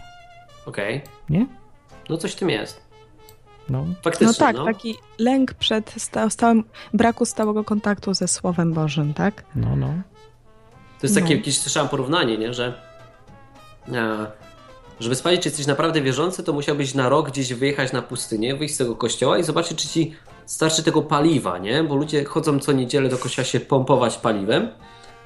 Okej. 0.65 1.01
Nie? 1.29 1.45
No 2.09 2.17
coś 2.17 2.31
w 2.31 2.35
tym 2.35 2.49
jest. 2.49 2.83
No, 3.69 3.85
Faktycznie, 4.03 4.27
No 4.27 4.33
tak, 4.33 4.55
no. 4.55 4.65
taki 4.65 4.95
lęk 5.19 5.53
przed 5.53 5.93
sta- 5.97 6.29
stałym, 6.29 6.63
braku 6.93 7.25
stałego 7.25 7.63
kontaktu 7.63 8.13
ze 8.13 8.27
Słowem 8.27 8.73
Bożym, 8.73 9.13
tak? 9.13 9.43
no, 9.55 9.75
no. 9.75 9.87
To 10.99 11.07
jest 11.07 11.15
takie 11.15 11.29
No. 11.29 11.35
jakieś, 11.35 11.59
słyszałem 11.59 11.89
porównanie, 11.89 12.37
nie? 12.37 12.53
że 12.53 12.73
e, 13.93 14.27
żeby 15.03 15.15
sprawdzić, 15.15 15.43
czy 15.43 15.49
jesteś 15.49 15.67
naprawdę 15.67 16.01
wierzący, 16.01 16.43
to 16.43 16.53
musiałbyś 16.53 16.93
na 16.93 17.09
rok 17.09 17.29
gdzieś 17.31 17.53
wyjechać 17.53 17.91
na 17.93 18.01
pustynię, 18.01 18.55
wyjść 18.55 18.73
z 18.75 18.77
tego 18.77 18.95
kościoła 18.95 19.37
i 19.37 19.43
zobaczyć, 19.43 19.77
czy 19.77 19.87
ci 19.87 20.13
starczy 20.45 20.83
tego 20.83 21.01
paliwa, 21.01 21.57
nie? 21.57 21.83
Bo 21.83 21.95
ludzie 21.95 22.23
chodzą 22.25 22.59
co 22.59 22.71
niedzielę 22.71 23.09
do 23.09 23.17
kościoła 23.17 23.45
się 23.45 23.59
pompować 23.59 24.17
paliwem. 24.17 24.67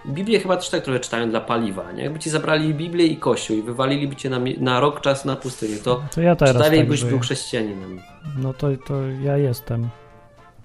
Biblię 0.08 0.40
chyba 0.40 0.58
też 0.58 0.70
tak 0.70 0.84
trochę 0.84 1.00
czytają 1.00 1.30
dla 1.30 1.42
paliwa, 1.42 1.92
nie? 1.92 2.04
Jakby 2.04 2.20
ci 2.20 2.30
zabrali 2.30 2.74
Biblię 2.74 3.06
i 3.06 3.18
kościół 3.18 3.58
i 3.58 3.62
wywaliliby 3.62 4.16
cię 4.16 4.30
na, 4.30 4.40
na 4.60 4.80
rok 4.80 5.02
czas 5.02 5.26
na 5.26 5.36
pustynię, 5.36 5.76
to 5.78 6.02
To 6.16 6.22
ja 6.22 6.36
czy 6.36 6.40
teraz 6.40 6.58
dalej 6.64 6.80
tak 6.80 6.88
byś 6.88 7.00
żyję. 7.00 7.12
był 7.12 7.20
chrześcijaninem? 7.20 8.02
No 8.38 8.54
to, 8.54 8.68
to 8.88 8.94
ja 9.24 9.38
jestem. 9.38 9.90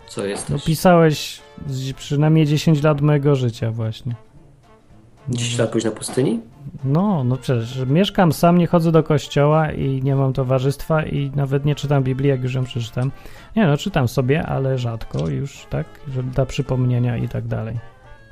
Co 0.08 0.20
No 0.20 0.26
jesteś? 0.26 0.64
pisałeś 0.64 1.40
z- 1.66 1.92
przynajmniej 1.92 2.46
10 2.46 2.82
lat 2.82 3.00
mojego 3.00 3.34
życia 3.36 3.70
właśnie. 3.70 4.14
10 5.28 5.58
lat 5.58 5.70
pójść 5.70 5.84
na 5.84 5.90
pustyni? 5.90 6.40
No, 6.84 7.24
no 7.24 7.36
przecież 7.36 7.84
mieszkam 7.86 8.32
sam, 8.32 8.58
nie 8.58 8.66
chodzę 8.66 8.92
do 8.92 9.02
kościoła 9.02 9.70
i 9.72 10.02
nie 10.02 10.16
mam 10.16 10.32
towarzystwa 10.32 11.02
i 11.04 11.30
nawet 11.36 11.64
nie 11.64 11.74
czytam 11.74 12.02
Biblii, 12.02 12.28
jak 12.30 12.42
już 12.42 12.54
ją 12.54 12.64
przeczytam. 12.64 13.10
Nie 13.56 13.66
no, 13.66 13.76
czytam 13.76 14.08
sobie, 14.08 14.46
ale 14.46 14.78
rzadko 14.78 15.28
już, 15.28 15.66
tak, 15.70 15.86
żeby 16.08 16.30
dla 16.30 16.46
przypomnienia 16.46 17.16
i 17.16 17.28
tak 17.28 17.46
dalej. 17.46 17.78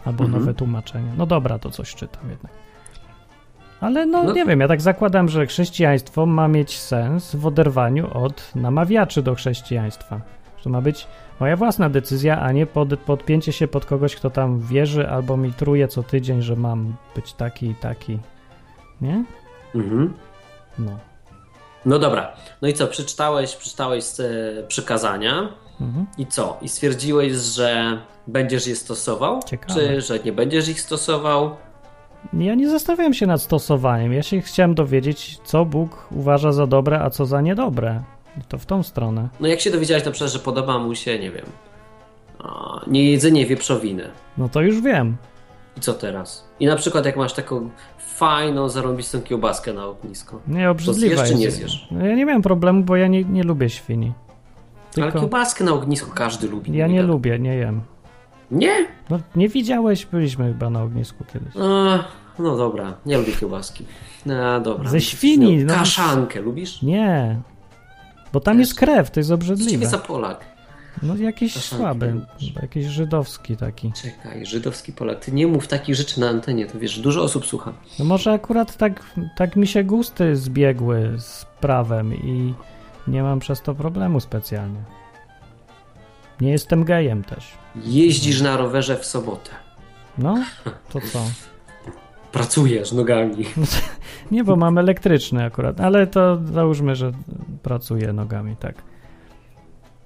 Albo 0.04 0.24
Mhm. 0.24 0.40
nowe 0.40 0.54
tłumaczenia. 0.54 1.12
No 1.18 1.26
dobra, 1.26 1.58
to 1.58 1.70
coś 1.70 1.94
czytam 1.94 2.30
jednak. 2.30 2.52
Ale 3.80 4.06
no, 4.06 4.22
No- 4.24 4.32
nie 4.32 4.44
wiem, 4.46 4.60
ja 4.60 4.68
tak 4.68 4.80
zakładam, 4.80 5.28
że 5.28 5.46
chrześcijaństwo 5.46 6.26
ma 6.26 6.48
mieć 6.48 6.78
sens 6.78 7.34
w 7.36 7.46
oderwaniu 7.46 8.18
od 8.18 8.52
namawiaczy 8.54 9.22
do 9.22 9.34
chrześcijaństwa. 9.34 10.20
To 10.64 10.70
ma 10.70 10.80
być 10.80 11.06
moja 11.40 11.56
własna 11.56 11.90
decyzja, 11.90 12.40
a 12.40 12.52
nie 12.52 12.66
pod, 12.66 12.98
podpięcie 13.00 13.52
się 13.52 13.68
pod 13.68 13.86
kogoś, 13.86 14.16
kto 14.16 14.30
tam 14.30 14.60
wierzy 14.60 15.08
albo 15.08 15.36
mi 15.36 15.52
truje 15.52 15.88
co 15.88 16.02
tydzień, 16.02 16.42
że 16.42 16.56
mam 16.56 16.94
być 17.14 17.32
taki 17.32 17.66
i 17.66 17.74
taki. 17.74 18.18
Nie? 19.00 19.24
Mhm. 19.74 20.14
No. 20.78 20.98
No 21.86 21.98
dobra. 21.98 22.32
No 22.62 22.68
i 22.68 22.74
co, 22.74 22.86
przeczytałeś, 22.86 23.56
przeczytałeś 23.56 24.04
przykazania 24.68 25.48
Mhm. 25.80 26.06
i 26.18 26.26
co? 26.26 26.58
I 26.62 26.68
stwierdziłeś, 26.68 27.32
że 27.32 27.98
będziesz 28.26 28.66
je 28.66 28.76
stosował? 28.76 29.40
Ciekawe. 29.46 29.74
Czy 29.80 30.00
że 30.00 30.18
nie 30.18 30.32
będziesz 30.32 30.68
ich 30.68 30.80
stosował? 30.80 31.56
Ja 32.32 32.54
nie 32.54 32.70
zastanawiam 32.70 33.14
się 33.14 33.26
nad 33.26 33.42
stosowaniem. 33.42 34.12
Ja 34.12 34.22
się 34.22 34.40
chciałem 34.40 34.74
dowiedzieć, 34.74 35.38
co 35.44 35.64
Bóg 35.64 36.06
uważa 36.10 36.52
za 36.52 36.66
dobre, 36.66 37.00
a 37.02 37.10
co 37.10 37.26
za 37.26 37.40
niedobre. 37.40 38.02
To 38.48 38.58
w 38.58 38.66
tą 38.66 38.82
stronę. 38.82 39.28
No 39.40 39.48
jak 39.48 39.60
się 39.60 39.70
dowiedziałeś 39.70 40.04
na 40.04 40.10
przykład, 40.10 40.32
że 40.32 40.38
podoba 40.38 40.78
mu 40.78 40.94
się, 40.94 41.18
nie 41.18 41.30
wiem, 41.30 41.46
a, 42.38 42.80
nie 42.86 43.10
jedzenie 43.10 43.46
wieprzowiny. 43.46 44.04
No 44.38 44.48
to 44.48 44.60
już 44.60 44.80
wiem. 44.80 45.16
I 45.76 45.80
co 45.80 45.94
teraz? 45.94 46.44
I 46.60 46.66
na 46.66 46.76
przykład 46.76 47.04
jak 47.06 47.16
masz 47.16 47.32
taką 47.32 47.70
fajną, 47.98 48.68
zarąbistą 48.68 49.22
kiełbaskę 49.22 49.72
na 49.72 49.86
ognisko. 49.86 50.40
Nie, 50.48 50.70
obrzydliwa 50.70 51.16
zjesz 51.16 51.28
czy 51.28 51.34
nie 51.34 51.44
jest. 51.44 51.56
zjesz? 51.56 51.86
No 51.90 52.06
Ja 52.06 52.14
nie 52.14 52.26
miałem 52.26 52.42
problemu, 52.42 52.84
bo 52.84 52.96
ja 52.96 53.06
nie, 53.06 53.24
nie 53.24 53.42
lubię 53.42 53.70
świni. 53.70 54.12
Ale 54.96 55.04
Tylko 55.06 55.20
kiełbaskę 55.20 55.64
na 55.64 55.72
ognisku 55.72 56.10
każdy 56.14 56.48
lubi. 56.48 56.76
ja 56.76 56.86
nie 56.86 57.02
lubię, 57.02 57.38
nie 57.38 57.54
jem. 57.56 57.80
Nie? 58.50 58.86
No 59.10 59.20
nie 59.36 59.48
widziałeś, 59.48 60.06
byliśmy 60.06 60.48
chyba 60.48 60.70
na 60.70 60.82
ognisku 60.82 61.24
kiedyś. 61.32 61.54
A, 61.56 62.04
no 62.38 62.56
dobra, 62.56 62.94
nie 63.06 63.18
lubię 63.18 63.32
kiełbaski. 63.32 63.84
No 64.26 64.60
dobra. 64.60 64.90
Ze 64.90 65.00
świni, 65.00 65.64
no. 65.64 65.74
Kaszankę 65.74 66.40
lubisz? 66.40 66.82
Nie. 66.82 67.40
Bo 68.32 68.40
tam 68.40 68.56
Też. 68.56 68.66
jest 68.68 68.78
krew, 68.78 69.10
to 69.10 69.20
jest 69.20 69.30
obrzydliwe. 69.30 69.86
za 69.86 69.98
Polak? 69.98 70.44
No 71.02 71.16
jakiś 71.16 71.54
słaby, 71.54 72.20
jakiś 72.62 72.86
żydowski 72.86 73.56
taki. 73.56 73.92
Czekaj, 73.92 74.46
żydowski 74.46 74.92
Polak. 74.92 75.24
Ty 75.24 75.32
nie 75.32 75.46
mów 75.46 75.68
takich 75.68 75.94
rzeczy 75.94 76.20
na 76.20 76.28
antenie, 76.28 76.66
to 76.66 76.78
wiesz, 76.78 76.98
dużo 76.98 77.22
osób 77.22 77.46
słucha. 77.46 77.72
No 77.98 78.04
może 78.04 78.32
akurat 78.32 78.76
tak, 78.76 79.02
tak 79.36 79.56
mi 79.56 79.66
się 79.66 79.84
gusty 79.84 80.36
zbiegły 80.36 81.14
z 81.18 81.46
prawem 81.60 82.14
i 82.14 82.54
nie 83.08 83.22
mam 83.22 83.38
przez 83.40 83.62
to 83.62 83.74
problemu 83.74 84.20
specjalnie. 84.20 84.80
Nie 86.40 86.50
jestem 86.50 86.84
gejem 86.84 87.24
też. 87.24 87.48
Jeździsz 87.84 88.40
na 88.40 88.56
rowerze 88.56 88.96
w 88.96 89.06
sobotę. 89.06 89.50
No, 90.18 90.44
to 90.92 91.00
co? 91.12 91.24
Pracujesz 92.32 92.92
nogami. 92.92 93.44
Nie, 94.30 94.44
bo 94.44 94.56
mam 94.56 94.78
elektryczny 94.78 95.44
akurat, 95.44 95.80
ale 95.80 96.06
to 96.06 96.38
załóżmy, 96.52 96.96
że 96.96 97.12
pracuję 97.62 98.12
nogami, 98.12 98.56
tak. 98.56 98.74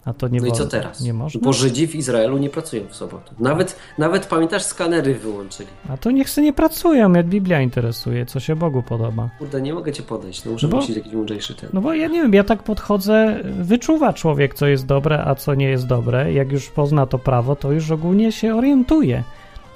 A 0.05 0.13
to 0.13 0.29
nie 0.29 0.41
No 0.41 0.47
i 0.47 0.53
co 0.53 0.67
teraz? 0.67 1.01
Nie 1.01 1.15
można? 1.15 1.41
Bo 1.41 1.53
Żydzi 1.53 1.87
w 1.87 1.95
Izraelu 1.95 2.39
nie 2.39 2.51
pracują 2.51 2.83
w 2.89 2.97
sobotę. 2.97 3.35
Nawet, 3.39 3.77
nawet 3.99 4.27
pamiętasz, 4.27 4.63
skanery 4.63 5.15
wyłączyli. 5.15 5.69
A 5.89 5.97
to 5.97 6.11
niech 6.11 6.31
se 6.31 6.43
nie 6.43 6.53
pracują, 6.53 7.09
mnie 7.09 7.25
Biblia 7.25 7.61
interesuje, 7.61 8.27
co 8.27 8.41
się 8.41 8.57
Bogu 8.57 8.83
podoba. 8.83 9.31
Kurde, 9.39 9.61
nie 9.63 9.75
mogę 9.75 9.93
cię 9.93 10.03
podejść. 10.03 10.45
No 10.45 10.53
muszę 10.53 10.69
No 10.69 10.77
bo- 10.77 10.93
jakiś 10.95 11.13
mądrzejszy 11.13 11.55
ten. 11.55 11.71
No 11.73 11.81
bo 11.81 11.95
ja 11.95 12.09
nie 12.09 12.23
wiem, 12.23 12.35
ja 12.35 12.45
tak 12.45 12.63
podchodzę, 12.63 13.41
wyczuwa 13.45 14.13
człowiek, 14.13 14.55
co 14.55 14.67
jest 14.67 14.87
dobre, 14.87 15.25
a 15.25 15.35
co 15.35 15.55
nie 15.55 15.69
jest 15.69 15.87
dobre. 15.87 16.33
Jak 16.33 16.53
już 16.53 16.69
pozna 16.69 17.07
to 17.07 17.19
prawo, 17.19 17.57
to 17.57 17.73
już 17.73 17.91
ogólnie 17.91 18.33
się 18.33 18.55
orientuje. 18.55 19.25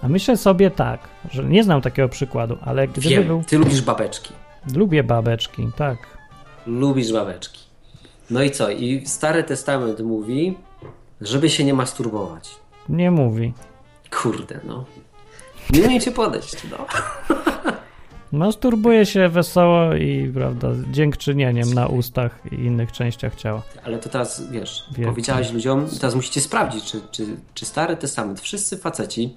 A 0.02 0.08
myślę 0.08 0.36
sobie 0.36 0.70
tak, 0.70 1.00
że 1.30 1.44
nie 1.44 1.64
znam 1.64 1.80
takiego 1.80 2.08
przykładu, 2.08 2.58
ale 2.60 2.88
gdyby 2.88 3.08
Wiem, 3.08 3.26
był... 3.26 3.44
ty 3.44 3.58
lubisz 3.58 3.82
babeczki. 3.82 4.32
Lubię 4.74 5.04
babeczki, 5.04 5.68
tak. 5.76 5.98
Lubisz 6.66 7.12
babeczki. 7.12 7.60
No 8.30 8.42
i 8.42 8.50
co? 8.50 8.70
I 8.70 9.06
Stary 9.06 9.44
Testament 9.44 10.00
mówi, 10.00 10.54
żeby 11.20 11.50
się 11.50 11.64
nie 11.64 11.74
masturbować. 11.74 12.50
Nie 12.88 13.10
mówi. 13.10 13.52
Kurde, 14.10 14.60
no. 14.64 14.84
Nie 15.70 15.82
umiem 15.82 16.00
cię 16.00 16.10
podejść, 16.10 16.56
no. 16.70 16.86
Masturbuje 18.32 19.06
się 19.06 19.28
wesoło 19.28 19.94
i, 19.94 20.32
prawda, 20.34 20.68
dziękczynieniem 20.90 21.74
na 21.74 21.86
ustach 21.86 22.40
i 22.52 22.54
innych 22.54 22.92
częściach 22.92 23.34
ciała. 23.34 23.62
Ale 23.84 23.98
to 23.98 24.08
teraz, 24.08 24.50
wiesz, 24.50 24.84
Wiem. 24.92 25.08
powiedziałeś 25.08 25.52
ludziom 25.52 25.86
teraz 26.00 26.14
musicie 26.14 26.40
sprawdzić, 26.40 26.84
czy, 26.84 27.00
czy, 27.10 27.26
czy 27.54 27.66
Stary 27.66 27.96
Testament, 27.96 28.40
wszyscy 28.40 28.76
faceci 28.76 29.34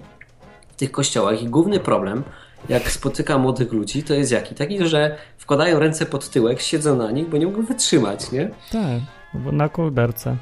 w 0.72 0.76
tych 0.76 0.92
kościołach 0.92 1.42
i 1.42 1.48
główny 1.48 1.80
problem, 1.80 2.22
jak 2.68 2.90
spotyka 2.90 3.38
młodych 3.38 3.72
ludzi, 3.72 4.02
to 4.02 4.14
jest 4.14 4.32
jaki? 4.32 4.54
Taki, 4.54 4.86
że 4.86 5.16
wkładają 5.38 5.78
ręce 5.78 6.06
pod 6.06 6.30
tyłek, 6.30 6.60
siedzą 6.60 6.96
na 6.96 7.10
nich, 7.10 7.28
bo 7.28 7.36
nie 7.36 7.46
mogą 7.46 7.62
wytrzymać, 7.62 8.32
nie? 8.32 8.50
Tak, 8.72 9.00
bo 9.34 9.52
na 9.52 9.68
kołderce. 9.68 10.36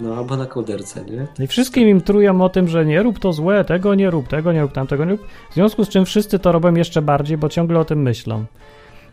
No, 0.00 0.14
albo 0.16 0.36
na 0.36 0.46
kołderce, 0.46 1.04
nie? 1.04 1.26
I 1.44 1.46
wszystkim 1.46 1.88
im 1.88 2.00
trują 2.00 2.40
o 2.40 2.48
tym, 2.48 2.68
że 2.68 2.86
nie 2.86 3.02
rób 3.02 3.18
to 3.18 3.32
złe, 3.32 3.64
tego 3.64 3.94
nie 3.94 4.10
rób, 4.10 4.28
tego 4.28 4.52
nie 4.52 4.62
rób, 4.62 4.72
tamtego 4.72 5.04
nie 5.04 5.10
rób. 5.10 5.26
W 5.50 5.54
związku 5.54 5.84
z 5.84 5.88
czym 5.88 6.04
wszyscy 6.04 6.38
to 6.38 6.52
robią 6.52 6.74
jeszcze 6.74 7.02
bardziej, 7.02 7.38
bo 7.38 7.48
ciągle 7.48 7.78
o 7.78 7.84
tym 7.84 8.02
myślą. 8.02 8.44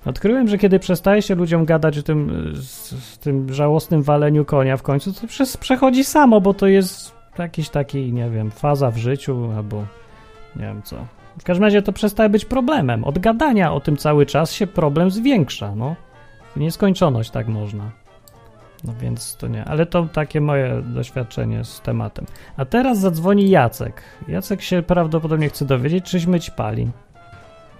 Odkryłem, 0.05 0.47
że 0.47 0.57
kiedy 0.57 0.79
przestaje 0.79 1.21
się 1.21 1.35
ludziom 1.35 1.65
gadać 1.65 1.97
o 1.97 2.03
tym, 2.03 2.51
z, 2.55 2.89
z 3.03 3.17
tym 3.17 3.53
żałosnym 3.53 4.03
waleniu 4.03 4.45
konia 4.45 4.77
w 4.77 4.83
końcu, 4.83 5.13
to 5.13 5.27
przez, 5.27 5.57
przechodzi 5.57 6.03
samo, 6.03 6.41
bo 6.41 6.53
to 6.53 6.67
jest 6.67 7.11
jakiś 7.39 7.69
taki, 7.69 8.13
nie 8.13 8.29
wiem, 8.29 8.51
faza 8.51 8.91
w 8.91 8.97
życiu 8.97 9.49
albo 9.57 9.83
nie 10.55 10.65
wiem 10.65 10.83
co. 10.83 11.05
W 11.39 11.43
każdym 11.43 11.63
razie 11.63 11.81
to 11.81 11.93
przestaje 11.93 12.29
być 12.29 12.45
problemem. 12.45 13.03
Od 13.03 13.19
gadania 13.19 13.73
o 13.73 13.79
tym 13.79 13.97
cały 13.97 14.25
czas 14.25 14.51
się 14.51 14.67
problem 14.67 15.11
zwiększa, 15.11 15.75
no. 15.75 15.95
W 16.55 16.59
nieskończoność 16.59 17.29
tak 17.29 17.47
można. 17.47 17.91
No 18.83 18.93
więc 19.01 19.35
to 19.35 19.47
nie, 19.47 19.65
ale 19.65 19.85
to 19.85 20.07
takie 20.13 20.41
moje 20.41 20.81
doświadczenie 20.81 21.63
z 21.63 21.81
tematem. 21.81 22.25
A 22.57 22.65
teraz 22.65 22.99
zadzwoni 22.99 23.49
Jacek. 23.49 24.01
Jacek 24.27 24.61
się 24.61 24.81
prawdopodobnie 24.81 25.49
chce 25.49 25.65
dowiedzieć, 25.65 26.05
czyśmy 26.05 26.39
ćpali. 26.39 26.89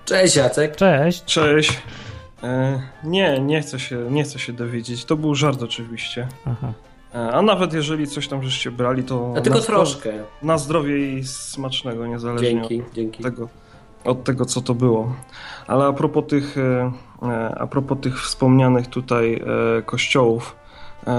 Cześć 0.06 0.36
Jacek. 0.36 0.76
Cześć. 0.76 1.24
Cześć. 1.26 1.82
E, 2.44 2.82
nie, 3.04 3.40
nie 3.40 3.62
chcę, 3.62 3.80
się, 3.80 3.96
nie 4.12 4.24
chcę 4.24 4.40
się 4.40 4.54
dowiedzieć. 4.54 5.06
To 5.06 5.16
był 5.16 5.36
żart 5.36 5.64
oczywiście. 5.64 6.28
Aha. 6.46 6.74
E, 7.16 7.32
a 7.32 7.42
nawet 7.42 7.74
jeżeli 7.74 8.08
coś 8.08 8.28
tam 8.28 8.44
żeście 8.44 8.72
brali, 8.72 9.04
to 9.04 9.34
A 9.38 9.42
tylko 9.42 9.60
na, 9.60 9.66
troszkę. 9.66 10.12
na 10.42 10.58
zdrowie 10.58 11.14
i 11.14 11.24
smacznego, 11.24 12.08
niezależnie 12.08 12.50
Dzięki, 12.50 12.84
dzięki. 12.94 13.24
od 13.24 13.24
tego, 13.32 13.50
od 14.04 14.24
tego, 14.24 14.46
co 14.46 14.62
to 14.62 14.74
było. 14.74 15.16
Ale 15.68 15.86
a 15.86 15.94
propos 15.94 16.24
tych, 16.28 16.58
e, 16.58 16.92
e, 17.24 17.56
a 17.60 17.68
propos 17.68 17.98
tych 18.02 18.22
wspomnianych 18.22 18.88
tutaj 18.88 19.44
kościołów, 19.86 20.56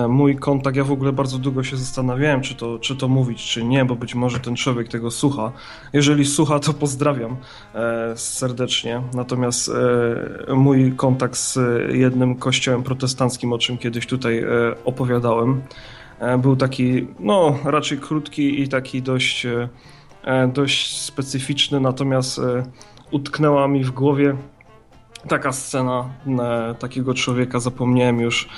mój 0.09 0.37
kontakt, 0.37 0.77
ja 0.77 0.85
w 0.85 0.93
ogóle 0.93 1.13
bardzo 1.13 1.39
długo 1.39 1.65
się 1.65 1.77
zastanawiałem, 1.77 2.41
czy 2.41 2.55
to, 2.55 2.79
czy 2.79 2.97
to 2.97 3.09
mówić, 3.09 3.45
czy 3.45 3.65
nie, 3.65 3.85
bo 3.85 3.97
być 3.97 4.15
może 4.15 4.41
ten 4.41 4.57
człowiek 4.57 4.89
tego 4.89 5.11
słucha. 5.11 5.53
Jeżeli 5.93 6.25
słucha, 6.25 6.59
to 6.59 6.73
pozdrawiam 6.73 7.37
e, 7.75 8.13
serdecznie. 8.17 9.03
Natomiast 9.15 9.71
e, 10.49 10.55
mój 10.55 10.93
kontakt 10.93 11.37
z 11.37 11.59
jednym 11.93 12.35
kościołem 12.35 12.83
protestanckim, 12.83 13.53
o 13.53 13.59
czym 13.59 13.79
kiedyś 13.79 14.07
tutaj 14.07 14.39
e, 14.39 14.47
opowiadałem, 14.85 15.63
e, 16.19 16.39
był 16.39 16.57
taki, 16.57 17.07
no, 17.21 17.59
raczej 17.65 17.99
krótki 17.99 18.63
i 18.63 18.69
taki 18.69 19.03
dość, 19.03 19.47
e, 19.47 19.69
e, 20.25 20.49
dość 20.49 21.01
specyficzny, 21.01 21.81
natomiast 21.81 22.39
e, 22.39 22.63
utknęła 23.11 23.69
mi 23.69 23.85
w 23.85 23.91
głowie 23.91 24.37
taka 25.29 25.53
scena 25.53 26.11
e, 26.27 26.75
takiego 26.75 27.15
człowieka, 27.15 27.61
zapomniałem 27.61 28.21
już, 28.21 28.45
e, 28.45 28.49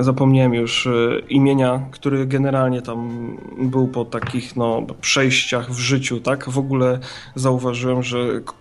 zapomniałem 0.00 0.54
już 0.54 0.86
e, 0.86 0.90
imienia, 1.28 1.82
który 1.90 2.26
generalnie 2.26 2.82
tam 2.82 3.10
był 3.58 3.88
po 3.88 4.04
takich 4.04 4.56
no, 4.56 4.82
przejściach 5.00 5.70
w 5.70 5.78
życiu, 5.78 6.20
tak? 6.20 6.50
W 6.50 6.58
ogóle 6.58 6.98
zauważyłem, 7.34 8.02
że 8.02 8.18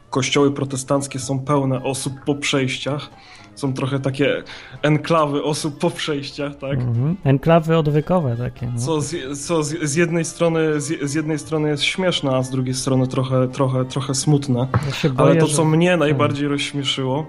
kościoły 0.10 0.52
protestanckie 0.52 1.20
są 1.20 1.40
pełne 1.40 1.84
osób 1.84 2.14
po 2.26 2.36
przejściach. 2.36 3.10
Są 3.56 3.74
trochę 3.74 4.00
takie 4.00 4.44
enklawy 4.82 5.44
osób 5.44 5.80
po 5.80 5.90
przejściach, 5.90 6.56
tak? 6.56 6.80
Mhm. 6.80 7.16
Enklawy 7.24 7.78
odwykowe 7.78 8.38
takie. 8.38 8.66
No. 8.66 8.80
Co, 8.80 9.02
z, 9.02 9.40
co 9.46 9.64
z, 9.64 9.84
z 9.84 9.96
jednej 9.96 10.26
strony 10.26 10.82
z, 10.82 11.02
z 11.10 11.14
jednej 11.14 11.40
strony 11.40 11.70
jest 11.70 11.84
śmieszne, 11.84 12.36
a 12.36 12.44
z 12.44 12.50
drugiej 12.50 12.74
strony 12.74 13.08
trochę, 13.08 13.48
trochę, 13.48 13.86
trochę 13.86 14.16
smutne. 14.16 14.68
Ja 15.04 15.10
boję, 15.10 15.32
Ale 15.32 15.40
to, 15.42 15.48
że- 15.48 15.56
co 15.56 15.66
mnie 15.66 15.98
najbardziej 15.98 16.48
rozśmieszyło, 16.48 17.26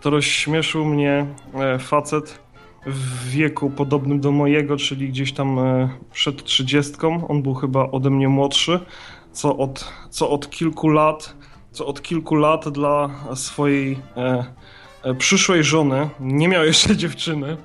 to 0.00 0.10
rozśmieszył 0.10 0.84
mnie 0.84 1.26
e, 1.54 1.78
facet 1.78 2.41
w 2.86 3.30
wieku 3.30 3.70
podobnym 3.70 4.20
do 4.20 4.32
mojego, 4.32 4.76
czyli 4.76 5.08
gdzieś 5.08 5.32
tam 5.32 5.58
e, 5.58 5.88
przed 6.12 6.44
trzydziestką. 6.44 7.28
On 7.28 7.42
był 7.42 7.54
chyba 7.54 7.90
ode 7.90 8.10
mnie 8.10 8.28
młodszy, 8.28 8.80
co 9.32 9.56
od, 9.56 9.92
co 10.10 10.30
od 10.30 10.50
kilku 10.50 10.88
lat, 10.88 11.34
co 11.70 11.86
od 11.86 12.02
kilku 12.02 12.34
lat 12.34 12.68
dla 12.68 13.10
swojej 13.34 13.98
e, 14.16 14.44
e, 15.02 15.14
przyszłej 15.14 15.64
żony, 15.64 16.08
nie 16.20 16.48
miał 16.48 16.64
jeszcze 16.64 16.96
dziewczyny, 17.02 17.56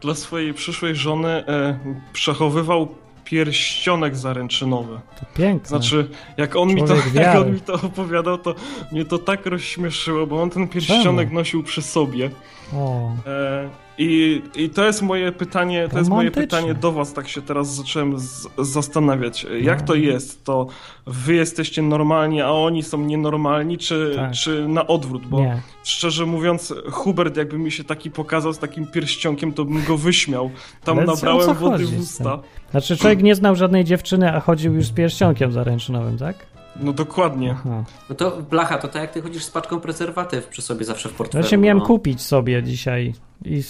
dla 0.00 0.14
swojej 0.14 0.54
przyszłej 0.54 0.96
żony 0.96 1.28
e, 1.28 1.78
przechowywał 2.12 2.88
pierścionek 3.24 4.16
zaręczynowy. 4.16 5.00
To 5.20 5.26
piękne. 5.34 5.68
Znaczy, 5.68 6.10
jak 6.36 6.56
on, 6.56 6.74
mi 6.74 6.84
to, 6.84 6.94
jak 7.14 7.36
on 7.36 7.52
mi 7.52 7.60
to 7.60 7.74
opowiadał, 7.74 8.38
to 8.38 8.54
mnie 8.92 9.04
to 9.04 9.18
tak 9.18 9.46
rozśmieszyło, 9.46 10.26
bo 10.26 10.42
on 10.42 10.50
ten 10.50 10.68
pierścionek 10.68 11.28
Czemu? 11.28 11.38
nosił 11.38 11.62
przy 11.62 11.82
sobie. 11.82 12.30
O, 12.74 13.10
E, 13.26 13.68
i, 13.98 14.42
I 14.56 14.70
to 14.70 14.84
jest 14.84 15.02
moje 15.02 15.32
pytanie, 15.32 15.88
to 15.92 15.98
jest 15.98 16.10
moje 16.10 16.30
pytanie 16.30 16.74
do 16.74 16.92
was, 16.92 17.12
tak 17.12 17.28
się 17.28 17.42
teraz 17.42 17.74
zacząłem 17.74 18.18
z, 18.18 18.48
zastanawiać. 18.58 19.46
Jak 19.60 19.82
to 19.82 19.94
jest? 19.94 20.44
To 20.44 20.66
wy 21.06 21.34
jesteście 21.34 21.82
normalni, 21.82 22.42
a 22.42 22.50
oni 22.50 22.82
są 22.82 22.98
nienormalni, 22.98 23.78
czy, 23.78 24.12
Tak. 24.16 24.32
czy 24.32 24.68
na 24.68 24.86
odwrót? 24.86 25.26
Bo 25.26 25.40
nie. 25.40 25.62
szczerze 25.84 26.26
mówiąc, 26.26 26.74
Hubert 26.90 27.36
jakby 27.36 27.58
mi 27.58 27.70
się 27.70 27.84
taki 27.84 28.10
pokazał 28.10 28.52
z 28.52 28.58
takim 28.58 28.86
pierścionkiem, 28.86 29.52
to 29.52 29.64
bym 29.64 29.84
go 29.84 29.96
wyśmiał. 29.96 30.50
Tam 30.84 31.04
nabrałem 31.04 31.54
wody 31.54 31.86
w 31.86 32.00
usta. 32.00 32.38
Znaczy 32.70 32.96
człowiek 32.96 33.22
nie 33.22 33.34
znał 33.34 33.56
żadnej 33.56 33.84
dziewczyny, 33.84 34.34
a 34.34 34.40
chodził 34.40 34.74
już 34.74 34.86
z 34.86 34.90
pierścionkiem 34.90 35.52
zaręczynowym, 35.52 36.18
tak? 36.18 36.57
No 36.80 36.92
dokładnie. 36.92 37.50
Aha. 37.58 37.84
No 38.08 38.14
to 38.14 38.30
blacha, 38.50 38.78
to 38.78 38.88
tak 38.88 39.02
jak 39.02 39.10
ty 39.12 39.22
chodzisz 39.22 39.44
z 39.44 39.50
paczką 39.50 39.80
prezerwatyw 39.80 40.46
przy 40.46 40.62
sobie 40.62 40.84
zawsze 40.84 41.08
w 41.08 41.12
portfelu. 41.12 41.44
Ja 41.44 41.50
się 41.50 41.56
miałem 41.56 41.78
no. 41.78 41.86
kupić 41.86 42.22
sobie 42.22 42.62
dzisiaj 42.62 43.14
i 43.44 43.62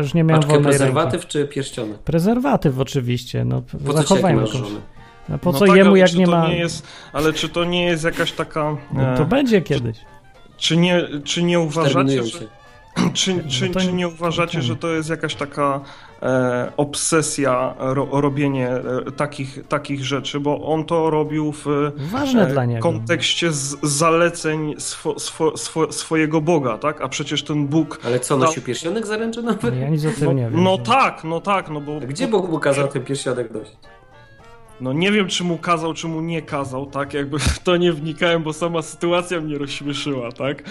aż 0.00 0.14
nie 0.14 0.24
miałem 0.24 0.42
Paczkę 0.42 0.54
wolnej 0.54 0.72
ręki. 0.72 0.78
prezerwatyw 0.78 1.26
czy 1.26 1.48
pierścionek? 1.48 1.98
Prezerwatyw 1.98 2.78
oczywiście, 2.78 3.44
no 3.44 3.62
Po 3.86 3.92
zachowajmy 3.92 4.46
żony? 4.46 4.80
No 5.28 5.38
po 5.38 5.52
No 5.52 5.58
co 5.58 5.66
tak, 5.66 5.76
jemu 5.76 5.96
jak 5.96 6.10
czy 6.10 6.18
nie 6.18 6.24
to 6.24 6.30
ma... 6.30 6.48
Nie 6.48 6.56
jest, 6.58 6.86
ale 7.12 7.32
czy 7.32 7.48
to 7.48 7.64
nie 7.64 7.84
jest 7.84 8.04
jakaś 8.04 8.32
taka... 8.32 8.76
No, 8.92 9.16
to 9.16 9.22
e, 9.22 9.26
będzie 9.26 9.62
kiedyś. 9.62 9.98
Czy 10.56 10.76
nie, 10.76 11.02
czy 11.24 11.42
nie 11.42 11.60
uważacie, 11.60 12.22
że, 12.22 12.30
się. 12.38 12.46
Czy, 13.14 13.34
No 13.34 13.42
czy, 13.48 13.68
to 13.70 13.80
czy 13.80 13.92
nie- 13.92 14.08
uważacie, 14.08 14.58
to 14.58 14.64
że 14.64 14.76
to 14.76 14.88
jest 14.88 15.10
jakaś 15.10 15.34
taka 15.34 15.80
obsesja 16.76 17.74
ro, 17.78 18.08
robienie 18.12 18.68
e, 18.70 19.12
takich, 19.16 19.66
takich 19.68 20.04
rzeczy, 20.04 20.40
bo 20.40 20.66
on 20.72 20.84
to 20.84 21.10
robił 21.10 21.52
w 21.52 21.64
Ważne 21.96 22.46
e, 22.46 22.52
dla 22.52 22.64
niego. 22.64 22.82
kontekście 22.82 23.52
z 23.52 23.76
zaleceń 23.82 24.74
swo, 24.78 25.18
swo, 25.18 25.56
swo, 25.56 25.92
swojego 25.92 26.40
Boga, 26.40 26.78
tak? 26.78 27.00
A 27.00 27.08
przecież 27.08 27.42
ten 27.42 27.66
Bóg... 27.66 28.00
Ale 28.04 28.20
co, 28.20 28.36
nosił 28.36 28.62
pierścionek 28.62 29.06
zaręczynowy? 29.06 29.76
Ja 29.80 29.88
nic 29.88 30.04
o 30.06 30.10
tym 30.10 30.24
No, 30.24 30.32
nie 30.32 30.42
wiem. 30.50 30.62
no 30.62 30.76
że- 30.76 30.82
tak, 30.82 31.24
no 31.24 31.40
tak, 31.40 31.70
no 31.70 31.80
bo... 31.80 31.96
A 31.96 32.06
Gdzie 32.06 32.28
Bóg 32.28 32.48
mu 32.50 32.58
kazał 32.58 32.88
ten 32.88 33.04
pierścionek 33.04 33.50
nosić? 33.50 33.76
No 34.80 34.92
nie 34.92 35.12
wiem, 35.12 35.28
czy 35.28 35.44
mu 35.44 35.58
kazał, 35.58 35.94
czy 35.94 36.08
mu 36.08 36.20
nie 36.20 36.42
kazał, 36.42 36.86
tak? 36.86 37.14
Jakby 37.14 37.38
w 37.38 37.58
to 37.58 37.76
nie 37.76 37.92
wnikałem, 37.92 38.42
bo 38.42 38.52
sama 38.52 38.82
sytuacja 38.82 39.40
mnie 39.40 39.58
rozśmieszyła, 39.58 40.32
tak? 40.32 40.62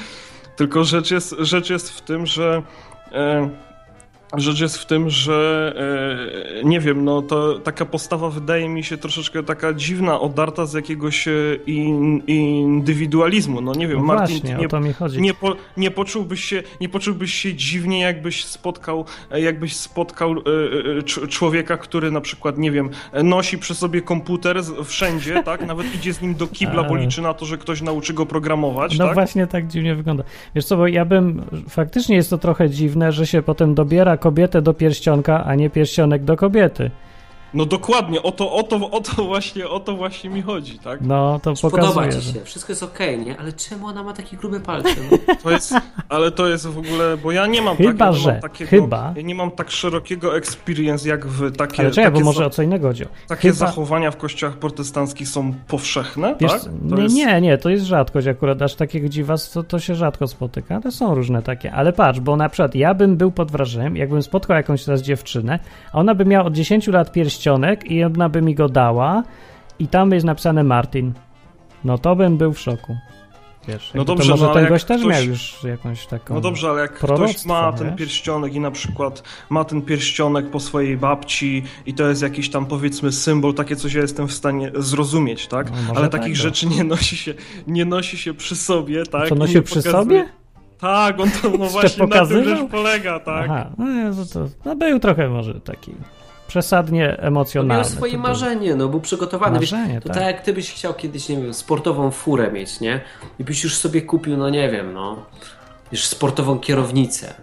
Tylko 0.56 0.84
rzecz 0.84 1.12
jest, 1.12 1.36
rzecz 1.40 1.70
jest 1.70 1.90
w 1.92 2.02
tym, 2.02 2.26
że... 2.26 2.62
E, 3.12 3.50
Rzecz 4.38 4.60
jest 4.62 4.78
w 4.78 4.86
tym, 4.86 5.10
że 5.10 5.74
e, 6.62 6.64
nie 6.64 6.80
wiem, 6.80 7.06
no 7.06 7.22
to 7.22 7.60
taka 7.60 7.86
postawa 7.86 8.30
wydaje 8.30 8.70
mi 8.70 8.84
się 8.84 8.98
troszeczkę 8.98 9.44
taka 9.44 9.74
dziwna, 9.74 10.20
odarta 10.20 10.66
z 10.66 10.74
jakiegoś 10.74 11.28
e, 11.28 11.32
in, 11.68 12.22
indywidualizmu. 12.28 13.62
No 13.62 13.74
nie 13.74 13.88
wiem, 13.88 13.98
No 13.98 14.04
Martin, 14.04 14.40
właśnie, 14.40 14.56
nie, 14.60 14.66
o 14.66 14.70
to 14.70 14.80
mi 14.80 14.94
chodzi. 14.94 15.22
nie, 15.22 15.34
po, 15.34 15.56
nie, 15.78 15.92
poczułbyś 15.92 16.44
się, 16.44 16.64
nie 16.82 16.90
poczułbyś 16.90 17.34
się 17.34 17.54
dziwnie, 17.54 18.00
jakbyś 18.02 18.46
spotkał, 18.46 19.06
e, 19.32 19.42
jakbyś 19.42 19.76
spotkał 19.76 20.36
cz- 21.04 21.28
człowieka, 21.30 21.78
który 21.78 22.12
na 22.12 22.22
przykład, 22.22 22.58
nie 22.58 22.72
wiem, 22.72 22.90
nosi 23.24 23.58
przy 23.58 23.76
sobie 23.76 24.02
komputer 24.02 24.58
wszędzie, 24.86 25.44
tak? 25.44 25.66
Nawet 25.68 25.96
idzie 25.96 26.14
z 26.14 26.22
nim 26.22 26.36
do 26.36 26.48
kibla, 26.48 26.84
bo 26.84 26.96
liczy 26.96 27.22
na 27.22 27.34
to, 27.34 27.46
że 27.46 27.58
ktoś 27.58 27.82
nauczy 27.82 28.14
go 28.14 28.26
programować, 28.26 28.98
No 28.98 29.06
tak? 29.06 29.14
właśnie 29.14 29.48
tak 29.48 29.68
dziwnie 29.68 29.96
wygląda. 29.96 30.24
Wiesz 30.56 30.66
co, 30.66 30.78
bo 30.78 30.88
ja 30.88 31.06
bym, 31.06 31.42
faktycznie 31.70 32.16
jest 32.16 32.30
to 32.30 32.38
trochę 32.38 32.70
dziwne, 32.70 33.12
że 33.12 33.28
się 33.28 33.42
potem 33.42 33.76
dobiera 33.76 34.15
kobietę 34.18 34.62
do 34.62 34.74
pierścionka, 34.74 35.46
a 35.46 35.56
nie 35.56 35.70
pierścionek 35.70 36.24
do 36.24 36.38
kobiety. 36.38 36.92
No 37.56 37.66
dokładnie, 37.66 38.24
o 38.24 38.32
to, 38.32 38.54
o 38.54 38.64
to, 38.64 38.92
o 38.92 39.02
to 39.02 39.24
właśnie, 39.26 39.70
o 39.70 39.80
to 39.80 39.96
właśnie 39.96 40.30
mi 40.30 40.42
chodzi, 40.42 40.80
tak? 40.80 41.02
No 41.02 41.40
to 41.44 41.54
Podoba 41.62 41.82
pokazuje, 41.88 42.10
ci 42.14 42.22
że... 42.28 42.34
się, 42.34 42.46
wszystko 42.46 42.72
jest 42.72 42.84
okej, 42.84 43.20
nie? 43.26 43.38
Ale 43.40 43.54
czemu 43.54 43.88
ona 43.88 44.04
ma 44.04 44.14
takie 44.14 44.38
grube 44.38 44.60
palce? 44.60 44.90
No? 45.12 45.36
To 45.44 45.52
jest, 45.52 45.74
ale 46.10 46.32
to 46.32 46.48
jest 46.48 46.68
w 46.68 46.78
ogóle, 46.78 47.18
bo 47.24 47.32
ja 47.32 47.48
nie 47.48 47.62
mam, 47.62 47.78
Chyba, 47.78 48.06
tak, 48.06 48.14
ja 48.16 48.20
że, 48.22 48.32
mam 48.32 48.42
takiego, 48.42 48.70
chyba. 48.70 49.14
ja 49.16 49.22
nie 49.22 49.36
mam 49.36 49.52
tak 49.52 49.72
szerokiego 49.72 50.38
experience 50.38 51.10
jak 51.10 51.28
wy, 51.28 51.52
takie, 51.52 51.80
Ale 51.82 51.92
czekaj, 51.92 52.12
bo 52.12 52.16
takie, 52.18 52.26
może 52.26 52.40
za- 52.40 52.46
o 52.46 52.50
co 52.50 52.62
innego 52.62 52.88
chodzi. 52.88 53.04
takie 53.28 53.42
chyba- 53.42 53.54
zachowania 53.68 54.12
w 54.12 54.18
kościołach 54.18 54.58
protestanckich 54.58 55.28
są 55.28 55.54
powszechne, 55.68 56.36
Wiesz, 56.42 56.52
tak? 56.52 56.62
nie, 56.82 57.08
nie, 57.08 57.42
nie, 57.42 57.58
to 57.58 57.70
jest 57.70 57.86
rzadkość 57.86 58.28
akurat, 58.28 58.62
aż 58.62 58.76
takiego 58.76 59.10
dziwas 59.10 59.52
to, 59.52 59.64
to 59.64 59.80
się 59.80 59.96
rzadko 59.96 60.28
spotyka, 60.28 60.80
ale 60.84 60.92
są 60.92 61.16
różne 61.16 61.42
takie. 61.42 61.72
Ale 61.74 61.94
patrz, 61.94 62.20
bo 62.20 62.38
na 62.38 62.50
przykład 62.50 62.76
ja 62.76 62.94
bym 62.94 63.18
był 63.18 63.32
pod 63.32 63.52
wrażeniem, 63.52 63.98
jakbym 63.98 64.24
spotkał 64.24 64.58
jakąś 64.58 64.84
teraz 64.84 65.02
dziewczynę, 65.02 65.60
a 65.94 66.00
ona 66.00 66.16
by 66.16 66.26
miała 66.26 66.46
od 66.46 66.54
10 66.54 66.88
lat 66.88 67.12
pierścionek 67.46 67.92
i 67.92 68.04
ona 68.04 68.30
by 68.30 68.42
mi 68.42 68.56
go 68.56 68.70
dała 68.70 69.24
i 69.80 69.88
tam 69.88 70.12
jest 70.12 70.26
napisane 70.26 70.64
Martin. 70.64 71.14
No 71.84 71.98
to 71.98 72.16
bym 72.16 72.38
był 72.38 72.54
w 72.54 72.60
szoku. 72.60 72.98
Wiesz, 73.68 73.92
No 73.96 74.06
dobrze, 74.06 74.30
to 74.30 74.32
może 74.32 74.46
no 74.46 74.54
ten 74.54 74.68
gość 74.68 74.86
też 74.86 75.02
ktoś- 75.02 75.14
miał 75.14 75.24
już 75.24 75.64
jakąś 75.64 76.06
taką... 76.08 76.34
No 76.34 76.42
dobrze, 76.42 76.70
ale 76.70 76.82
jak 76.82 76.94
ktoś 76.94 77.46
ma 77.46 77.74
ten 77.74 77.88
wiesz? 77.88 77.96
pierścionek 77.98 78.54
i 78.54 78.60
na 78.60 78.72
przykład 78.72 79.24
ma 79.50 79.64
ten 79.64 79.82
pierścionek 79.82 80.50
po 80.50 80.60
swojej 80.60 80.98
babci 80.98 81.64
i 81.86 81.94
to 81.94 82.08
jest 82.10 82.22
jakiś 82.22 82.50
tam 82.50 82.66
powiedzmy 82.66 83.12
symbol, 83.12 83.54
takie 83.54 83.76
coś 83.76 83.94
ja 83.94 84.02
jestem 84.02 84.28
w 84.28 84.34
stanie 84.34 84.72
zrozumieć, 84.76 85.48
tak? 85.48 85.72
No, 85.72 85.78
ale 85.96 86.10
tak, 86.10 86.22
takich 86.22 86.38
no. 86.38 86.42
rzeczy 86.44 86.68
nie 86.68 86.84
nosi 86.84 87.18
się, 87.18 87.34
nie 87.68 87.86
nosi 87.86 88.18
się 88.18 88.34
przy 88.34 88.56
sobie, 88.56 89.06
tak? 89.06 89.30
Co 89.30 89.36
I 89.36 89.38
nosił 89.38 89.56
nie 89.56 89.62
przy 89.62 89.76
pokazuje- 89.76 89.92
sobie? 89.92 90.30
Tak, 90.80 91.20
on 91.20 91.30
to 91.42 91.50
no 91.50 91.66
właśnie 91.66 92.08
na 92.08 92.26
tym 92.26 92.44
rzecz 92.44 92.70
polega, 92.72 93.20
tak? 93.20 93.50
Aha, 93.50 93.70
no, 93.78 93.86
to, 94.16 94.34
to, 94.34 94.50
no 94.66 94.76
był 94.76 95.00
trochę 95.00 95.30
może 95.30 95.54
taki 95.62 95.92
przesadnie 96.48 97.14
To 97.18 97.24
emocjonalny. 97.24 97.84
miał 97.84 97.92
swoje 97.92 98.12
to 98.12 98.18
był- 98.18 98.28
marzenie, 98.28 98.76
no 98.76 98.88
był 98.88 99.02
przygotowany. 99.02 99.60
Wiesz, 99.60 99.72
Marzenie, 99.72 100.02
to 100.02 100.08
tak. 100.10 100.18
tak 100.18 100.26
jak 100.26 100.42
ty 100.42 100.54
byś 100.54 100.74
chciał 100.74 100.94
kiedyś, 100.94 101.30
nie 101.30 101.38
wiem, 101.42 101.54
sportową 101.54 102.12
furę 102.12 102.52
mieć, 102.52 102.80
nie? 102.80 103.02
I 103.40 103.44
byś 103.44 103.64
już 103.64 103.78
sobie 103.78 104.02
kupił, 104.02 104.38
no 104.38 104.50
nie 104.50 104.70
wiem, 104.72 104.94
no, 104.94 105.26
wiesz, 105.92 106.06
sportową 106.08 106.60
kierownicę. 106.60 107.34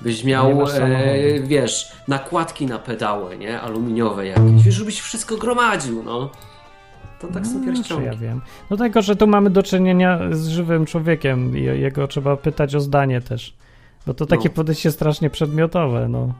Byś 0.00 0.24
miał, 0.24 0.66
e, 0.66 1.40
wiesz, 1.40 1.92
nakładki 2.08 2.66
na 2.66 2.78
pedały, 2.78 3.38
nie? 3.38 3.60
Aluminiowe 3.60 4.26
jakieś. 4.26 4.62
Wiesz, 4.62 4.74
żebyś 4.74 5.00
wszystko 5.00 5.36
gromadził, 5.36 6.02
no. 6.02 6.30
To 7.20 7.26
tak 7.28 7.46
są 7.46 7.54
No, 7.54 7.60
czy 7.60 7.66
pierścionki. 7.66 8.06
ja 8.06 8.14
wiem. 8.16 8.40
No 8.70 8.76
tego, 8.76 9.02
że 9.02 9.16
tu 9.16 9.26
mamy 9.26 9.50
do 9.50 9.62
czynienia 9.62 10.18
z 10.30 10.48
żywym 10.48 10.86
człowiekiem 10.86 11.56
i 11.58 11.62
jego 11.62 12.08
trzeba 12.08 12.36
pytać 12.36 12.74
o 12.74 12.80
zdanie 12.80 13.20
też. 13.20 13.54
Bo 14.06 14.14
to 14.14 14.26
takie 14.26 14.48
No. 14.48 14.54
podejście 14.54 14.92
strasznie 14.92 15.30
przedmiotowe, 15.30 16.08
no. 16.08 16.34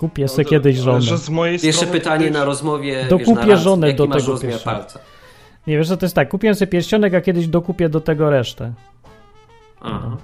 Kupię 0.00 0.28
sobie 0.28 0.44
No, 0.44 0.50
kiedyś 0.50 0.76
żonę. 0.76 1.00
Że 1.00 1.18
z 1.18 1.30
mojej 1.30 1.58
Jeszcze 1.62 1.86
pytanie 1.86 2.26
to 2.26 2.38
na 2.38 2.44
rozmowie, 2.44 3.06
Dokupię 3.10 3.46
wiesz, 3.46 3.60
żonę 3.60 3.86
jaki 3.86 3.98
do 3.98 4.06
tego 4.06 4.38
palca. 4.64 4.98
Nie 5.66 5.76
wiesz, 5.78 5.88
że 5.88 5.96
to 5.96 6.06
jest 6.06 6.14
tak, 6.14 6.28
kupiłem 6.28 6.54
sobie 6.54 6.66
pierścionek, 6.66 7.14
a 7.14 7.20
kiedyś 7.20 7.46
dokupię 7.46 7.88
do 7.88 8.00
tego 8.00 8.30
resztę. 8.30 8.72
Aha. 9.80 10.16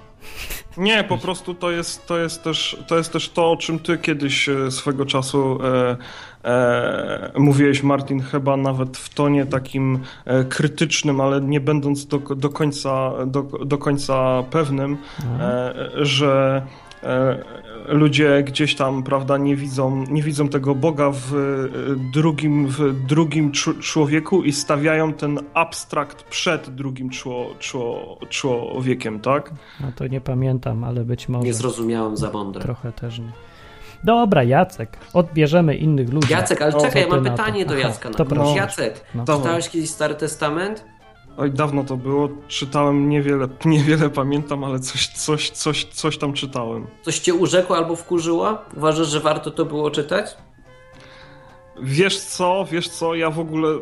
Nie, 0.77 1.05
po 1.05 1.19
prostu 1.19 1.55
to 1.55 1.71
jest, 1.71 2.07
to 2.07 2.19
jest, 2.19 2.45
też, 2.45 2.77
to 2.87 2.97
jest 2.97 3.13
też 3.13 3.29
to, 3.29 3.53
o 3.53 3.57
czym 3.57 3.79
ty 3.79 3.99
kiedyś 3.99 4.49
e, 4.49 4.71
swego 4.71 5.07
czasu 5.07 5.59
e, 5.63 5.97
e, 6.45 7.31
mówiłeś, 7.37 7.83
Martin, 7.83 8.21
chyba 8.21 8.57
nawet 8.57 8.97
w 8.97 9.15
tonie 9.15 9.47
takim 9.47 9.99
e, 10.25 10.45
krytycznym, 10.45 11.21
ale 11.21 11.41
nie 11.41 11.61
będąc 11.61 12.07
do, 12.07 12.19
do, 12.19 12.49
końca, 12.49 13.13
do, 13.27 13.43
do 13.43 13.79
końca 13.79 14.43
pewnym, 14.51 14.97
e, 15.41 15.75
że 15.95 16.63
e, 17.03 17.45
ludzie 17.89 18.43
gdzieś 18.43 18.75
tam, 18.75 19.03
prawda, 19.03 19.39
nie 19.39 19.57
widzą, 19.57 20.05
nie 20.11 20.23
widzą 20.23 20.49
tego 20.49 20.75
Boga 20.75 21.11
w 21.11 21.35
e, 21.35 22.11
drugim, 22.13 22.67
w 22.69 23.07
drugim 23.07 23.53
czu- 23.53 23.81
człowieku 23.81 24.43
i 24.43 24.53
stawiają 24.53 25.13
ten 25.13 25.39
abstrakt 25.55 26.23
przed 26.23 26.71
drugim 26.75 27.11
czło, 27.11 27.47
czło, 27.59 28.19
człowiekiem, 28.29 29.21
tak? 29.21 29.51
No 29.81 29.87
to 29.97 30.07
nie 30.07 30.21
pamiętam, 30.21 30.85
ale 30.85 31.05
być 31.05 31.29
może 31.29 31.45
Nie 31.45 31.55
zrozumiałem 31.55 32.17
za 32.17 32.31
mądre. 32.31 32.63
trochę 32.63 32.93
też 32.93 33.19
nie. 33.19 33.33
Dobra, 34.05 34.43
Jacek, 34.43 34.97
odbierzemy 35.15 35.75
innych 35.77 36.13
ludzi. 36.13 36.33
Jacek, 36.33 36.63
ale 36.63 36.75
O, 36.77 36.81
czekaj, 36.81 37.03
ja 37.03 37.09
mam 37.09 37.25
to? 37.25 37.31
pytanie 37.31 37.67
do 37.67 37.75
Aha, 37.75 37.81
Jacka. 37.89 38.11
to 38.11 38.25
na 38.25 38.31
proszę. 38.31 38.57
Jacek, 38.57 39.01
No. 39.15 39.25
Czytałeś 39.37 39.69
kiedyś 39.69 39.91
Stary 39.91 40.15
Testament? 40.15 40.85
Oj, 41.39 41.51
dawno 41.51 41.85
to 41.85 41.97
było, 41.97 42.29
czytałem 42.49 43.09
niewiele, 43.09 43.49
niewiele 43.65 44.11
pamiętam, 44.11 44.65
ale 44.65 44.79
coś, 44.79 45.09
coś, 45.09 45.51
coś, 45.51 45.85
coś 45.85 46.19
tam 46.19 46.33
czytałem. 46.33 46.87
Coś 47.03 47.19
cię 47.19 47.35
urzekło 47.35 47.77
albo 47.77 47.97
wkurzyło? 47.97 48.59
Uważasz, 48.77 49.09
że 49.09 49.21
warto 49.21 49.51
to 49.51 49.65
było 49.65 49.91
czytać? 49.91 50.37
Wiesz 51.83 52.19
co, 52.19 52.67
wiesz 52.71 52.89
co, 52.89 53.15
ja 53.15 53.31
w 53.31 53.39
ogóle 53.39 53.69
y, 53.69 53.81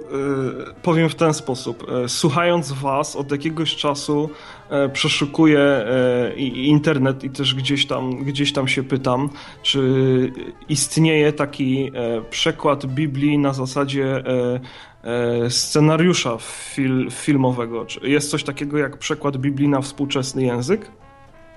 powiem 0.82 1.08
w 1.08 1.14
ten 1.14 1.34
sposób. 1.34 1.86
Y, 2.04 2.08
słuchając 2.08 2.72
was 2.72 3.16
od 3.16 3.30
jakiegoś 3.30 3.76
czasu 3.76 4.30
y, 4.86 4.88
przeszukuję 4.88 5.86
y, 6.36 6.40
internet 6.46 7.24
i 7.24 7.30
też 7.30 7.54
gdzieś 7.54 7.86
tam, 7.86 8.24
gdzieś 8.24 8.52
tam 8.52 8.68
się 8.68 8.82
pytam, 8.82 9.30
czy 9.62 10.32
istnieje 10.68 11.32
taki 11.32 11.92
przekład 12.30 12.86
Biblii 12.86 13.38
na 13.38 13.52
zasadzie 13.52 14.24
scenariusza 15.48 16.36
fil, 16.40 17.10
filmowego. 17.10 17.86
Czy 17.86 18.08
jest 18.08 18.30
coś 18.30 18.44
takiego 18.44 18.78
jak 18.78 18.98
przekład 18.98 19.36
Biblii 19.36 19.68
na 19.68 19.80
współczesny 19.80 20.42
język? 20.42 20.90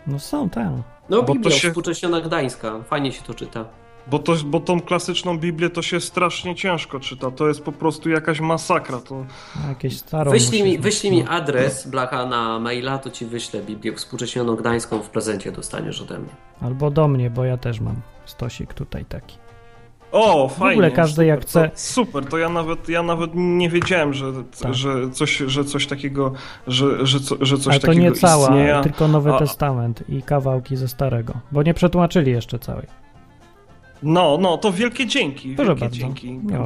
No 0.08 0.20
są, 0.20 0.50
tak. 0.50 0.68
No, 1.10 1.24
Bo 1.24 1.34
Biblia, 1.34 1.52
się- 1.52 1.68
współcześniona 1.68 2.22
Gdańska. 2.22 2.84
Fajnie 2.84 3.12
się 3.12 3.22
to 3.24 3.34
czyta. 3.34 3.66
Bo, 4.08 4.20
to, 4.20 4.36
bo 4.46 4.60
tą 4.60 4.82
klasyczną 4.82 5.38
Biblię 5.38 5.70
to 5.70 5.82
się 5.82 6.02
strasznie 6.02 6.56
ciężko 6.56 7.00
czyta. 7.00 7.32
To 7.32 7.48
jest 7.48 7.62
po 7.62 7.72
prostu 7.72 8.10
jakaś 8.10 8.40
masakra. 8.40 9.00
To... 9.00 9.26
Jakieś 9.70 9.98
starą 9.98 10.32
Wyślij 10.32 10.64
mi, 10.64 10.80
wyślij 10.80 11.12
mi 11.12 11.24
adres 11.30 11.88
Blacha 11.88 12.26
na 12.26 12.60
maila, 12.60 12.98
to 12.98 13.10
ci 13.10 13.26
wyślę 13.26 13.62
Biblię 13.62 13.94
współcześnioną 13.96 14.56
Gdańską 14.56 15.00
w 15.00 15.10
prezencie 15.10 15.52
dostaniesz 15.52 16.02
ode 16.02 16.20
mnie. 16.20 16.30
Albo 16.62 16.92
do 16.92 17.08
mnie, 17.08 17.30
bo 17.30 17.46
ja 17.46 17.58
też 17.58 17.80
mam 17.80 17.96
stosik 18.26 18.74
tutaj 18.74 19.06
taki. 19.06 19.38
O, 20.12 20.48
fajnie. 20.50 20.72
ogóle 20.74 20.92
każdy 20.92 21.26
jak 21.26 21.40
super, 21.40 21.50
chce. 21.50 21.70
To, 21.70 21.78
super, 21.80 22.26
to 22.26 22.38
ja 22.38 22.50
nawet, 22.50 22.90
ja 22.90 23.04
nawet 23.04 23.32
nie 23.36 23.70
wiedziałem, 23.70 24.14
że, 24.14 24.26
Tak. 24.62 24.74
że, 24.74 25.10
coś, 25.12 25.38
że 25.38 25.66
coś 25.66 25.88
takiego, 25.88 26.32
że, 26.68 27.06
że, 27.06 27.20
co- 27.20 27.38
że 27.46 27.58
coś 27.58 27.68
Ale 27.74 27.80
to 27.80 27.88
takiego 27.88 28.06
nie 28.06 28.12
cała, 28.12 28.44
istnieje. 28.48 28.80
tylko 28.84 29.08
Nowy 29.08 29.34
A- 29.34 29.40
Testament 29.40 30.04
i 30.10 30.22
kawałki 30.22 30.76
ze 30.76 30.88
Starego, 30.88 31.34
bo 31.52 31.64
nie 31.64 31.74
przetłumaczyli 31.74 32.32
jeszcze 32.32 32.60
całej. 32.60 32.86
No, 34.04 34.38
no, 34.42 34.58
to 34.58 34.72
wielkie 34.72 35.06
dzięki. 35.08 35.56
Proszę 35.56 35.68
wielkie 35.70 35.82
bardzo. 35.82 35.98
dzięki. 35.98 36.32
Nie 36.44 36.60
ma. 36.60 36.66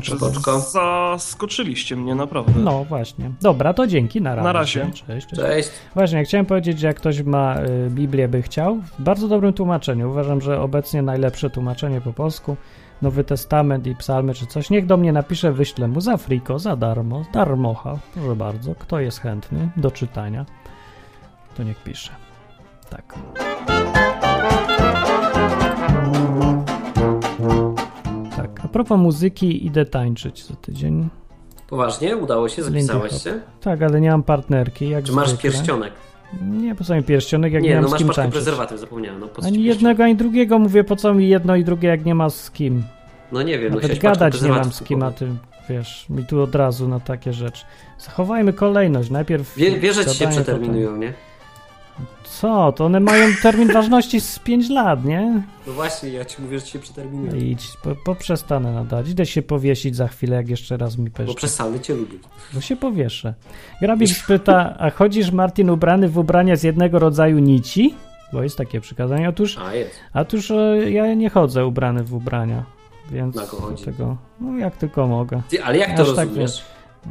Zaskoczyliście 0.59 1.95
mnie 1.95 2.15
naprawdę. 2.15 2.53
No 2.59 2.83
właśnie. 2.83 3.31
Dobra, 3.41 3.73
to 3.73 3.87
dzięki, 3.87 4.21
na 4.21 4.35
razie. 4.35 4.43
Na 4.43 4.53
razie. 4.53 4.85
Cześć, 4.91 5.05
cześć. 5.07 5.27
Cześć. 5.41 5.69
Właśnie, 5.93 6.23
chciałem 6.23 6.45
powiedzieć, 6.45 6.79
że 6.79 6.87
jak 6.87 6.97
ktoś 6.97 7.21
ma 7.21 7.55
y, 7.61 7.89
Biblię, 7.89 8.27
by 8.27 8.41
chciał, 8.41 8.75
w 8.99 9.01
bardzo 9.03 9.27
dobrym 9.27 9.53
tłumaczeniu. 9.53 10.09
Uważam, 10.09 10.41
że 10.41 10.61
obecnie 10.61 11.01
najlepsze 11.01 11.49
tłumaczenie 11.49 12.01
po 12.01 12.13
polsku, 12.13 12.57
Nowy 13.01 13.23
Testament 13.23 13.87
i 13.87 13.95
psalmy 13.95 14.33
czy 14.33 14.45
coś, 14.45 14.69
niech 14.69 14.85
do 14.85 14.97
mnie 14.97 15.11
napisze, 15.11 15.51
wyślę 15.51 15.87
mu 15.87 16.01
za 16.01 16.17
friko, 16.17 16.59
za 16.59 16.75
darmo, 16.75 17.25
darmocha, 17.33 17.97
proszę 18.13 18.35
bardzo, 18.35 18.75
kto 18.75 18.99
jest 18.99 19.19
chętny 19.19 19.69
do 19.77 19.91
czytania, 19.91 20.45
to 21.57 21.63
niech 21.63 21.83
pisze. 21.83 22.11
Tak. 22.89 23.15
Tak, 28.35 28.65
a 28.65 28.67
propos 28.67 28.99
muzyki, 28.99 29.65
idę 29.65 29.85
tańczyć 29.85 30.45
za 30.45 30.55
tydzień. 30.55 31.09
Poważnie? 31.67 32.17
Udało 32.17 32.49
się? 32.49 32.63
Zapisałaś 32.63 33.23
się? 33.23 33.39
Tak, 33.61 33.81
ale 33.81 34.01
nie 34.01 34.11
mam 34.11 34.23
partnerki. 34.23 34.89
Jak 34.89 35.05
czy 35.05 35.11
masz 35.11 35.29
zwykle. 35.29 35.51
pierścionek? 35.51 35.93
Nie, 36.41 36.75
po 36.75 36.83
co 36.83 36.95
mi 36.95 37.03
pierścionek, 37.03 37.53
jak 37.53 37.63
nie, 37.63 37.69
nie, 37.69 37.75
mam 37.75 37.83
no 37.83 37.87
z 37.89 37.91
masz 37.91 37.99
kim 37.99 38.09
tańczyć. 38.09 38.31
prezerwatyw, 38.33 38.79
zapomniałem. 38.79 39.19
No, 39.19 39.27
po 39.27 39.43
Ani 39.45 39.63
jednego, 39.63 40.03
ani 40.03 40.15
drugiego. 40.15 40.59
Mówię, 40.59 40.83
po 40.83 40.95
co 40.95 41.13
mi 41.13 41.29
jedno 41.29 41.55
i 41.55 41.63
drugie, 41.63 41.87
jak 41.89 42.05
nie 42.05 42.15
ma 42.15 42.29
z 42.29 42.51
kim. 42.51 42.83
No 43.31 43.41
nie 43.41 43.59
wiem, 43.59 43.73
no 43.73 43.79
Nawet 43.79 43.99
gadać 43.99 44.41
nie 44.41 44.49
mam 44.49 44.71
z 44.71 44.83
kim, 44.83 45.03
a 45.03 45.11
kupować. 45.11 45.19
ty, 45.67 45.73
wiesz, 45.73 46.05
mi 46.09 46.25
tu 46.25 46.41
od 46.41 46.55
razu 46.55 46.87
na 46.87 46.99
takie 46.99 47.33
rzeczy. 47.33 47.65
Zachowajmy 47.99 48.53
kolejność. 48.53 49.09
Najpierw 49.09 49.55
Wie, 49.57 49.79
wiesz, 49.79 49.95
że 49.95 50.05
ci 50.05 50.17
się 50.17 50.27
przeterminują, 50.27 50.95
nie? 50.97 51.13
Co? 52.23 52.71
To 52.71 52.85
one 52.85 52.99
mają 52.99 53.27
termin 53.41 53.73
ważności 53.73 54.21
z 54.21 54.39
5 54.39 54.69
lat, 54.69 55.05
nie? 55.05 55.41
No 55.67 55.73
właśnie, 55.73 56.09
ja 56.09 56.25
ci 56.25 56.41
mówię, 56.41 56.59
że 56.59 56.65
ci 56.65 56.71
się 56.71 56.79
przeterminują. 56.79 57.35
Idź, 57.35 57.67
po, 57.83 57.95
poprzestanę 57.95 58.73
nadać. 58.73 59.09
Idę 59.09 59.25
się 59.25 59.41
powiesić 59.41 59.95
za 59.95 60.07
chwilę, 60.07 60.35
jak 60.35 60.49
jeszcze 60.49 60.77
raz 60.77 60.97
mi 60.97 61.09
Bo 61.09 61.17
peszczy. 61.17 61.35
przesadny 61.35 61.79
cię 61.79 61.95
lubię. 61.95 62.17
Bo 62.53 62.61
się 62.61 62.75
powieszę. 62.75 63.33
Grabik 63.81 64.09
pyta, 64.27 64.75
a 64.79 64.89
chodzisz 64.89 65.31
Martin 65.31 65.69
ubrany 65.69 66.09
w 66.09 66.17
ubrania 66.17 66.55
z 66.55 66.63
jednego 66.63 66.99
rodzaju 66.99 67.39
nici? 67.39 67.95
Bo 68.33 68.43
jest 68.43 68.57
takie 68.57 68.81
przykazanie. 68.81 69.29
Otóż, 69.29 69.57
A, 69.57 69.73
jest. 69.73 69.95
otóż 70.13 70.51
e, 70.51 70.91
ja 70.91 71.13
nie 71.13 71.29
chodzę 71.29 71.65
ubrany 71.65 72.03
w 72.03 72.13
ubrania. 72.13 72.63
Więc 73.11 73.35
Na 73.35 73.45
chodzi? 73.45 73.83
tego, 73.85 74.17
no 74.41 74.57
jak 74.57 74.77
tylko 74.77 75.07
mogę. 75.07 75.41
Ty, 75.49 75.63
ale 75.63 75.77
jak 75.77 75.97
to 75.97 76.01
Aż 76.03 76.15
tak 76.15 76.27
rozumiesz? 76.27 76.63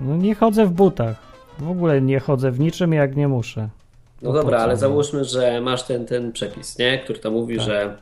No 0.02 0.16
nie 0.16 0.34
chodzę 0.34 0.66
w 0.66 0.70
butach. 0.70 1.16
W 1.58 1.70
ogóle 1.70 2.00
nie 2.02 2.20
chodzę 2.20 2.50
w 2.50 2.60
niczym, 2.60 2.92
jak 2.92 3.16
nie 3.16 3.28
muszę. 3.28 3.68
No 4.22 4.30
po 4.30 4.36
dobra, 4.36 4.58
ale 4.58 4.72
no? 4.74 4.78
załóżmy, 4.80 5.24
że 5.24 5.60
masz 5.60 5.82
ten, 5.82 6.06
ten 6.06 6.32
przepis, 6.32 6.78
nie? 6.78 6.98
Który 6.98 7.18
tam 7.18 7.32
mówi, 7.32 7.56
Tak. 7.56 7.66
że... 7.66 7.96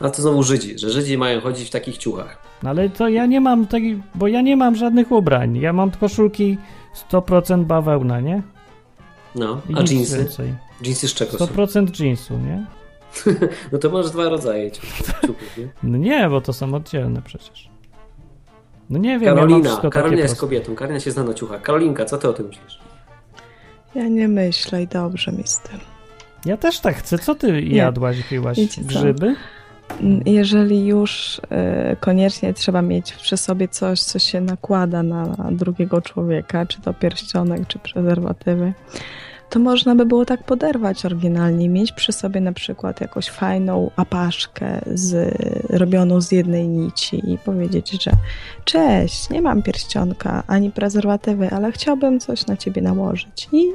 No 0.00 0.10
to 0.10 0.22
znowu 0.22 0.42
Żydzi, 0.42 0.78
że 0.78 0.90
Żydzi 0.90 1.18
mają 1.18 1.40
chodzić 1.40 1.68
w 1.68 1.70
takich 1.70 1.98
ciuchach. 1.98 2.38
No 2.62 2.70
ale 2.70 2.88
to 2.90 3.08
ja 3.08 3.26
nie 3.26 3.40
mam 3.40 3.66
taki, 3.66 4.02
bo 4.14 4.28
ja 4.28 4.40
nie 4.40 4.56
mam 4.56 4.76
żadnych 4.76 5.12
ubrań. 5.12 5.56
Ja 5.56 5.72
mam 5.72 5.90
koszulki 5.90 6.58
100% 7.10 7.64
bawełna, 7.64 8.20
nie? 8.20 8.42
No, 9.34 9.60
I 9.68 9.74
a 9.74 9.78
jeansy? 9.78 10.18
więcej. 10.18 10.54
Jeansy 10.82 11.08
z 11.08 11.14
czego 11.14 11.38
są? 11.38 11.46
100% 11.46 12.04
jeansu, 12.04 12.34
nie? 12.38 12.64
No 13.72 13.78
to 13.78 13.90
masz 13.90 14.10
dwa 14.10 14.28
rodzaje 14.28 14.70
ciuchów, 14.70 15.56
nie? 15.58 15.68
No 15.82 15.98
nie, 15.98 16.28
bo 16.28 16.40
to 16.40 16.52
są 16.52 16.74
oddzielne 16.74 17.22
przecież. 17.22 17.68
No 18.90 18.98
nie 18.98 19.18
wiem, 19.18 19.22
ja 19.22 19.34
Karolina, 19.34 19.64
wszystko 19.68 19.90
Karolina 19.90 20.22
jest 20.22 20.34
proste. 20.34 20.46
kobietą, 20.46 20.74
Karolina 20.74 21.00
się 21.00 21.10
zna 21.10 21.24
na 21.24 21.34
ciuchach. 21.34 21.62
Karolinka, 21.62 22.04
co 22.04 22.18
ty 22.18 22.28
o 22.28 22.32
tym 22.32 22.46
myślisz? 22.46 22.78
Ja 23.94 24.08
nie 24.08 24.28
myślę 24.28 24.82
i 24.82 24.86
dobrze 24.86 25.32
mi 25.32 25.42
z 25.46 25.58
tym. 25.58 25.78
Ja 26.44 26.56
też 26.56 26.80
tak 26.80 26.96
chcę. 26.96 27.18
Co 27.18 27.34
ty 27.34 27.62
jadłaś, 27.62 28.16
piłaś? 28.30 28.56
Wiecie 28.58 28.82
co? 28.82 28.88
Grzyby? 28.88 29.36
Jeżeli 30.26 30.86
już 30.86 31.40
e, 31.50 31.96
koniecznie 32.00 32.54
trzeba 32.54 32.82
mieć 32.82 33.12
przy 33.12 33.36
sobie 33.36 33.68
coś, 33.68 34.02
co 34.02 34.18
się 34.18 34.40
nakłada 34.40 35.02
na, 35.02 35.26
na 35.26 35.52
drugiego 35.52 36.02
człowieka, 36.02 36.66
czy 36.66 36.80
to 36.80 36.94
pierścionek, 36.94 37.66
czy 37.66 37.78
prezerwatywy, 37.78 38.72
to 39.50 39.58
można 39.58 39.94
by 39.94 40.06
było 40.06 40.24
tak 40.24 40.44
poderwać 40.44 41.04
oryginalnie, 41.04 41.68
mieć 41.68 41.92
przy 41.92 42.12
sobie 42.12 42.40
na 42.40 42.52
przykład 42.52 43.00
jakąś 43.00 43.28
fajną 43.28 43.90
apaszkę 43.96 44.80
z, 44.94 45.34
robioną 45.70 46.20
z 46.20 46.32
jednej 46.32 46.68
nici 46.68 47.32
i 47.32 47.38
powiedzieć, 47.38 48.02
że 48.02 48.12
cześć, 48.64 49.30
nie 49.30 49.42
mam 49.42 49.62
pierścionka 49.62 50.42
ani 50.46 50.70
prezerwatywy, 50.70 51.50
ale 51.50 51.72
chciałbym 51.72 52.20
coś 52.20 52.46
na 52.46 52.56
ciebie 52.56 52.82
nałożyć. 52.82 53.48
I, 53.52 53.72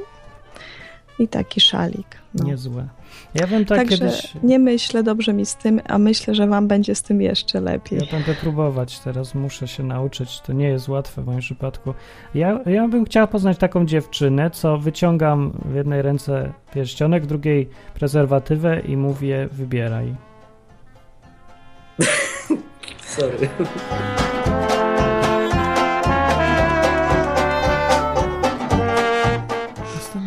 i 1.18 1.28
taki 1.28 1.60
szalik. 1.60 2.06
No. 2.34 2.44
Niezłe. 2.44 2.88
Ja 3.34 3.46
bym 3.46 3.64
tak 3.64 3.78
Także 3.78 3.98
kiedyś... 3.98 4.32
nie 4.42 4.58
myślę 4.58 5.02
dobrze 5.02 5.32
mi 5.32 5.46
z 5.46 5.56
tym, 5.56 5.80
a 5.88 5.98
myślę, 5.98 6.34
że 6.34 6.46
wam 6.46 6.68
będzie 6.68 6.94
z 6.94 7.02
tym 7.02 7.20
jeszcze 7.20 7.60
lepiej. 7.60 7.98
Ja 7.98 8.18
będę 8.18 8.34
próbować 8.34 8.98
teraz, 8.98 9.34
muszę 9.34 9.68
się 9.68 9.82
nauczyć. 9.82 10.40
To 10.40 10.52
nie 10.52 10.68
jest 10.68 10.88
łatwe 10.88 11.22
w 11.22 11.26
moim 11.26 11.40
przypadku. 11.40 11.94
Ja, 12.34 12.60
ja 12.66 12.88
bym 12.88 13.04
chciała 13.04 13.26
poznać 13.26 13.58
taką 13.58 13.86
dziewczynę, 13.86 14.50
co 14.50 14.78
wyciągam 14.78 15.52
w 15.64 15.74
jednej 15.74 16.02
ręce 16.02 16.52
pierścionek, 16.74 17.22
w 17.22 17.26
drugiej 17.26 17.68
prezerwatywę 17.94 18.80
i 18.80 18.96
mówię 18.96 19.48
wybieraj. 19.52 20.14
Sorry. 23.16 23.48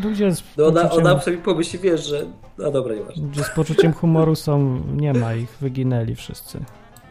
Ludzie 0.03 0.31
z, 0.31 0.43
No 0.57 0.65
ona, 0.65 0.83
poczuciem, 0.83 1.05
ona 1.07 1.19
sobie 1.21 1.37
pomyśli, 1.37 1.79
wiesz, 1.79 2.05
że... 2.05 2.25
No 2.57 2.71
dobra, 2.71 2.95
nieważne. 2.95 3.23
ludzie 3.23 3.43
z 3.43 3.49
poczuciem 3.49 3.93
humoru 3.93 4.35
są, 4.35 4.83
nie 4.95 5.13
ma 5.13 5.33
ich, 5.33 5.57
wyginęli 5.61 6.15
wszyscy. 6.15 6.59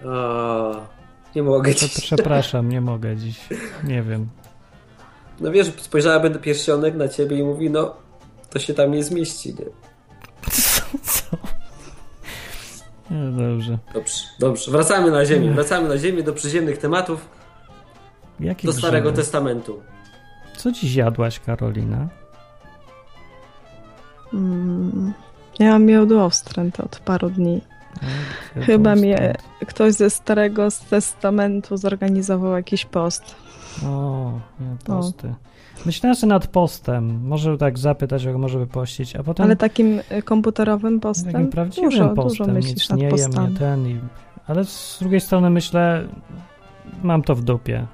A, 0.09 0.71
nie 1.37 1.43
mogę 1.43 1.75
ci. 1.75 1.89
przepraszam, 2.01 2.69
nie 2.69 2.81
mogę 2.81 3.17
dziś. 3.17 3.41
Nie 3.85 4.03
wiem. 4.03 4.29
No 5.41 5.51
wiesz, 5.53 5.73
spojrzałem 5.81 6.33
na 6.33 6.39
pierścionek 6.39 6.95
na 6.95 7.09
ciebie 7.09 7.39
i 7.39 7.43
mówi, 7.43 7.71
no 7.71 7.95
to 8.51 8.59
się 8.59 8.75
tam 8.75 8.91
nie 8.93 9.03
zmieści, 9.05 9.49
nie? 9.55 9.65
Co? 11.03 11.37
No 13.11 13.33
dobrze. 13.43 13.79
Dobrze, 13.95 14.15
dobrze. 14.39 14.71
Wracamy 14.71 15.11
na 15.11 15.25
ziemię, 15.25 15.51
wracamy 15.53 15.89
na 15.89 15.99
ziemię 15.99 16.23
do 16.23 16.33
przyziemnych 16.33 16.79
tematów, 16.79 17.29
Jakie 18.41 18.67
do 18.67 18.73
Starego? 18.73 19.13
Testamentu. 19.13 19.83
Co 20.57 20.73
dziś 20.73 20.95
jadłaś, 20.95 21.41
Karolina? 21.41 22.09
Mm, 24.35 25.13
ja 25.59 25.71
mam 25.71 25.85
miodłowstręt 25.85 26.81
od 26.81 27.01
paru 27.01 27.31
dni. 27.31 27.61
Chyba 28.55 28.95
mnie 28.95 29.35
ktoś 29.67 29.93
ze 29.93 30.11
Starego 30.11 30.69
Testamentu 30.91 31.77
zorganizował 31.77 32.53
jakiś 32.53 32.85
post. 32.85 33.37
O, 33.87 34.33
nie, 34.61 34.77
posty. 34.85 35.35
Myślałem 35.87 36.17
sobie 36.17 36.29
nad 36.29 36.47
postem. 36.47 37.27
Może 37.27 37.59
tak 37.59 37.79
zapytać, 37.79 38.25
jak 38.25 38.37
może 38.37 38.59
by 38.59 38.67
pościć, 38.67 39.17
a 39.17 39.23
potem 39.23 39.47
Ale 39.47 39.57
takim 39.57 40.01
y, 40.19 40.23
komputerowym 40.23 41.01
postem? 41.01 41.33
takim 41.33 41.49
prawdziwym 41.49 41.91
dużo, 41.91 42.09
postem. 42.09 42.47
dużo 42.47 42.53
myślisz 42.53 42.91
nic 42.91 42.99
nie 42.99 43.05
jem, 43.05 43.51
nie 43.53 43.59
ten. 43.59 43.87
I... 43.87 44.01
Ale 44.47 44.65
z 44.65 44.97
drugiej 45.01 45.21
strony 45.21 45.51
myślę, 45.51 46.09
mam 47.03 47.23
to 47.23 47.35
w 47.35 47.43
dupie 47.43 47.87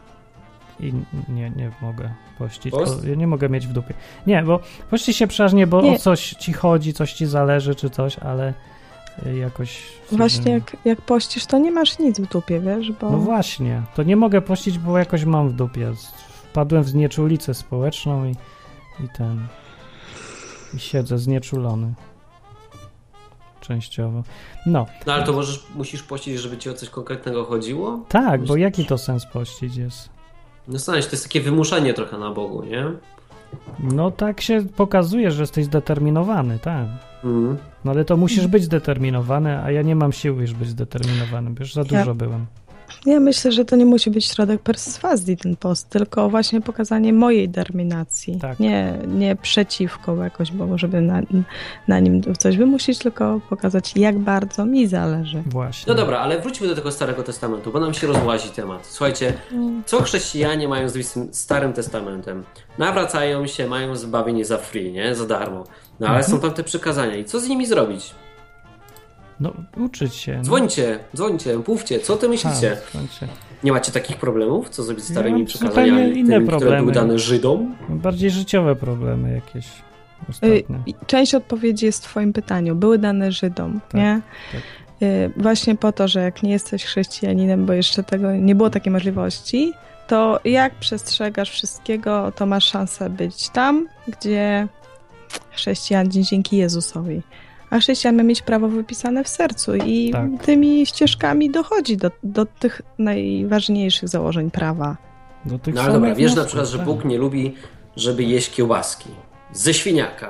i 0.81 0.93
nie, 1.29 1.51
nie 1.51 1.71
mogę 1.83 2.11
pościć. 2.33 2.75
Ja 3.09 3.15
nie 3.15 3.27
mogę 3.27 3.49
mieć 3.49 3.67
w 3.67 3.73
dupie. 3.73 3.95
Nie, 4.27 4.43
bo 4.43 4.61
pości 4.91 5.15
się 5.15 5.27
przeważnie, 5.27 5.67
bo 5.67 5.83
Nie. 5.83 5.93
o 5.93 5.99
coś 5.99 6.31
ci 6.31 6.53
chodzi, 6.53 6.93
coś 6.93 7.13
ci 7.13 7.27
zależy, 7.27 7.75
czy 7.75 7.91
coś, 7.91 8.19
ale 8.19 8.55
y, 9.27 9.37
jakoś... 9.37 9.83
Właśnie 10.13 10.53
jak, 10.53 10.77
jak 10.85 11.01
pościsz, 11.01 11.47
to 11.47 11.59
nie 11.59 11.71
masz 11.71 11.99
nic 11.99 12.21
w 12.21 12.29
dupie, 12.29 12.61
wiesz, 12.61 12.93
bo... 12.93 13.11
No 13.11 13.19
właśnie, 13.19 13.83
to 13.95 14.03
nie 14.03 14.17
mogę 14.17 14.41
pościć, 14.41 14.79
bo 14.79 14.99
jakoś 14.99 15.25
mam 15.25 15.49
w 15.49 15.53
dupie. 15.53 15.93
Wpadłem 16.51 16.83
w 16.83 16.89
znieczulicę 16.89 17.55
społeczną 17.55 18.25
i, 18.25 18.31
i 19.05 19.09
ten. 19.17 19.47
I 20.75 20.79
siedzę 20.79 21.19
znieczulony. 21.19 21.95
Częściowo. 23.61 24.23
No, 24.67 24.87
No 25.07 25.13
ale 25.13 25.25
to 25.27 25.33
możesz, 25.33 25.67
musisz 25.75 26.03
pościć, 26.03 26.39
żeby 26.41 26.59
ci 26.59 26.71
o 26.71 26.75
coś 26.75 26.89
konkretnego 26.89 27.45
chodziło? 27.45 28.01
tak, 28.09 28.45
bo 28.45 28.57
jaki 28.57 28.85
to 28.87 28.99
sens 28.99 29.27
pościć 29.27 29.77
jest? 29.77 30.09
No 30.69 30.79
znasz, 30.79 31.07
to 31.07 31.11
jest 31.13 31.25
takie 31.25 31.41
wymuszenie 31.41 31.95
trochę 31.95 32.19
na 32.19 32.31
Bogu, 32.31 32.63
nie? 32.65 32.85
No 33.81 34.11
tak 34.11 34.41
się 34.41 34.65
pokazuje, 34.77 35.31
że 35.31 35.43
jesteś 35.43 35.65
zdeterminowany, 35.65 36.59
tak. 36.59 36.87
Mhm. 37.25 37.57
No 37.85 37.91
ale 37.91 38.05
to 38.05 38.17
musisz 38.17 38.47
być 38.47 38.63
zdeterminowany, 38.65 39.63
a 39.63 39.71
ja 39.71 39.83
nie 39.83 39.97
mam 39.97 40.13
siły 40.13 40.41
już 40.43 40.55
być 40.55 40.69
zdeterminowany, 40.69 41.51
bo 41.51 41.61
już 41.61 41.75
za 41.75 41.81
Ja- 41.81 41.87
dużo 41.99 42.15
byłem. 42.15 42.47
Ja 43.07 43.21
myślę, 43.21 43.53
że 43.53 43.65
to 43.65 43.77
nie 43.77 43.87
musi 43.87 44.11
być 44.11 44.27
środek 44.27 44.63
perswazji 44.63 45.37
ten 45.37 45.57
post, 45.57 45.89
tylko 45.89 46.29
właśnie 46.29 46.61
pokazanie 46.61 47.13
mojej 47.13 47.49
determinacji. 47.49 48.39
Tak. 48.41 48.61
Nie, 48.61 48.99
nie 49.09 49.37
przeciwko 49.37 50.17
jakoś 50.17 50.53
Bogu, 50.53 50.79
żeby 50.79 51.01
na, 51.01 51.23
na 51.89 52.01
nim 52.01 52.23
coś 52.39 52.57
wymusić, 52.57 52.99
tylko 52.99 53.41
pokazać, 53.51 53.97
jak 53.97 54.19
bardzo 54.19 54.67
mi 54.67 54.87
zależy. 54.87 55.43
Właśnie. 55.47 55.91
No 55.93 55.95
dobra, 55.95 56.19
ale 56.19 56.41
wróćmy 56.41 56.69
do 56.69 56.75
tego 56.75 56.93
Starego 56.93 57.23
Testamentu, 57.23 57.73
bo 57.73 57.81
nam 57.81 57.95
się 57.95 58.07
rozłazi 58.07 58.49
temat. 58.49 58.87
Słuchajcie, 58.87 59.33
co 59.87 60.03
chrześcijanie 60.03 60.69
mają 60.69 60.89
z 60.89 61.13
tym 61.13 61.29
Starym 61.33 61.73
Testamentem? 61.73 62.45
Nawracają 62.79 63.47
się, 63.47 63.67
mają 63.67 63.97
zbawienie 63.97 64.45
za 64.45 64.59
free, 64.59 64.93
nie? 64.93 65.15
Za 65.15 65.27
darmo. 65.27 65.65
No 66.01 66.09
ale 66.09 66.25
są 66.25 66.41
tam 66.41 66.51
te 66.51 66.65
przykazania 66.65 67.17
i 67.17 67.25
co 67.25 67.41
z 67.41 67.49
nimi 67.49 67.67
zrobić? 67.67 68.15
No, 69.43 69.53
uczyć 69.85 70.15
się. 70.15 70.37
No. 70.37 70.43
Dzwońcie, 70.43 70.99
dzwońcie, 71.17 71.59
mówcie, 71.69 72.01
co 72.01 72.17
ty 72.17 72.29
myślicie? 72.29 72.77
Dzwońcie. 72.93 73.29
Nie 73.65 73.73
macie 73.73 73.93
takich 73.93 74.17
problemów? 74.17 74.69
Co 74.69 74.83
zrobić 74.83 75.05
z 75.05 75.09
Ja 75.09 75.15
starymi 75.15 75.37
mam 75.39 75.47
przykazaniami, 75.47 75.91
zupełnie 75.91 76.21
inne 76.21 76.35
tymi, 76.35 76.47
które 76.47 76.59
problemy. 76.59 76.83
były 76.83 76.93
dane 76.93 77.19
Żydom? 77.19 77.75
Bardziej 77.89 78.31
życiowe 78.31 78.77
problemy 78.77 79.35
jakieś 79.35 79.67
Y, 79.67 80.25
ostatnie. 80.29 80.95
Część 81.07 81.35
odpowiedzi 81.35 81.87
jest 81.87 82.07
w 82.07 82.09
Twoim 82.09 82.33
pytaniu. 82.33 82.75
Były 82.75 82.99
dane 82.99 83.33
Żydom, 83.33 83.81
Tak, 83.89 83.95
nie? 83.95 84.21
tak. 84.53 84.63
Y, 85.03 85.31
Właśnie 85.37 85.75
po 85.77 85.93
to, 85.93 86.09
że 86.09 86.21
jak 86.21 86.43
nie 86.43 86.51
jesteś 86.51 86.85
chrześcijaninem, 86.85 87.67
bo 87.67 87.73
jeszcze 87.73 88.03
tego 88.03 88.33
nie 88.37 88.55
było 88.55 88.71
takiej 88.71 88.93
możliwości, 88.93 89.73
to 90.09 90.41
jak 90.45 90.75
przestrzegasz 90.75 91.51
wszystkiego, 91.51 92.33
to 92.37 92.47
masz 92.47 92.65
szansę 92.65 93.11
być 93.11 93.49
tam, 93.49 93.89
gdzie 94.09 94.69
chrześcijanie 95.51 96.11
dzięki 96.25 96.57
Jezusowi. 96.57 97.23
A 97.73 97.79
chrześcijan 97.79 98.17
ma 98.17 98.23
mieć 98.23 98.43
prawo 98.43 98.69
wypisane 98.69 99.25
w 99.25 99.29
sercu 99.29 99.75
i 99.77 100.11
Tak. 100.11 100.27
tymi 100.45 100.87
ścieżkami 100.87 101.51
dochodzi 101.51 101.97
do, 101.97 102.11
do 102.23 102.47
tych 102.47 102.83
najważniejszych 102.99 104.09
założeń 104.09 104.51
prawa. 104.51 104.97
Do 105.45 105.59
tych 105.59 105.75
No 105.75 105.83
ale 105.83 105.93
dobra, 105.93 106.15
wiesz 106.15 106.35
na 106.35 106.45
przykład, 106.45 106.69
że 106.69 106.77
tak. 106.79 106.87
Bóg 106.87 107.05
nie 107.05 107.19
lubi, 107.19 107.55
żeby 107.97 108.23
jeść 108.23 108.51
kiełbaski 108.51 109.09
ze 109.53 109.75
świniaka. 109.75 110.29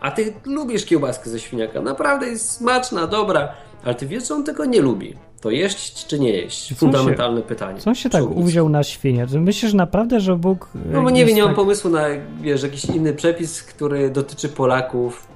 A 0.00 0.10
ty 0.10 0.32
lubisz 0.46 0.84
kiełbaskę 0.84 1.30
ze 1.30 1.40
świniaka. 1.40 1.80
Naprawdę 1.80 2.26
jest 2.26 2.50
smaczna, 2.50 3.06
dobra. 3.06 3.52
Ale 3.84 3.94
ty 3.94 4.06
wiesz, 4.06 4.28
że 4.28 4.34
on 4.34 4.44
tego 4.44 4.64
nie 4.64 4.80
lubi. 4.80 5.14
To 5.40 5.50
jeść 5.50 6.06
czy 6.06 6.18
nie 6.18 6.30
jeść? 6.32 6.74
Fundamentalne 6.74 7.42
pytanie. 7.42 7.78
Co 7.80 7.90
on 7.90 7.94
się 7.96 8.10
tak 8.10 8.22
Człowiek. 8.22 8.38
uwziął 8.38 8.68
na 8.68 8.82
świnie? 8.82 9.26
Myślisz 9.38 9.72
naprawdę, 9.74 10.20
że 10.20 10.36
Bóg. 10.36 10.68
e, 10.74 10.92
No 10.92 11.02
bo 11.02 11.10
nie 11.10 11.26
wiem, 11.26 11.36
nie 11.36 11.42
mam 11.42 11.50
tak... 11.50 11.56
pomysłu 11.56 11.90
na 11.90 12.04
wiesz, 12.40 12.62
jakiś 12.62 12.84
inny 12.84 13.12
przepis, 13.14 13.62
który 13.62 14.10
dotyczy 14.10 14.48
Polaków. 14.48 15.26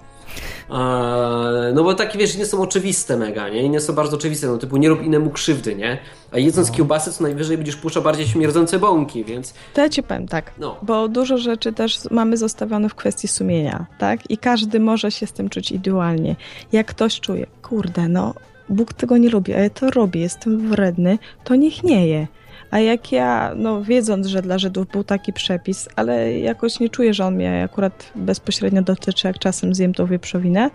No 1.75 1.85
bo 1.85 1.95
takie 1.95 2.19
wiesz, 2.19 2.37
nie 2.37 2.47
są 2.47 2.63
oczywiste 2.63 3.17
mega, 3.17 3.49
nie? 3.49 3.63
Inne 3.63 3.81
są 3.81 3.93
bardzo 3.93 4.17
oczywiste, 4.17 4.47
no 4.47 4.59
typu 4.59 4.77
nie 4.77 4.89
rób 4.89 5.03
innemu 5.03 5.31
krzywdy, 5.31 5.75
nie? 5.75 5.99
A 6.33 6.39
jedząc 6.39 6.69
No. 6.69 6.75
kiełbasy, 6.75 7.13
co 7.13 7.23
najwyżej 7.23 7.57
będziesz 7.57 7.77
puszczał 7.77 8.03
bardziej 8.03 8.27
śmierdzące 8.27 8.79
bąki, 8.79 9.25
więc 9.25 9.55
To 9.75 9.81
ja 9.81 9.89
ci 9.89 10.03
powiem 10.03 10.29
tak, 10.29 10.53
no. 10.59 10.77
bo 10.83 11.09
dużo 11.09 11.39
rzeczy 11.39 11.73
też 11.73 11.99
mamy 12.11 12.37
zostawione 12.37 12.89
w 12.89 12.95
kwestii 12.95 13.29
sumienia, 13.29 13.87
tak? 13.99 14.31
I 14.31 14.39
każdy 14.39 14.81
może 14.81 15.11
się 15.11 15.27
z 15.27 15.33
tym 15.33 15.49
czuć 15.49 15.71
indywidualnie. 15.71 16.37
Jak 16.73 16.87
ktoś 16.87 17.21
czuje, 17.21 17.47
kurde, 17.63 18.09
no 18.09 18.35
Bóg 18.69 18.93
tego 18.93 19.17
nie 19.17 19.29
lubi, 19.31 19.55
a 19.55 19.59
ja 19.61 19.71
to 19.71 19.91
robię, 19.91 20.21
jestem 20.21 20.69
wredny, 20.71 21.19
to 21.45 21.55
niech 21.55 21.83
nie 21.83 22.07
je. 22.07 22.27
A 22.75 22.79
jak 22.79 23.13
ja, 23.13 23.53
no 23.57 23.83
wiedząc, 23.83 24.27
że 24.27 24.43
dla 24.43 24.59
Żydów 24.59 24.87
był 24.87 25.05
taki 25.05 25.33
przepis, 25.33 25.89
ale 25.97 26.39
jakoś 26.39 26.81
nie 26.81 26.89
czuję, 26.89 27.15
że 27.15 27.27
on 27.27 27.35
mnie 27.35 27.63
akurat 27.65 28.13
bezpośrednio 28.15 28.83
dotyczy, 28.83 29.27
jak 29.27 29.39
czasem 29.39 29.75
zjem 29.75 29.95
tą 29.95 30.07
wieprzowinę, 30.07 30.71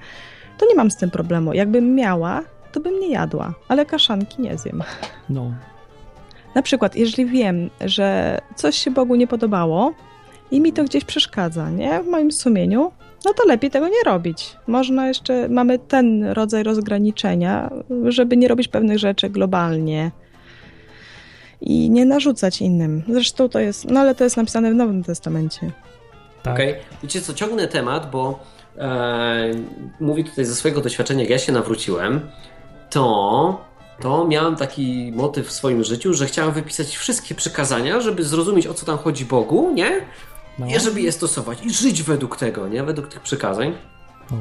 to 0.57 0.65
nie 0.69 0.75
mam 0.75 0.91
z 0.91 0.95
tym 0.95 1.09
problemu. 1.09 1.53
Jakbym 1.53 1.95
miała, 1.95 2.41
to 2.71 2.79
bym 2.79 2.99
nie 2.99 3.09
jadła, 3.09 3.53
ale 3.67 3.85
kaszanki 3.85 4.41
nie 4.41 4.57
zjem. 4.57 4.83
No. 5.29 5.53
Na 6.55 6.61
przykład, 6.61 6.95
jeżeli 6.95 7.25
wiem, 7.25 7.69
że 7.81 8.37
coś 8.55 8.75
się 8.75 8.91
Bogu 8.91 9.15
nie 9.15 9.27
podobało 9.27 9.93
i 10.51 10.61
mi 10.61 10.73
to 10.73 10.83
gdzieś 10.83 11.05
przeszkadza, 11.05 11.69
nie? 11.69 12.03
W 12.03 12.07
moim 12.07 12.31
sumieniu, 12.31 12.91
no 13.25 13.33
to 13.33 13.45
lepiej 13.47 13.71
tego 13.71 13.87
nie 13.87 14.03
robić. 14.05 14.55
Można 14.67 15.07
jeszcze, 15.07 15.49
mamy 15.49 15.79
ten 15.79 16.23
rodzaj 16.23 16.63
rozgraniczenia, 16.63 17.69
żeby 18.07 18.37
nie 18.37 18.47
robić 18.47 18.67
pewnych 18.67 18.99
rzeczy 18.99 19.29
globalnie 19.29 20.11
i 21.61 21.89
nie 21.89 22.05
narzucać 22.05 22.61
innym. 22.61 23.03
Zresztą 23.09 23.49
to 23.49 23.59
jest, 23.59 23.85
no 23.85 23.99
ale 23.99 24.15
to 24.15 24.23
jest 24.23 24.37
napisane 24.37 24.71
w 24.71 24.75
Nowym 24.75 25.03
Testamencie. 25.03 25.71
Tak. 26.43 26.53
Okej. 26.53 26.75
Wiecie 27.03 27.21
co, 27.21 27.33
ciągnę 27.33 27.67
temat, 27.67 28.11
bo 28.11 28.39
e, 28.77 29.51
mówię 29.99 30.23
tutaj 30.23 30.45
ze 30.45 30.55
swojego 30.55 30.81
doświadczenia, 30.81 31.21
jak 31.21 31.29
ja 31.29 31.39
się 31.39 31.51
nawróciłem, 31.51 32.21
to, 32.89 33.65
to 34.01 34.27
miałem 34.27 34.55
taki 34.55 35.11
motyw 35.15 35.47
w 35.47 35.51
swoim 35.51 35.83
życiu, 35.83 36.13
że 36.13 36.25
chciałem 36.25 36.51
wypisać 36.51 36.97
wszystkie 36.97 37.35
przykazania, 37.35 38.01
żeby 38.01 38.23
zrozumieć 38.23 38.67
o 38.67 38.73
co 38.73 38.85
tam 38.85 38.97
chodzi 38.97 39.25
Bogu, 39.25 39.71
nie? 39.73 40.01
No. 40.59 40.67
I 40.67 40.79
żeby 40.79 41.01
je 41.01 41.11
stosować 41.11 41.65
i 41.65 41.69
żyć 41.69 42.03
według 42.03 42.37
tego, 42.37 42.67
nie? 42.67 42.83
Według 42.83 43.07
tych 43.07 43.21
przykazań. 43.21 43.73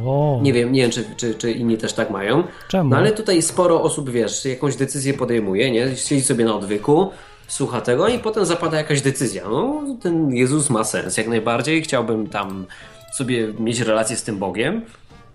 O, 0.07 0.39
Nie 0.43 0.53
wiem, 0.53 0.73
nie 0.73 0.83
wiem, 0.83 0.91
czy, 0.91 1.05
czy, 1.17 1.35
czy 1.35 1.53
inni 1.53 1.79
też 1.79 1.93
tak 1.93 2.11
mają. 2.11 2.45
czemu? 2.69 2.91
No 2.91 2.97
ale 2.97 3.13
tutaj 3.13 3.43
sporo 3.43 3.83
osób, 3.83 4.11
wiesz, 4.11 4.45
jakąś 4.45 4.77
decyzję 4.77 5.15
podejmuje, 5.15 5.71
nie? 5.71 5.97
Siedzi 5.97 6.23
sobie 6.23 6.45
na 6.45 6.55
odwyku, 6.55 7.11
słucha 7.47 7.81
tego 7.81 8.09
i 8.09 8.19
potem 8.19 8.45
zapada 8.45 8.77
jakaś 8.77 9.01
decyzja. 9.03 9.43
No, 9.49 9.83
ten 10.03 10.31
Jezus 10.31 10.71
ma 10.71 10.85
sens, 10.85 11.17
jak 11.17 11.29
najbardziej. 11.29 11.83
Chciałbym 11.83 12.27
tam 12.27 12.67
sobie 13.13 13.49
mieć 13.59 13.81
relację 13.81 14.17
z 14.17 14.23
tym 14.23 14.39
Bogiem. 14.39 14.83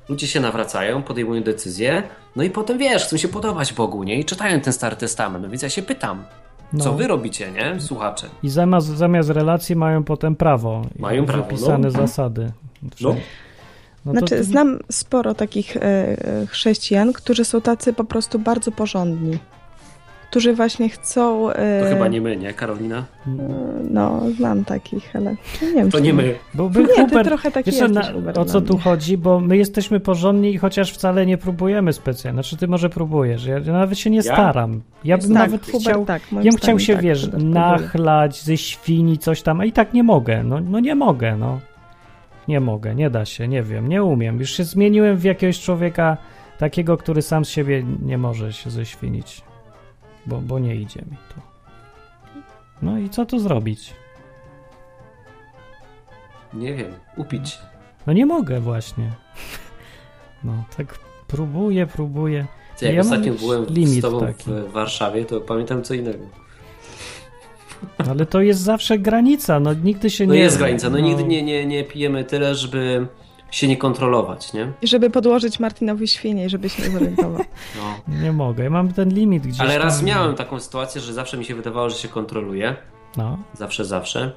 Ludzie 0.09 0.27
się 0.27 0.39
nawracają, 0.39 1.03
podejmują 1.03 1.43
decyzje, 1.43 2.03
no 2.35 2.43
i 2.43 2.49
potem, 2.49 2.77
wiesz, 2.77 3.05
chcą 3.05 3.17
się 3.17 3.27
podobać 3.27 3.73
Bogu, 3.73 4.03
nie? 4.03 4.19
I 4.19 4.25
czytają 4.25 4.59
ten 4.61 4.73
Stary 4.73 4.95
Testament. 4.95 5.43
No 5.43 5.49
więc 5.49 5.61
ja 5.63 5.69
się 5.69 5.81
pytam, 5.81 6.23
No. 6.73 6.83
co 6.83 6.93
wy 6.93 7.07
robicie, 7.07 7.51
nie? 7.51 7.81
Słuchacze. 7.81 8.27
I 8.43 8.49
zamiast, 8.49 8.87
zamiast 8.87 9.29
relacji 9.29 9.75
mają 9.75 10.03
potem 10.03 10.35
prawo. 10.35 10.81
I 10.99 11.01
Mają 11.01 11.25
prawo, 11.25 11.43
Wypisane 11.43 11.83
no. 11.87 11.91
zasady. 11.91 12.51
No. 13.01 13.15
No 14.05 14.13
to 14.13 14.19
Znaczy, 14.19 14.35
ty- 14.35 14.43
znam 14.43 14.79
sporo 14.91 15.33
takich 15.33 15.77
e, 15.77 15.81
e, 15.81 16.45
chrześcijan, 16.47 17.13
którzy 17.13 17.45
są 17.45 17.61
tacy 17.61 17.93
po 17.93 18.03
prostu 18.03 18.39
bardzo 18.39 18.71
porządni. 18.71 19.37
Którzy 20.29 20.53
właśnie 20.53 20.89
chcą. 20.89 21.49
e, 21.51 21.81
To 21.83 21.89
chyba 21.89 22.07
nie 22.07 22.21
my, 22.21 22.37
nie, 22.37 22.53
Karolina? 22.53 23.05
No, 23.91 24.21
znam 24.37 24.65
takich, 24.65 25.15
ale 25.15 25.31
nie 25.61 25.73
wiem. 25.73 25.91
To 25.91 25.99
nie 25.99 26.13
my. 26.13 26.35
Bo 26.53 26.69
był 26.69 26.81
Nie, 26.81 26.87
ty 26.87 27.01
Hubert, 27.01 27.27
trochę 27.27 27.51
taki 27.51 27.71
wiesz 27.71 27.91
na, 27.91 28.01
o 28.35 28.45
co 28.45 28.61
tu 28.61 28.73
mnie. 28.73 28.81
chodzi, 28.83 29.17
bo 29.17 29.39
my 29.39 29.57
jesteśmy 29.57 29.99
porządni, 29.99 30.57
chociaż 30.57 30.91
wcale 30.93 31.25
nie 31.25 31.37
próbujemy 31.37 31.93
specjalnie. 31.93 32.35
Znaczy 32.43 32.57
ty 32.57 32.67
może 32.67 32.89
próbujesz, 32.89 33.45
ja, 33.45 33.59
ja 33.59 33.73
nawet 33.73 33.99
się 33.99 34.09
nie 34.09 34.23
staram. 34.23 34.81
Ja 35.03 35.17
bym 35.17 35.27
tak, 35.27 35.37
nawet 35.37 35.65
Hubert, 35.65 35.81
chciał, 35.83 36.05
tak, 36.05 36.21
ja 36.31 36.51
bym 36.51 36.57
chciał 36.57 36.79
się, 36.79 36.93
tak, 36.93 37.03
wiesz, 37.03 37.29
nachlać 37.37 38.43
ze 38.43 38.57
świni, 38.57 39.17
coś 39.17 39.41
tam, 39.41 39.59
a 39.61 39.65
i 39.65 39.71
tak 39.71 39.93
nie 39.93 40.03
mogę, 40.03 40.43
no, 40.43 40.59
no 40.59 40.79
nie 40.79 40.95
mogę, 40.95 41.37
no. 41.37 41.59
Nie 42.47 42.59
mogę, 42.59 42.95
nie 42.95 43.09
da 43.09 43.25
się, 43.25 43.47
nie 43.47 43.63
wiem, 43.63 43.87
nie 43.89 44.03
umiem. 44.03 44.39
Już 44.39 44.51
się 44.51 44.63
zmieniłem 44.63 45.17
w 45.17 45.23
jakiegoś 45.23 45.59
człowieka 45.61 46.17
takiego, 46.57 46.97
który 46.97 47.21
sam 47.21 47.45
z 47.45 47.49
siebie 47.49 47.83
nie 48.01 48.17
może 48.17 48.53
się 48.53 48.69
ześwinić, 48.69 49.41
bo, 50.25 50.41
bo 50.41 50.59
nie 50.59 50.75
idzie 50.75 51.01
mi 51.01 51.17
to. 51.35 51.41
No 52.81 52.99
i 52.99 53.09
co 53.09 53.25
tu 53.25 53.39
zrobić? 53.39 53.93
Nie 56.53 56.73
wiem, 56.73 56.91
upić. 57.17 57.59
No 58.07 58.13
nie 58.13 58.25
mogę 58.25 58.59
właśnie. 58.59 59.11
No, 60.43 60.63
tak 60.77 60.99
próbuję, 61.27 61.87
próbuję. 61.87 62.45
Ty, 62.77 62.85
jak 62.85 62.95
Ja 62.95 63.01
ostatnio 63.01 63.33
byłem 63.33 63.65
z 63.87 64.01
tobą 64.01 64.19
taki. 64.19 64.51
w 64.51 64.71
Warszawie, 64.71 65.25
to 65.25 65.41
pamiętam 65.41 65.83
co 65.83 65.93
innego. 65.93 66.23
Ale 68.09 68.25
to 68.25 68.41
jest 68.41 68.59
zawsze 68.61 68.99
granica, 68.99 69.59
no 69.59 69.73
nigdy 69.73 70.09
się 70.09 70.27
No 70.27 70.34
nie... 70.34 70.39
jest 70.39 70.57
granica, 70.57 70.89
no, 70.89 70.99
nigdy 70.99 71.23
nie, 71.23 71.43
nie, 71.43 71.65
nie 71.65 71.84
pijemy 71.84 72.23
tyle, 72.23 72.55
żeby 72.55 73.07
się 73.51 73.67
nie 73.67 73.77
kontrolować, 73.77 74.53
nie? 74.53 74.71
Żeby 74.84 75.09
podłożyć 75.09 75.59
Martinowi 75.59 76.07
świnie, 76.07 76.49
żeby 76.49 76.69
się 76.69 76.84
nie 76.84 76.89
zorientował. 76.89 77.39
No. 77.77 78.15
Nie 78.21 78.31
mogę, 78.31 78.63
ja 78.63 78.69
mam 78.69 78.93
ten 78.93 79.09
limit 79.09 79.43
gdzieś 79.47 79.59
Ale 79.61 79.79
raz 79.79 79.97
tam. 79.97 80.05
miałem 80.05 80.36
taką 80.36 80.59
sytuację, 80.59 81.01
że 81.01 81.13
zawsze 81.13 81.38
mi 81.38 81.45
się 81.45 81.55
wydawało, 81.55 81.89
że 81.89 81.95
się 81.97 82.07
kontroluje. 82.07 82.75
No, 83.17 83.38
Zawsze, 83.53 83.86
zawsze. 83.86 84.31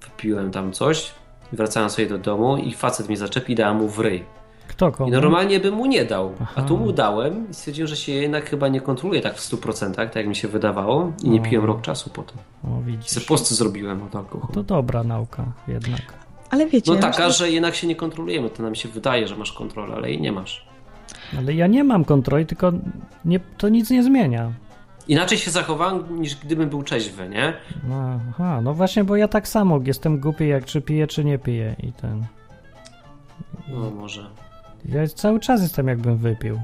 Wypiłem 0.00 0.50
tam 0.50 0.72
coś, 0.72 1.10
wracałem 1.52 1.90
sobie 1.90 2.08
do 2.08 2.18
domu 2.18 2.56
i 2.56 2.72
facet 2.72 3.08
mnie 3.08 3.16
zaczepi 3.16 3.52
i 3.52 3.56
dałem 3.56 3.76
mu 3.76 3.88
w 3.88 3.98
ryj. 3.98 4.24
Kto 4.68 4.92
komu? 4.92 5.08
I 5.08 5.12
normalnie 5.12 5.60
bym 5.60 5.74
mu 5.74 5.86
nie 5.86 6.04
dał, 6.04 6.32
Aha. 6.42 6.52
a 6.56 6.62
tu 6.62 6.76
mu 6.78 6.92
dałem 6.92 7.50
i 7.50 7.54
stwierdziłem, 7.54 7.88
że 7.88 7.96
się 7.96 8.12
jednak 8.12 8.50
chyba 8.50 8.68
nie 8.68 8.80
kontroluje 8.80 9.20
tak 9.20 9.34
w 9.36 9.40
100%, 9.50 9.94
tak 9.94 10.16
jak 10.16 10.26
mi 10.26 10.36
się 10.36 10.48
wydawało 10.48 11.12
i 11.22 11.30
nie 11.30 11.38
No. 11.40 11.44
piłem 11.44 11.64
rok 11.64 11.80
czasu 11.82 12.10
potem. 12.10 12.38
O, 12.64 12.80
widzisz. 12.82 13.10
Se 13.10 13.20
posty 13.20 13.54
zrobiłem 13.54 14.02
od 14.02 14.16
alkoholu. 14.16 14.52
To 14.54 14.62
dobra 14.62 15.04
nauka 15.04 15.44
jednak. 15.68 16.00
Ale 16.50 16.66
wiecie, 16.66 16.92
No 16.92 16.98
taka, 16.98 17.30
że 17.30 17.50
jednak 17.50 17.74
się 17.74 17.86
nie 17.86 17.96
kontrolujemy, 17.96 18.50
to 18.50 18.62
nam 18.62 18.74
się 18.74 18.88
wydaje, 18.88 19.28
że 19.28 19.36
masz 19.36 19.52
kontrolę, 19.52 19.94
ale 19.94 20.10
jej 20.10 20.20
nie 20.20 20.32
masz. 20.32 20.66
Ale 21.38 21.54
ja 21.54 21.66
nie 21.66 21.84
mam 21.84 22.04
kontroli, 22.04 22.46
tylko 22.46 22.72
nie, 23.24 23.40
to 23.58 23.68
nic 23.68 23.90
nie 23.90 24.02
zmienia. 24.02 24.52
Inaczej 25.08 25.38
się 25.38 25.50
zachowałem 25.50 26.20
niż 26.20 26.36
gdybym 26.36 26.68
był 26.68 26.82
trzeźwy, 26.82 27.28
nie? 27.28 27.52
No, 27.88 28.20
aha, 28.30 28.60
no 28.62 28.74
właśnie, 28.74 29.04
bo 29.04 29.16
ja 29.16 29.28
tak 29.28 29.48
samo 29.48 29.80
jestem 29.84 30.20
głupi, 30.20 30.48
jak 30.48 30.64
czy 30.64 30.80
piję, 30.80 31.06
czy 31.06 31.24
nie 31.24 31.38
piję 31.38 31.76
i 31.82 31.92
ten... 31.92 32.24
No 33.68 33.90
może. 33.90 34.26
Ja 34.84 35.06
cały 35.06 35.40
czas 35.40 35.62
jestem 35.62 35.88
jakbym 35.88 36.16
wypił. 36.16 36.60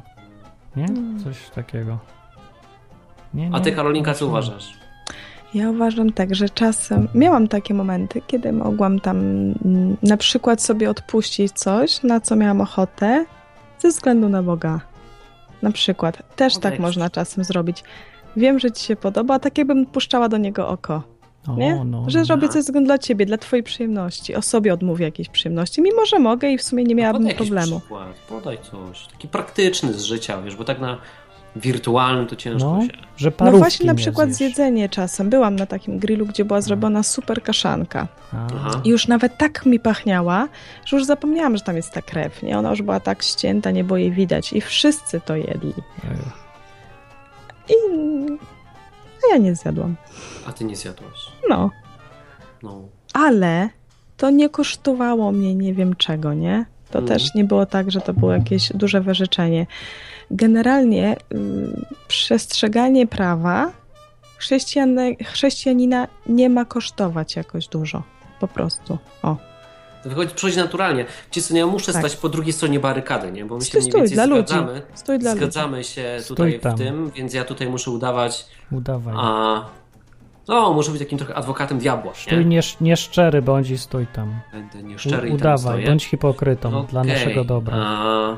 Nie? 0.77 0.85
Mm. 0.85 1.25
Coś 1.25 1.49
takiego. 1.51 1.99
Nie, 3.35 3.51
A 3.53 3.59
nie, 3.59 3.65
ty 3.65 3.73
Karolinka 3.73 4.15
co 4.15 4.27
uważasz? 4.27 4.81
ja 5.55 5.71
uważam 5.71 6.13
tak, 6.13 6.35
że 6.35 6.49
czasem 6.49 7.09
miałam 7.15 7.49
takie 7.49 7.75
momenty, 7.75 8.23
kiedy 8.27 8.53
mogłam 8.53 9.01
tam 9.01 9.17
mm, 9.21 9.97
na 10.03 10.17
przykład 10.17 10.63
sobie 10.63 10.91
odpuścić 10.91 11.53
coś, 11.53 12.03
na 12.03 12.21
co 12.21 12.37
miałam 12.37 12.61
ochotę, 12.61 13.25
ze 13.79 13.89
względu 13.89 14.29
na 14.29 14.43
Boga. 14.43 14.81
Na 15.63 15.73
przykład. 15.73 16.37
Też 16.37 16.55
tak 16.55 16.63
Kontekst. 16.63 16.81
można 16.81 17.11
czasem 17.11 17.45
zrobić. 17.45 17.85
Wiem, 18.37 18.59
że 18.59 18.73
ci 18.73 18.85
się 18.85 18.97
podoba, 18.97 19.35
a 19.35 19.39
tak 19.39 19.59
jakbym 19.59 19.87
puszczała 19.87 20.29
do 20.29 20.37
niego 20.37 20.69
oko. 20.69 21.03
O, 21.49 21.57
Nie? 21.57 21.85
no, 21.85 22.11
że 22.11 22.19
no. 22.19 22.25
zrobię 22.25 22.47
coś 22.49 22.55
ze 22.55 22.61
względu 22.61 22.87
dla 22.89 22.99
ciebie, 22.99 23.27
dla 23.27 23.39
twojej 23.39 23.63
przyjemności. 23.63 24.35
O 24.35 24.43
sobie 24.43 24.75
odmówię 24.75 25.05
jakiejś 25.05 25.29
przyjemności, 25.29 25.83
mimo 25.83 26.07
że 26.07 26.19
mogę 26.19 26.49
i 26.51 26.59
w 26.59 26.63
sumie 26.63 26.85
nie 26.85 26.95
miałabym 26.95 27.23
No 27.23 27.29
podaj 27.29 27.37
problemu. 27.47 27.81
Przykład, 27.81 28.15
podaj 28.29 28.59
coś. 28.59 29.07
Taki 29.07 29.29
praktyczny 29.29 29.93
z 29.93 30.03
życia, 30.03 30.43
wiesz, 30.43 30.57
bo 30.57 30.65
tak 30.65 30.81
na 30.81 30.99
wirtualnym 31.57 32.27
to 32.27 32.37
ciężko 32.37 32.77
No, 32.77 32.83
się. 32.87 32.93
że 33.17 33.33
No 33.41 33.53
właśnie 33.53 33.87
na 33.87 33.95
przykład 33.95 34.27
zjesz. 34.29 34.37
zjedzenie 34.37 34.89
czasem. 34.89 35.31
Byłam 35.31 35.57
na 35.57 35.67
takim 35.67 35.99
grillu, 35.99 36.27
gdzie 36.27 36.45
była 36.45 36.61
zrobiona 36.61 37.03
super 37.03 37.43
kaszanka. 37.43 38.09
Aha. 38.33 38.81
I 38.85 38.89
już 38.89 39.09
nawet 39.09 39.37
tak 39.39 39.67
mi 39.67 39.81
pachniała, 39.81 40.49
że 40.85 40.97
już 40.97 41.07
zapomniałam, 41.07 41.57
że 41.57 41.63
tam 41.65 41.77
jest 41.77 41.93
ta 41.93 42.03
krew. 42.03 42.43
Nie? 42.43 42.59
Ona 42.59 42.71
już 42.71 42.83
była 42.83 43.01
tak 43.01 43.23
ścięta, 43.23 43.71
nie 43.71 43.85
było 43.85 43.97
jej 43.97 44.11
widać. 44.13 44.53
I 44.53 44.61
wszyscy 44.61 45.21
to 45.21 45.37
jedli. 45.37 45.73
I 47.69 47.75
a 49.25 49.33
ja 49.35 49.39
nie 49.39 49.55
zjadłam. 49.55 49.97
A 50.47 50.53
ty 50.53 50.65
nie 50.65 50.77
zjadłaś. 50.77 51.27
No. 51.49 51.71
No. 52.63 52.81
Ale 53.13 53.69
to 54.17 54.31
nie 54.31 54.49
kosztowało 54.49 55.33
mnie 55.33 55.55
nie 55.55 55.75
wiem 55.75 55.97
czego, 55.97 56.35
nie? 56.35 56.65
To 56.91 56.99
Mhm. 56.99 57.19
też 57.19 57.35
nie 57.35 57.45
było 57.45 57.67
tak, 57.67 57.91
że 57.91 58.01
to 58.01 58.13
było 58.15 58.33
jakieś 58.33 58.73
duże 58.75 59.01
wyrzeczenie. 59.01 59.67
Generalnie 60.31 61.17
y, 61.17 61.17
przestrzeganie 62.09 63.07
prawa 63.07 63.71
chrześcijanina 65.25 66.09
nie 66.27 66.51
ma 66.51 66.65
kosztować 66.65 67.37
jakoś 67.37 67.69
dużo. 67.69 68.03
Po 68.41 68.49
prostu. 68.49 68.99
O. 69.23 69.37
Wychodzi, 70.05 70.35
przychodzi 70.35 70.57
naturalnie. 70.59 71.05
Wiecie 71.27 71.43
co, 71.43 71.55
nie, 71.55 71.61
ja 71.61 71.67
muszę 71.67 71.93
Tak. 71.93 72.03
stać 72.03 72.17
po 72.17 72.29
drugiej 72.29 72.53
stronie 72.53 72.81
barykady, 72.81 73.33
nie? 73.33 73.45
Bo 73.45 73.55
my 73.57 73.61
się 73.61 73.67
Stój, 73.67 73.81
mniej 73.81 73.91
stój, 73.91 74.01
więcej 74.01 74.15
dla 74.17 74.27
ludzi. 74.27 74.49
zgadzamy. 74.49 74.83
Stój 74.95 75.19
dla 75.19 75.31
ludzi. 75.35 75.45
Zgadzamy 75.45 75.85
się 75.85 76.17
Stój 76.21 76.37
tutaj 76.37 76.73
w 76.75 76.79
tym, 76.79 77.11
więc 77.11 77.35
ja 77.35 77.45
tutaj 77.45 77.69
muszę 77.69 77.91
udawać, 77.91 78.47
Udawaj. 78.73 79.15
a... 79.19 79.65
No, 80.49 80.73
muszę 80.73 80.91
być 80.91 81.01
takim 81.01 81.19
trochę 81.19 81.35
adwokatem 81.35 81.79
diabła, 81.79 82.13
Stój 82.15 82.39
nie? 82.39 82.45
nie, 82.45 82.61
nieszczery 82.81 83.43
bądź 83.43 83.71
i 83.71 83.79
stój 83.79 84.07
tam. 84.07 84.41
Będę 84.53 84.79
U, 84.79 84.83
nieszczery 84.83 85.29
i 85.29 85.31
tam 85.31 85.37
udawaj, 85.41 85.59
stoję. 85.59 85.87
bądź 85.87 86.05
hipokrytą 86.07 86.87
dla 86.87 87.01
Okej, 87.01 87.13
naszego 87.13 87.45
dobra. 87.45 87.77
A... 87.77 88.37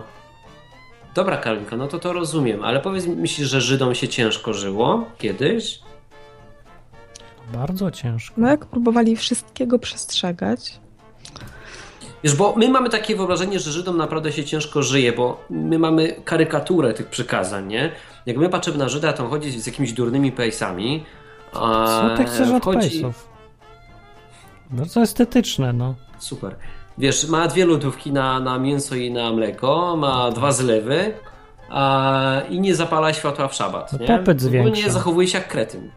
Dobra, 1.14 1.36
Karolinko, 1.36 1.76
no 1.76 1.88
to 1.88 1.98
to 1.98 2.12
rozumiem, 2.12 2.64
ale 2.64 2.80
powiedz 2.80 3.06
mi, 3.06 3.16
myślisz, 3.16 3.48
że 3.48 3.60
Żydom 3.60 3.94
się 3.94 4.08
ciężko 4.08 4.52
żyło 4.52 5.04
kiedyś? 5.18 5.80
Bardzo 7.54 7.90
ciężko. 7.90 8.34
No 8.40 8.48
jak 8.48 8.66
próbowali 8.66 9.16
wszystkiego 9.16 9.78
przestrzegać, 9.78 10.80
Wiesz, 12.24 12.34
bo 12.36 12.54
my 12.56 12.68
mamy 12.68 12.88
takie 12.90 13.16
wyobrażenie, 13.16 13.58
że 13.58 13.72
Żydom 13.72 13.96
naprawdę 13.96 14.32
się 14.32 14.44
ciężko 14.44 14.82
żyje, 14.82 15.12
bo 15.12 15.44
my 15.50 15.78
mamy 15.78 16.12
karykaturę 16.24 16.94
tych 16.94 17.06
przykazań, 17.06 17.66
nie? 17.66 17.92
Jak 18.26 18.36
my 18.36 18.48
patrzymy 18.48 18.78
na 18.78 18.88
Żyda, 18.88 19.12
to 19.12 19.24
on 19.24 19.30
chodzi 19.30 19.60
z 19.60 19.66
jakimiś 19.66 19.92
durnymi 19.92 20.32
pejsami. 20.32 21.04
A 21.52 21.86
Co 22.10 22.16
ty 22.16 22.24
chcesz 22.24 22.50
od 22.50 22.62
wchodzi- 22.62 22.78
pejsów? 22.80 23.28
Bardzo 24.70 25.00
estetyczne, 25.00 25.72
no. 25.72 25.94
Super. 26.18 26.56
Wiesz, 26.98 27.28
ma 27.28 27.48
dwie 27.48 27.66
lodówki 27.66 28.12
na, 28.12 28.40
na 28.40 28.58
mięso 28.58 28.94
i 28.94 29.10
na 29.10 29.32
mleko, 29.32 29.96
ma 29.96 30.30
dwa 30.30 30.52
zlewy 30.52 31.14
a, 31.70 32.42
i 32.50 32.60
nie 32.60 32.74
zapala 32.74 33.12
światła 33.12 33.48
w 33.48 33.54
szabat. 33.54 33.92
No 33.92 33.98
Nie? 33.98 34.06
popyt 34.06 34.42
Ogólnie 34.46 34.60
zwiększa. 34.70 34.90
zachowuje 34.90 35.28
się 35.28 35.38
jak 35.38 35.48
kretyn. 35.48 35.90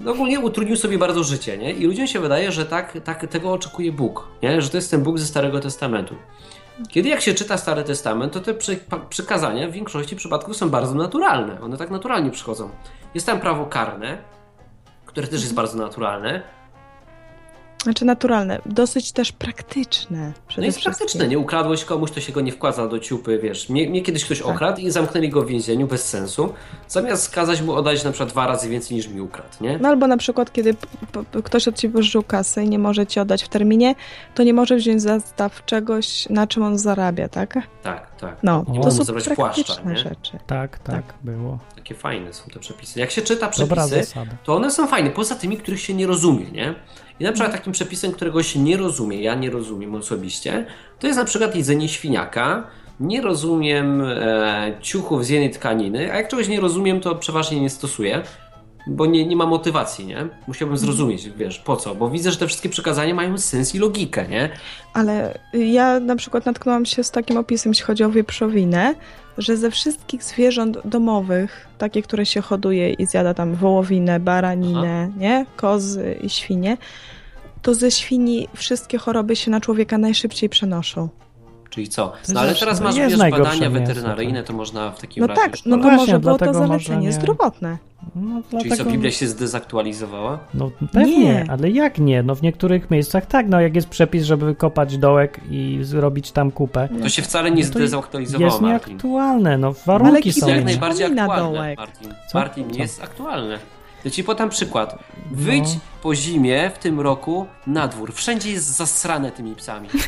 No 0.00 0.12
ogólnie 0.12 0.40
utrudnił 0.40 0.76
sobie 0.76 0.98
bardzo 0.98 1.24
życie, 1.24 1.58
nie? 1.58 1.72
I 1.72 1.86
ludziom 1.86 2.06
się 2.06 2.20
wydaje, 2.20 2.52
że 2.52 2.66
tak, 2.66 2.98
tak 3.04 3.26
tego 3.26 3.52
oczekuje 3.52 3.92
Bóg, 3.92 4.28
nie? 4.42 4.62
Że 4.62 4.68
to 4.68 4.76
jest 4.76 4.90
ten 4.90 5.02
Bóg 5.02 5.18
ze 5.18 5.26
Starego 5.26 5.60
Testamentu. 5.60 6.14
Kiedy 6.88 7.08
jak 7.08 7.20
się 7.20 7.34
czyta 7.34 7.56
Stary 7.56 7.84
Testament, 7.84 8.32
to 8.32 8.40
te 8.40 8.54
przy, 8.54 8.80
przykazania 9.08 9.68
w 9.68 9.72
większości 9.72 10.16
przypadków 10.16 10.56
są 10.56 10.70
bardzo 10.70 10.94
naturalne. 10.94 11.60
One 11.60 11.76
tak 11.76 11.90
naturalnie 11.90 12.30
przychodzą. 12.30 12.70
Jest 13.14 13.26
tam 13.26 13.40
prawo 13.40 13.66
karne, 13.66 14.18
które 15.06 15.26
też 15.26 15.40
jest 15.40 15.54
bardzo 15.54 15.78
naturalne, 15.78 16.42
znaczy 17.82 18.04
naturalne, 18.04 18.58
dosyć 18.66 19.12
też 19.12 19.32
praktyczne. 19.32 20.32
No 20.58 20.64
jest 20.64 20.82
praktyczne, 20.82 21.28
nie? 21.28 21.38
Ukradłeś 21.38 21.84
komuś, 21.84 22.10
to 22.10 22.20
się 22.20 22.32
go 22.32 22.40
nie 22.40 22.52
wkłada 22.52 22.86
do 22.88 22.98
ciupy, 22.98 23.38
wiesz. 23.42 23.68
Mnie, 23.68 23.90
mnie 23.90 24.02
kiedyś 24.02 24.24
ktoś 24.24 24.38
Tak. 24.38 24.48
okradł 24.48 24.80
i 24.80 24.90
zamknęli 24.90 25.28
go 25.28 25.42
w 25.42 25.46
więzieniu 25.46 25.86
bez 25.86 26.08
sensu, 26.08 26.52
zamiast 26.88 27.22
skazać 27.22 27.62
mu 27.62 27.72
oddać 27.72 28.04
na 28.04 28.10
przykład 28.12 28.28
dwa 28.30 28.46
razy 28.46 28.68
więcej 28.68 28.96
niż 28.96 29.08
mi 29.08 29.20
ukradł, 29.20 29.48
nie? 29.60 29.78
No 29.78 29.88
albo 29.88 30.06
na 30.06 30.16
przykład, 30.16 30.52
kiedy 30.52 30.74
ktoś 31.44 31.68
od 31.68 31.76
ciebie 31.76 31.94
pożyczył 31.94 32.22
kasę 32.22 32.64
i 32.64 32.68
nie 32.68 32.78
może 32.78 33.06
ci 33.06 33.20
oddać 33.20 33.44
w 33.44 33.48
terminie, 33.48 33.94
to 34.34 34.42
nie 34.42 34.54
może 34.54 34.76
wziąć 34.76 35.02
zastaw 35.02 35.64
czegoś, 35.64 36.28
na 36.28 36.46
czym 36.46 36.62
on 36.62 36.78
zarabia, 36.78 37.28
tak? 37.28 37.54
Tak, 37.82 38.16
tak. 38.20 38.36
No, 38.42 38.64
Nie 38.68 38.80
to 38.80 38.90
są 38.90 39.04
zabrać 39.04 39.24
praktyczne 39.24 39.64
płaszcza, 39.74 39.90
nie? 39.90 39.96
rzeczy. 39.98 40.38
Tak, 40.46 40.78
tak, 40.78 41.02
było. 41.24 41.58
Takie 41.76 41.94
fajne 41.94 42.32
są 42.32 42.50
te 42.50 42.60
przepisy. 42.60 43.00
Jak 43.00 43.10
się 43.10 43.22
czyta 43.22 43.48
przepisy, 43.48 44.02
to 44.44 44.56
one 44.56 44.70
są 44.70 44.86
fajne, 44.86 45.10
poza 45.10 45.34
tymi, 45.34 45.56
których 45.56 45.80
się 45.80 45.94
nie 45.94 46.06
rozumie, 46.06 46.50
nie? 46.50 46.74
I 47.20 47.24
na 47.24 47.32
przykład 47.32 47.52
takim 47.52 47.72
przepisem, 47.72 48.12
którego 48.12 48.42
się 48.42 48.58
nie 48.58 48.76
rozumie, 48.76 49.22
ja 49.22 49.34
nie 49.34 49.50
rozumiem 49.50 49.94
osobiście, 49.94 50.66
to 50.98 51.06
jest 51.06 51.18
na 51.18 51.24
przykład 51.24 51.56
jedzenie 51.56 51.88
świniaka. 51.88 52.66
Nie 53.00 53.20
rozumiem 53.20 54.00
e, 54.00 54.72
ciuchów 54.80 55.24
z 55.24 55.28
jednej 55.28 55.50
tkaniny, 55.50 56.12
a 56.12 56.16
jak 56.16 56.28
czegoś 56.28 56.48
nie 56.48 56.60
rozumiem, 56.60 57.00
to 57.00 57.14
przeważnie 57.14 57.60
nie 57.60 57.70
stosuję, 57.70 58.22
bo 58.86 59.06
nie, 59.06 59.26
nie 59.26 59.36
ma 59.36 59.46
motywacji, 59.46 60.06
nie? 60.06 60.28
Musiałbym 60.46 60.78
zrozumieć, 60.78 61.30
wiesz, 61.30 61.58
po 61.58 61.76
co, 61.76 61.94
bo 61.94 62.10
widzę, 62.10 62.30
że 62.30 62.38
te 62.38 62.46
wszystkie 62.46 62.68
przekazania 62.68 63.14
mają 63.14 63.38
sens 63.38 63.74
i 63.74 63.78
logikę, 63.78 64.28
nie? 64.28 64.50
Ale 64.92 65.38
ja 65.52 66.00
na 66.00 66.16
przykład 66.16 66.46
natknęłam 66.46 66.86
się 66.86 67.04
z 67.04 67.10
takim 67.10 67.36
opisem, 67.36 67.70
jeśli 67.70 67.84
chodzi 67.84 68.04
o 68.04 68.10
wieprzowinę, 68.10 68.94
że 69.38 69.56
ze 69.56 69.70
wszystkich 69.70 70.24
zwierząt 70.24 70.78
domowych, 70.84 71.68
takie, 71.78 72.02
które 72.02 72.26
się 72.26 72.40
hoduje 72.40 72.92
i 72.92 73.06
zjada 73.06 73.34
tam 73.34 73.54
wołowinę, 73.54 74.20
baraninę, 74.20 75.10
nie? 75.16 75.46
Kozy 75.56 76.16
i 76.22 76.30
świnie, 76.30 76.76
to 77.62 77.74
ze 77.74 77.90
świni 77.90 78.48
wszystkie 78.54 78.98
choroby 78.98 79.36
się 79.36 79.50
na 79.50 79.60
człowieka 79.60 79.98
najszybciej 79.98 80.48
przenoszą. 80.48 81.08
Czyli 81.70 81.88
co? 81.88 82.12
No 82.28 82.40
ale 82.40 82.54
teraz 82.54 82.80
masz, 82.80 82.94
wiesz, 82.96 83.16
badania 83.18 83.68
mięso, 83.68 83.70
weterynaryjne, 83.70 84.38
tak. 84.38 84.46
to 84.46 84.52
można 84.52 84.90
w 84.90 85.00
takim 85.00 85.20
No 85.20 85.26
razie... 85.26 85.40
tak, 85.40 85.52
no 85.66 85.76
No 85.76 85.82
to 85.82 85.82
właśnie, 85.82 85.98
może 85.98 86.18
było 86.18 86.38
to 86.38 86.54
zalecenie 86.54 87.06
nie- 87.06 87.12
zdrowotne. 87.12 87.78
No, 88.16 88.42
Czyli 88.50 88.62
dlatego... 88.64 88.84
co, 88.84 88.90
Biblia 88.90 89.10
się 89.10 89.26
zdezaktualizowała? 89.28 90.38
No 90.54 90.70
pewnie, 90.92 91.18
Nie. 91.24 91.44
ale 91.48 91.70
jak 91.70 91.98
nie? 91.98 92.22
No 92.22 92.34
w 92.34 92.42
niektórych 92.42 92.90
miejscach 92.90 93.26
tak, 93.26 93.48
no 93.48 93.60
jak 93.60 93.74
jest 93.74 93.88
przepis, 93.88 94.24
żeby 94.24 94.46
wykopać 94.46 94.98
dołek 94.98 95.40
i 95.50 95.78
zrobić 95.82 96.32
tam 96.32 96.50
kupę. 96.50 96.88
To 97.02 97.08
się 97.08 97.22
wcale 97.22 97.50
nie 97.50 97.62
No 97.64 97.68
to 97.70 97.78
zdezaktualizowało, 97.78 98.44
Jest 98.50 98.60
Martin. 98.60 98.92
nieaktualne, 98.92 99.58
no 99.58 99.66
Ale 99.66 99.76
warunki 99.86 100.22
kiedy 100.22 100.40
są 100.40 100.46
jak 100.48 100.56
jak 100.56 100.64
najbardziej 100.64 101.06
aktualne, 101.06 101.42
dołek. 101.58 101.78
Martin. 101.78 102.14
Co? 102.32 102.38
Martin, 102.38 102.70
Co? 102.70 102.78
jest 102.78 103.02
aktualne. 103.02 103.58
Ja 104.04 104.10
ci 104.10 104.24
podam 104.24 104.48
przykład. 104.50 104.98
Wyjdź 105.32 105.74
No. 105.74 105.80
po 106.02 106.14
zimie 106.14 106.70
w 106.74 106.78
tym 106.78 107.00
roku 107.00 107.46
na 107.66 107.88
dwór. 107.88 108.12
Wszędzie 108.12 108.50
jest 108.52 108.76
zasrane 108.76 109.30
tymi 109.32 109.54
psami. 109.54 109.88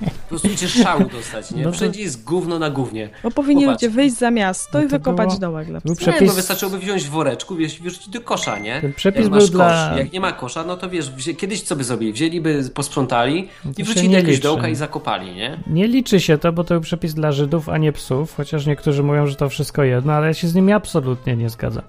Po 0.00 0.28
prostu 0.28 0.48
idziesz 0.48 0.72
szału 0.74 1.04
dostać, 1.08 1.50
nie? 1.50 1.62
No 1.62 1.70
to- 1.70 1.76
Wszędzie 1.76 2.00
jest 2.02 2.24
gówno 2.24 2.58
na 2.58 2.70
gównie. 2.70 3.08
Bo 3.22 3.30
powinni 3.30 3.64
Popatrz. 3.64 3.82
ludzie 3.82 3.94
wyjść 3.94 4.16
za 4.16 4.30
miasto 4.30 4.78
No 4.78 4.84
i 4.84 4.88
wykopać 4.88 5.26
było- 5.28 5.38
dołek 5.40 5.68
dla 5.68 5.80
psów. 5.80 6.00
Nie, 6.06 6.06
Przepis- 6.12 6.26
no 6.26 6.32
wystarczyłoby 6.32 6.78
wziąć 6.78 7.08
woreczku, 7.08 7.56
wiesz, 7.56 7.80
wyrzucić 7.80 8.08
do 8.08 8.20
kosza, 8.20 8.58
nie? 8.58 8.80
Ten 8.80 8.92
przepis 8.92 9.20
jak 9.22 9.30
był 9.30 9.40
masz 9.40 9.50
dla- 9.50 9.88
kosz, 9.90 9.98
jak 9.98 10.12
nie 10.12 10.20
ma 10.20 10.32
kosza, 10.32 10.64
no 10.64 10.76
to 10.76 10.90
wiesz, 10.90 11.10
wzię- 11.10 11.34
kiedyś 11.34 11.62
co 11.62 11.76
by 11.76 11.84
zrobili? 11.84 12.12
Wzięliby, 12.12 12.64
posprzątali 12.74 13.48
No 13.64 13.70
i 13.78 13.84
wrzucili 13.84 14.08
do 14.08 14.14
jakiegoś 14.16 14.40
dołka 14.40 14.68
i 14.68 14.74
zakopali, 14.74 15.34
nie? 15.34 15.58
Nie 15.66 15.88
liczy 15.88 16.20
się 16.20 16.38
to, 16.38 16.52
bo 16.52 16.64
to 16.64 16.74
był 16.74 16.80
przepis 16.80 17.14
dla 17.14 17.32
Żydów, 17.32 17.68
a 17.68 17.78
nie 17.78 17.92
psów, 17.92 18.34
chociaż 18.36 18.66
niektórzy 18.66 19.02
mówią, 19.02 19.26
że 19.26 19.36
to 19.36 19.48
wszystko 19.48 19.82
jedno, 19.82 20.12
ale 20.12 20.26
ja 20.26 20.34
się 20.34 20.48
z 20.48 20.54
nimi 20.54 20.72
absolutnie 20.72 21.36
nie 21.36 21.50
zgadzam. 21.50 21.82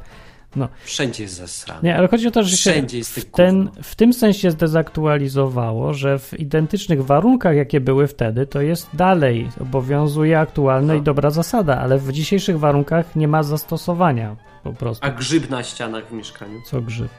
Wszędzie 0.83 1.23
jest 1.23 1.35
zasrane. 1.35 1.79
Nie, 1.83 1.97
ale 1.97 2.07
chodzi 2.07 2.27
o 2.27 2.31
to, 2.31 2.43
że 2.43 2.57
się 2.57 2.71
Wszędzie 2.71 2.97
jest 2.97 3.15
tych 3.15 3.23
w, 3.23 3.31
ten, 3.31 3.69
w 3.83 3.95
tym 3.95 4.13
sensie 4.13 4.51
zdezaktualizowało, 4.51 5.93
że 5.93 6.19
w 6.19 6.39
identycznych 6.39 7.05
warunkach, 7.05 7.55
jakie 7.55 7.81
były 7.81 8.07
wtedy, 8.07 8.45
to 8.47 8.61
jest 8.61 8.87
dalej, 8.93 9.49
obowiązuje 9.61 10.39
aktualna 10.39 10.93
No. 10.93 10.99
i 10.99 11.01
dobra 11.01 11.29
zasada, 11.29 11.77
ale 11.79 11.97
w 11.97 12.11
dzisiejszych 12.11 12.59
warunkach 12.59 13.15
nie 13.15 13.27
ma 13.27 13.43
zastosowania 13.43 14.35
po 14.63 14.73
prostu. 14.73 15.05
A 15.07 15.09
grzyb 15.09 15.49
na 15.49 15.63
ścianach 15.63 16.07
w 16.07 16.11
mieszkaniu? 16.11 16.61
Co 16.65 16.81
grzyb. 16.81 17.11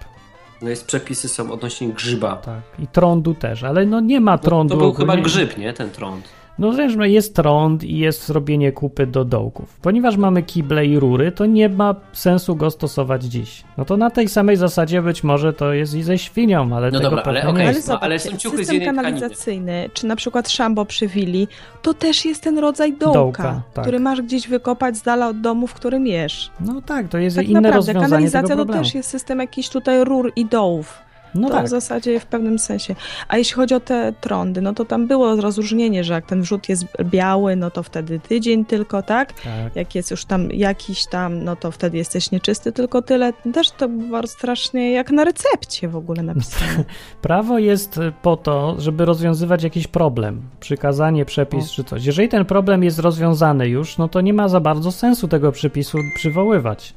No 0.62 0.68
jest, 0.68 0.86
przepisy 0.86 1.28
są 1.28 1.52
odnośnie 1.52 1.88
grzyba. 1.88 2.36
Tak. 2.36 2.60
I 2.78 2.86
trądu 2.86 3.34
też, 3.34 3.62
ale 3.62 3.86
no 3.86 4.00
nie 4.00 4.20
ma 4.20 4.32
No, 4.32 4.38
trądu. 4.38 4.74
to 4.74 4.80
był 4.80 4.92
chyba 4.92 5.12
ogólnie. 5.12 5.22
grzyb, 5.22 5.58
nie? 5.58 5.72
Ten 5.72 5.90
trąd. 5.90 6.28
No 6.58 6.72
no 6.96 7.04
jest 7.04 7.34
trąd 7.36 7.84
i 7.84 7.98
jest 7.98 8.26
zrobienie 8.26 8.72
kupy 8.72 9.06
do 9.06 9.24
dołków. 9.24 9.76
Ponieważ 9.82 10.16
mamy 10.16 10.42
kible 10.42 10.86
i 10.86 10.98
rury, 10.98 11.32
to 11.32 11.46
nie 11.46 11.68
ma 11.68 11.94
sensu 12.12 12.56
go 12.56 12.70
stosować 12.70 13.24
dziś. 13.24 13.64
No 13.78 13.84
to 13.84 13.96
na 13.96 14.10
tej 14.10 14.28
samej 14.28 14.56
zasadzie 14.56 15.02
być 15.02 15.24
może 15.24 15.52
to 15.52 15.72
jest 15.72 15.94
i 15.94 16.02
ze 16.02 16.18
świnią, 16.18 16.76
ale 16.76 16.90
No 16.90 16.98
tego 16.98 17.10
dobra, 17.10 17.22
ale 17.26 17.40
okej. 17.40 17.54
nie 17.54 17.60
Ale 17.62 17.72
jest. 17.72 17.88
No, 17.88 18.00
ale 18.00 18.18
są 18.18 18.36
ciuchy 18.36 18.56
z 18.56 18.60
system 18.60 18.76
tkaniny. 18.76 18.96
kanalizacyjny, 19.02 19.90
czy 19.94 20.06
na 20.06 20.16
przykład 20.16 20.48
szambo 20.50 20.84
przy 20.84 21.06
willi, 21.06 21.48
to 21.82 21.94
też 21.94 22.24
jest 22.24 22.42
ten 22.42 22.58
rodzaj 22.58 22.92
dołka, 22.92 23.12
Dołka, 23.14 23.62
tak. 23.74 23.84
który 23.84 24.00
masz 24.00 24.22
gdzieś 24.22 24.48
wykopać 24.48 24.96
z 24.96 25.02
dala 25.02 25.28
od 25.28 25.40
domu, 25.40 25.66
w 25.66 25.74
którym 25.74 26.06
jesz. 26.06 26.50
No 26.60 26.82
tak, 26.82 27.08
to 27.08 27.18
jest 27.18 27.36
Tak 27.36 27.48
inne 27.48 27.60
naprawdę, 27.60 27.78
rozwiązanie 27.92 28.10
kanalizacja 28.10 28.42
tego 28.48 28.52
to 28.52 28.56
problemu. 28.64 28.84
też 28.84 28.94
jest 28.94 29.10
system 29.10 29.38
jakichś 29.38 29.68
tutaj 29.68 30.04
rur 30.04 30.32
i 30.36 30.44
dołów. 30.46 31.05
No 31.34 31.48
to 31.48 31.54
tak. 31.54 31.66
w 31.66 31.68
zasadzie 31.68 32.20
w 32.20 32.26
pewnym 32.26 32.58
sensie. 32.58 32.94
A 33.28 33.38
jeśli 33.38 33.54
chodzi 33.54 33.74
o 33.74 33.80
te 33.80 34.12
trądy, 34.20 34.60
no 34.60 34.74
to 34.74 34.84
tam 34.84 35.06
było 35.06 35.36
rozróżnienie, 35.36 36.04
że 36.04 36.14
jak 36.14 36.26
ten 36.26 36.42
wrzód 36.42 36.68
jest 36.68 36.84
biały, 37.04 37.56
no 37.56 37.70
to 37.70 37.82
wtedy 37.82 38.20
tydzień 38.20 38.64
tylko, 38.64 39.02
tak? 39.02 39.32
tak. 39.32 39.76
Jak 39.76 39.94
jest 39.94 40.10
już 40.10 40.24
tam 40.24 40.50
jakiś 40.50 41.06
tam, 41.06 41.44
no 41.44 41.56
to 41.56 41.70
wtedy 41.70 41.96
jesteś 41.96 42.30
nieczysty, 42.30 42.72
tylko 42.72 43.02
tyle. 43.02 43.32
Też 43.32 43.70
to 43.70 43.88
było 43.88 44.26
strasznie 44.26 44.92
jak 44.92 45.10
na 45.10 45.24
recepcie 45.24 45.88
w 45.88 45.96
ogóle 45.96 46.22
napisane. 46.22 46.84
Prawo 47.22 47.58
jest 47.58 48.00
po 48.22 48.36
to, 48.36 48.76
żeby 48.78 49.04
rozwiązywać 49.04 49.62
jakiś 49.62 49.86
problem, 49.86 50.42
przykazanie, 50.60 51.24
przepis 51.24 51.64
O. 51.64 51.74
czy 51.74 51.84
coś. 51.84 52.04
Jeżeli 52.04 52.28
ten 52.28 52.44
problem 52.44 52.84
jest 52.84 52.98
rozwiązany 52.98 53.68
już, 53.68 53.98
no 53.98 54.08
to 54.08 54.20
nie 54.20 54.34
ma 54.34 54.48
za 54.48 54.60
bardzo 54.60 54.92
sensu 54.92 55.28
tego 55.28 55.52
przepisu 55.52 55.98
przywoływać. 56.14 56.94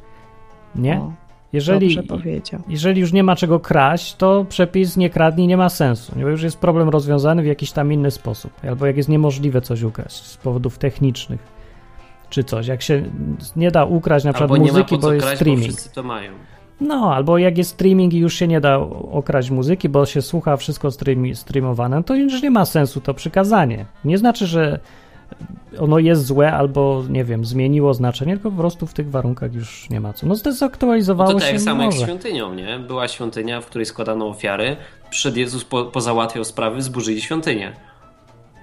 Nie? 0.75 0.99
O, 0.99 1.13
Jeżeli, 1.53 1.97
jeżeli 2.67 3.01
już 3.01 3.13
nie 3.13 3.23
ma 3.23 3.35
czego 3.35 3.59
kraść, 3.59 4.15
to 4.15 4.45
przepis 4.49 4.97
nie 4.97 5.09
kradnij 5.09 5.47
nie 5.47 5.57
ma 5.57 5.69
sensu. 5.69 6.11
Bo 6.15 6.27
już 6.27 6.43
jest 6.43 6.57
problem 6.57 6.89
rozwiązany 6.89 7.41
w 7.41 7.45
jakiś 7.45 7.71
tam 7.71 7.93
inny 7.93 8.11
sposób. 8.11 8.51
Albo 8.63 8.85
jak 8.85 8.97
jest 8.97 9.09
niemożliwe 9.09 9.61
coś 9.61 9.81
ukraść 9.81 10.15
z 10.15 10.37
powodów 10.37 10.77
technicznych. 10.77 11.39
Czy 12.29 12.43
coś. 12.43 12.67
Jak 12.67 12.81
się 12.81 13.03
nie 13.55 13.71
da 13.71 13.85
ukraść 13.85 14.25
na 14.25 14.33
przykład 14.33 14.51
Albo 14.51 14.63
nie 14.63 14.71
ma 14.71 14.77
muzyki, 14.77 14.97
bo 14.97 15.13
jest 15.13 15.25
kraść, 15.25 15.39
bo 15.39 15.43
streaming. 15.45 15.63
wszyscy 15.63 15.93
to 15.93 16.03
mają. 16.03 16.31
No, 16.81 17.15
albo 17.15 17.37
jak 17.37 17.57
jest 17.57 17.69
streaming 17.71 18.13
i 18.13 18.17
już 18.17 18.33
się 18.33 18.47
nie 18.47 18.61
da 18.61 18.77
okraść 19.11 19.49
muzyki, 19.49 19.89
bo 19.89 20.05
się 20.05 20.21
słucha 20.21 20.57
wszystko 20.57 20.91
stream, 20.91 21.35
streamowane, 21.35 22.03
to 22.03 22.15
już 22.15 22.41
nie 22.41 22.51
ma 22.51 22.65
sensu 22.65 23.01
to 23.01 23.13
przykazanie. 23.13 23.85
Nie 24.05 24.17
znaczy, 24.17 24.47
że 24.47 24.79
ono 25.79 25.99
jest 25.99 26.25
złe 26.25 26.53
albo, 26.53 27.03
nie 27.09 27.23
wiem, 27.23 27.45
zmieniło 27.45 27.93
znaczenie, 27.93 28.33
tylko 28.33 28.51
po 28.51 28.57
prostu 28.57 28.87
w 28.87 28.93
tych 28.93 29.09
warunkach 29.11 29.53
już 29.53 29.89
nie 29.89 29.99
ma 29.99 30.13
co. 30.13 30.27
No 30.27 30.35
zdezaktualizowało 30.35 31.29
No 31.29 31.39
to 31.39 31.45
tak 31.45 31.51
się 31.51 31.59
samo 31.59 31.83
jak 31.83 31.93
z 31.93 32.01
świątynią, 32.03 32.53
nie? 32.53 32.79
Była 32.79 33.07
świątynia, 33.07 33.61
w 33.61 33.65
której 33.65 33.85
składano 33.85 34.27
ofiary, 34.27 34.77
przyszedł 35.09 35.39
Jezus, 35.39 35.65
po, 35.65 35.85
pozałatwiał 35.85 36.43
sprawy, 36.43 36.81
zburzyli 36.81 37.21
świątynię. 37.21 37.73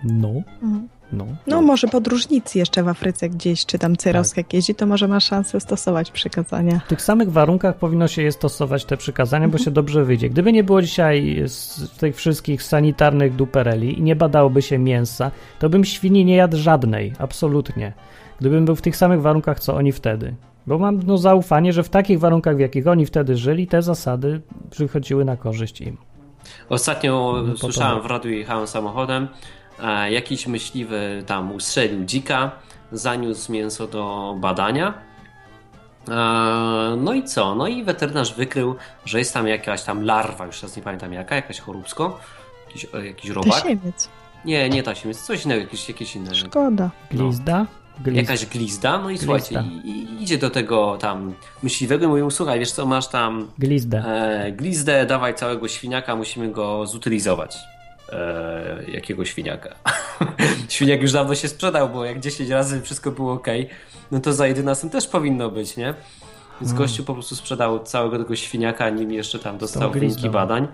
No, 0.04 0.28
Mhm. 0.62 0.88
No. 1.12 1.26
No 1.46 1.62
może 1.62 1.88
podróżnicy 1.88 2.58
jeszcze 2.58 2.82
w 2.82 2.88
Afryce 2.88 3.28
gdzieś, 3.28 3.66
czy 3.66 3.78
tam 3.78 3.96
Cyrosk 3.96 4.36
jak 4.36 4.54
jeździ, 4.54 4.74
to 4.74 4.86
może 4.86 5.08
ma 5.08 5.20
szansę 5.20 5.60
stosować 5.60 6.10
przykazania. 6.10 6.80
W 6.86 6.88
tych 6.88 7.02
samych 7.02 7.32
warunkach 7.32 7.76
powinno 7.76 8.08
się 8.08 8.22
je 8.22 8.32
stosować 8.32 8.84
te 8.84 8.96
przykazania, 8.96 9.48
bo 9.48 9.58
się 9.58 9.70
dobrze 9.70 10.04
wyjdzie. 10.04 10.30
Gdyby 10.30 10.52
nie 10.52 10.64
było 10.64 10.82
dzisiaj 10.82 11.42
z 11.46 11.90
tych 11.98 12.16
wszystkich 12.16 12.62
sanitarnych 12.62 13.36
dupereli 13.36 13.98
i 13.98 14.02
nie 14.02 14.16
badałoby 14.16 14.62
się 14.62 14.78
mięsa, 14.78 15.30
to 15.58 15.68
bym 15.68 15.84
świni 15.84 16.24
nie 16.24 16.36
jadł 16.36 16.56
żadnej, 16.56 17.12
absolutnie. 17.18 17.92
Gdybym 18.40 18.64
był 18.64 18.76
w 18.76 18.82
tych 18.82 18.96
samych 18.96 19.22
warunkach, 19.22 19.60
co 19.60 19.74
oni 19.74 19.92
wtedy. 19.92 20.34
Bo 20.66 20.78
mam 20.78 21.00
no, 21.06 21.18
zaufanie, 21.18 21.72
że 21.72 21.82
w 21.82 21.88
takich 21.88 22.20
warunkach, 22.20 22.56
w 22.56 22.60
jakich 22.60 22.86
oni 22.86 23.06
wtedy 23.06 23.36
żyli, 23.36 23.66
te 23.66 23.82
zasady 23.82 24.40
przychodziły 24.70 25.24
na 25.24 25.36
korzyść 25.36 25.80
im. 25.80 25.96
Ostatnio 26.68 27.44
No, 27.46 27.56
słyszałem 27.56 28.02
w 28.02 28.06
radiu, 28.06 28.30
jechałem 28.30 28.66
samochodem, 28.66 29.28
jakiś 30.10 30.46
myśliwy 30.46 31.22
tam 31.26 31.52
ustrzelił 31.52 32.04
dzika, 32.04 32.50
zaniósł 32.92 33.52
mięso 33.52 33.86
do 33.86 34.34
badania. 34.40 34.94
E, 36.08 36.12
no 36.96 37.12
i 37.12 37.24
co? 37.24 37.54
No 37.54 37.66
i 37.66 37.84
weterynarz 37.84 38.34
wykrył, 38.34 38.76
że 39.04 39.18
jest 39.18 39.34
tam 39.34 39.48
jakaś 39.48 39.82
tam 39.82 40.04
larwa, 40.04 40.46
już 40.46 40.60
teraz 40.60 40.76
nie 40.76 40.82
pamiętam 40.82 41.12
jaka, 41.12 41.34
jakaś 41.36 41.60
choróbsko, 41.60 42.18
jakiś, 42.66 42.86
e, 42.94 43.06
jakiś 43.06 43.30
robak. 43.30 43.62
Tysiemiec. 43.62 44.08
Nie, 44.44 44.68
nie 44.68 44.82
tasiemiec, 44.82 45.22
coś 45.22 45.44
innego, 45.44 45.60
jakieś, 45.60 45.88
jakieś 45.88 46.16
inne. 46.16 46.34
Szkoda. 46.34 46.90
Glizda? 47.10 47.66
Glizda. 48.00 48.20
Jakaś 48.20 48.46
glizda, 48.46 48.98
no 48.98 49.10
i 49.10 49.16
Glizda. 49.18 49.24
słuchajcie, 49.38 49.64
i, 49.84 49.88
i 49.88 50.22
idzie 50.22 50.38
do 50.38 50.50
tego 50.50 50.96
tam 51.00 51.34
myśliwego 51.62 52.04
i 52.04 52.08
mówi 52.08 52.22
mu, 52.22 52.30
słuchaj, 52.30 52.58
wiesz 52.58 52.72
co, 52.72 52.86
masz 52.86 53.08
tam 53.08 53.48
Glizdę. 53.58 53.98
e, 54.06 54.52
glizdę, 54.52 55.06
dawaj 55.06 55.34
całego 55.34 55.68
świniaka, 55.68 56.16
musimy 56.16 56.48
go 56.52 56.86
zutylizować. 56.86 57.56
E, 58.12 58.90
jakiego 58.92 59.24
świniaka? 59.24 59.74
Świniak 60.68 61.02
już 61.02 61.12
dawno 61.12 61.34
się 61.34 61.48
sprzedał, 61.48 61.88
bo 61.88 62.04
jak 62.04 62.20
10 62.20 62.50
razy 62.50 62.82
wszystko 62.82 63.10
było 63.10 63.32
ok, 63.32 63.46
no 64.10 64.20
to 64.20 64.32
za 64.32 64.46
11 64.46 64.90
też 64.90 65.06
powinno 65.08 65.50
być, 65.50 65.76
nie? 65.76 65.94
Więc 66.60 66.72
Mm. 66.72 66.82
gościu 66.82 67.04
po 67.04 67.14
prostu 67.14 67.36
sprzedał 67.36 67.84
całego 67.84 68.18
tego 68.18 68.36
świniaka, 68.36 68.90
nim 68.90 69.12
jeszcze 69.12 69.38
tam 69.38 69.58
dostał 69.58 69.90
wyniki 69.90 70.30
badań. 70.30 70.68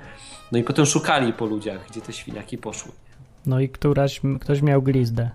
No 0.53 0.59
i 0.59 0.63
potem 0.65 0.87
szukali 0.87 1.33
po 1.33 1.47
ludziach, 1.47 1.87
gdzie 1.91 2.01
te 2.01 2.13
świniaki 2.13 2.59
poszły. 2.59 2.93
No 3.47 3.61
i 3.61 3.69
któraś, 3.69 4.21
ktoś 4.41 4.63
miał 4.63 4.83
glizdę. 4.83 5.31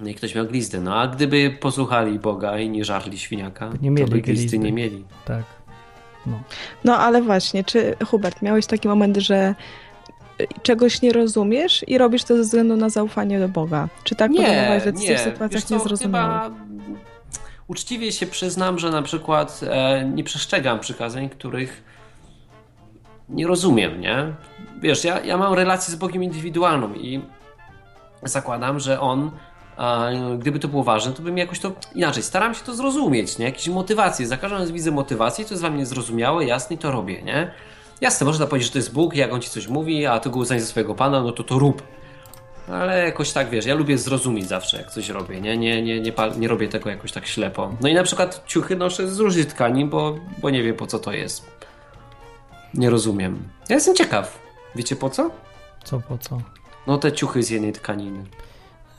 No 0.00 0.08
i 0.08 0.14
ktoś 0.14 0.34
miał 0.34 0.46
glizdę. 0.46 0.80
No 0.80 0.96
a 0.96 1.08
gdyby 1.08 1.56
posłuchali 1.60 2.18
Boga 2.18 2.58
i 2.58 2.70
nie 2.70 2.84
żarli 2.84 3.18
świniaka, 3.18 3.70
Nie 3.82 3.90
mieli 3.90 4.04
to 4.10 4.16
by 4.16 4.20
glizdy 4.22 4.40
glizdy. 4.42 4.58
nie 4.58 4.72
mieli. 4.72 5.04
Tak. 5.24 5.42
No. 6.26 6.42
No 6.84 6.98
ale 6.98 7.22
właśnie, 7.22 7.64
czy 7.64 7.96
Hubert, 8.06 8.42
miałeś 8.42 8.66
taki 8.66 8.88
moment, 8.88 9.16
że 9.16 9.54
czegoś 10.62 11.02
nie 11.02 11.12
rozumiesz 11.12 11.84
i 11.88 11.98
robisz 11.98 12.24
to 12.24 12.36
ze 12.36 12.42
względu 12.42 12.76
na 12.76 12.88
zaufanie 12.88 13.40
do 13.40 13.48
Boga? 13.48 13.88
Czy 14.04 14.14
tak 14.14 14.30
podejmowałeś 14.32 14.84
decyzje 14.84 15.10
nie. 15.10 15.16
w 15.16 15.20
sytuacjach 15.20 15.50
Wiesz 15.50 15.64
co, 15.64 15.74
niezrozumiałych? 15.74 16.42
chyba 16.42 16.50
uczciwie 17.68 18.12
się 18.12 18.26
przyznam, 18.26 18.78
że 18.78 18.90
na 18.90 19.02
przykład 19.02 19.60
e, 19.70 20.04
nie 20.04 20.24
przestrzegam 20.24 20.80
przykazań, 20.80 21.28
których 21.28 21.82
nie 23.28 23.46
rozumiem, 23.46 24.00
nie? 24.00 24.32
Wiesz, 24.80 25.04
ja, 25.04 25.20
ja 25.20 25.36
mam 25.36 25.54
relację 25.54 25.92
z 25.92 25.96
Bogiem 25.96 26.22
indywidualną 26.22 26.94
i 26.94 27.20
zakładam, 28.22 28.80
że 28.80 29.00
On 29.00 29.30
gdyby 30.38 30.58
to 30.58 30.68
było 30.68 30.84
ważne, 30.84 31.12
to 31.12 31.22
bym 31.22 31.38
jakoś 31.38 31.58
to 31.60 31.72
inaczej. 31.94 32.22
Staram 32.22 32.54
się 32.54 32.64
to 32.64 32.74
zrozumieć, 32.74 33.38
nie? 33.38 33.44
Jakieś 33.44 33.68
motywacje. 33.68 34.26
Za 34.26 34.36
każdym 34.36 34.58
razem 34.58 34.74
widzę 34.74 34.90
motywację, 34.90 35.44
to 35.44 35.50
jest 35.50 35.62
dla 35.62 35.70
mnie 35.70 35.86
zrozumiałe, 35.86 36.44
jasne 36.44 36.76
i 36.76 36.78
to 36.78 36.90
robię, 36.90 37.22
nie? 37.22 37.50
Jasne, 38.04 38.26
można 38.26 38.46
powiedzieć, 38.46 38.68
że 38.68 38.72
to 38.72 38.78
jest 38.78 38.92
Bóg, 38.92 39.14
jak 39.14 39.32
on 39.32 39.40
ci 39.40 39.50
coś 39.50 39.68
mówi, 39.68 40.06
a 40.06 40.20
ty 40.20 40.30
go 40.30 40.38
uznaj 40.38 40.60
za 40.60 40.66
swojego 40.66 40.94
pana, 40.94 41.22
no 41.22 41.32
to 41.32 41.44
to 41.44 41.58
rób. 41.58 41.82
Ale 42.68 43.04
jakoś 43.04 43.32
tak, 43.32 43.50
wiesz, 43.50 43.66
ja 43.66 43.74
lubię 43.74 43.98
zrozumieć 43.98 44.48
zawsze, 44.48 44.76
jak 44.76 44.90
coś 44.90 45.08
robię, 45.08 45.40
nie? 45.40 45.56
Nie, 45.56 45.82
nie, 45.82 46.00
nie, 46.00 46.12
nie 46.36 46.48
robię 46.48 46.68
tego 46.68 46.90
jakoś 46.90 47.12
tak 47.12 47.26
ślepo. 47.26 47.72
No 47.80 47.88
i 47.88 47.94
na 47.94 48.02
przykład 48.02 48.42
ciuchy 48.46 48.76
noszę 48.76 49.08
z 49.08 49.18
różnych 49.18 49.46
tkanin, 49.46 49.88
bo, 49.88 50.18
bo 50.38 50.50
nie 50.50 50.62
wiem 50.62 50.76
po 50.76 50.86
co 50.86 50.98
to 50.98 51.12
jest. 51.12 51.46
Nie 52.74 52.90
rozumiem. 52.90 53.48
Ja 53.68 53.74
jestem 53.74 53.94
ciekaw. 53.94 54.38
Wiecie 54.74 54.96
po 54.96 55.10
co? 55.10 55.30
Co 55.84 56.00
po 56.00 56.18
co? 56.18 56.38
No 56.86 56.98
te 56.98 57.12
ciuchy 57.12 57.42
z 57.42 57.50
jednej 57.50 57.72
tkaniny. 57.72 58.24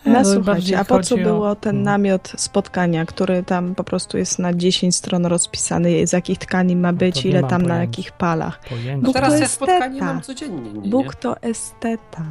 No 0.06 0.14
no, 0.14 0.26
słuchajcie, 0.26 0.80
a 0.80 0.86
po 0.86 1.00
co 1.04 1.16
chodzi 1.16 1.22
o- 1.24 1.26
było 1.26 1.56
ten 1.56 1.72
Hmm. 1.72 1.84
namiot 1.84 2.32
spotkania, 2.38 3.06
który 3.06 3.44
tam 3.44 3.76
po 3.76 3.84
prostu 3.84 4.18
jest 4.18 4.40
na 4.40 4.54
10 4.54 4.96
stron 4.96 5.26
rozpisany, 5.26 6.08
z 6.08 6.14
jakich 6.14 6.38
tkanin 6.38 6.80
ma 6.82 6.94
być, 6.94 7.16
No 7.16 7.22
to 7.22 7.28
nie 7.28 7.32
ile 7.32 7.42
tam 7.44 7.62
na 7.62 7.68
pojęcia. 7.68 7.82
jakich 7.82 8.12
palach. 8.12 8.60
Pojęcia. 8.70 8.98
No 8.98 9.02
Bóg 9.04 9.14
teraz 9.14 9.34
to 9.34 9.40
ja 9.40 9.48
spotkanie 9.48 9.86
esteta. 9.86 10.06
mam 10.06 10.22
codziennie. 10.22 10.62
Nie, 10.72 10.80
nie? 10.80 10.90
Bóg 10.90 11.16
to 11.16 11.42
esteta. 11.42 12.24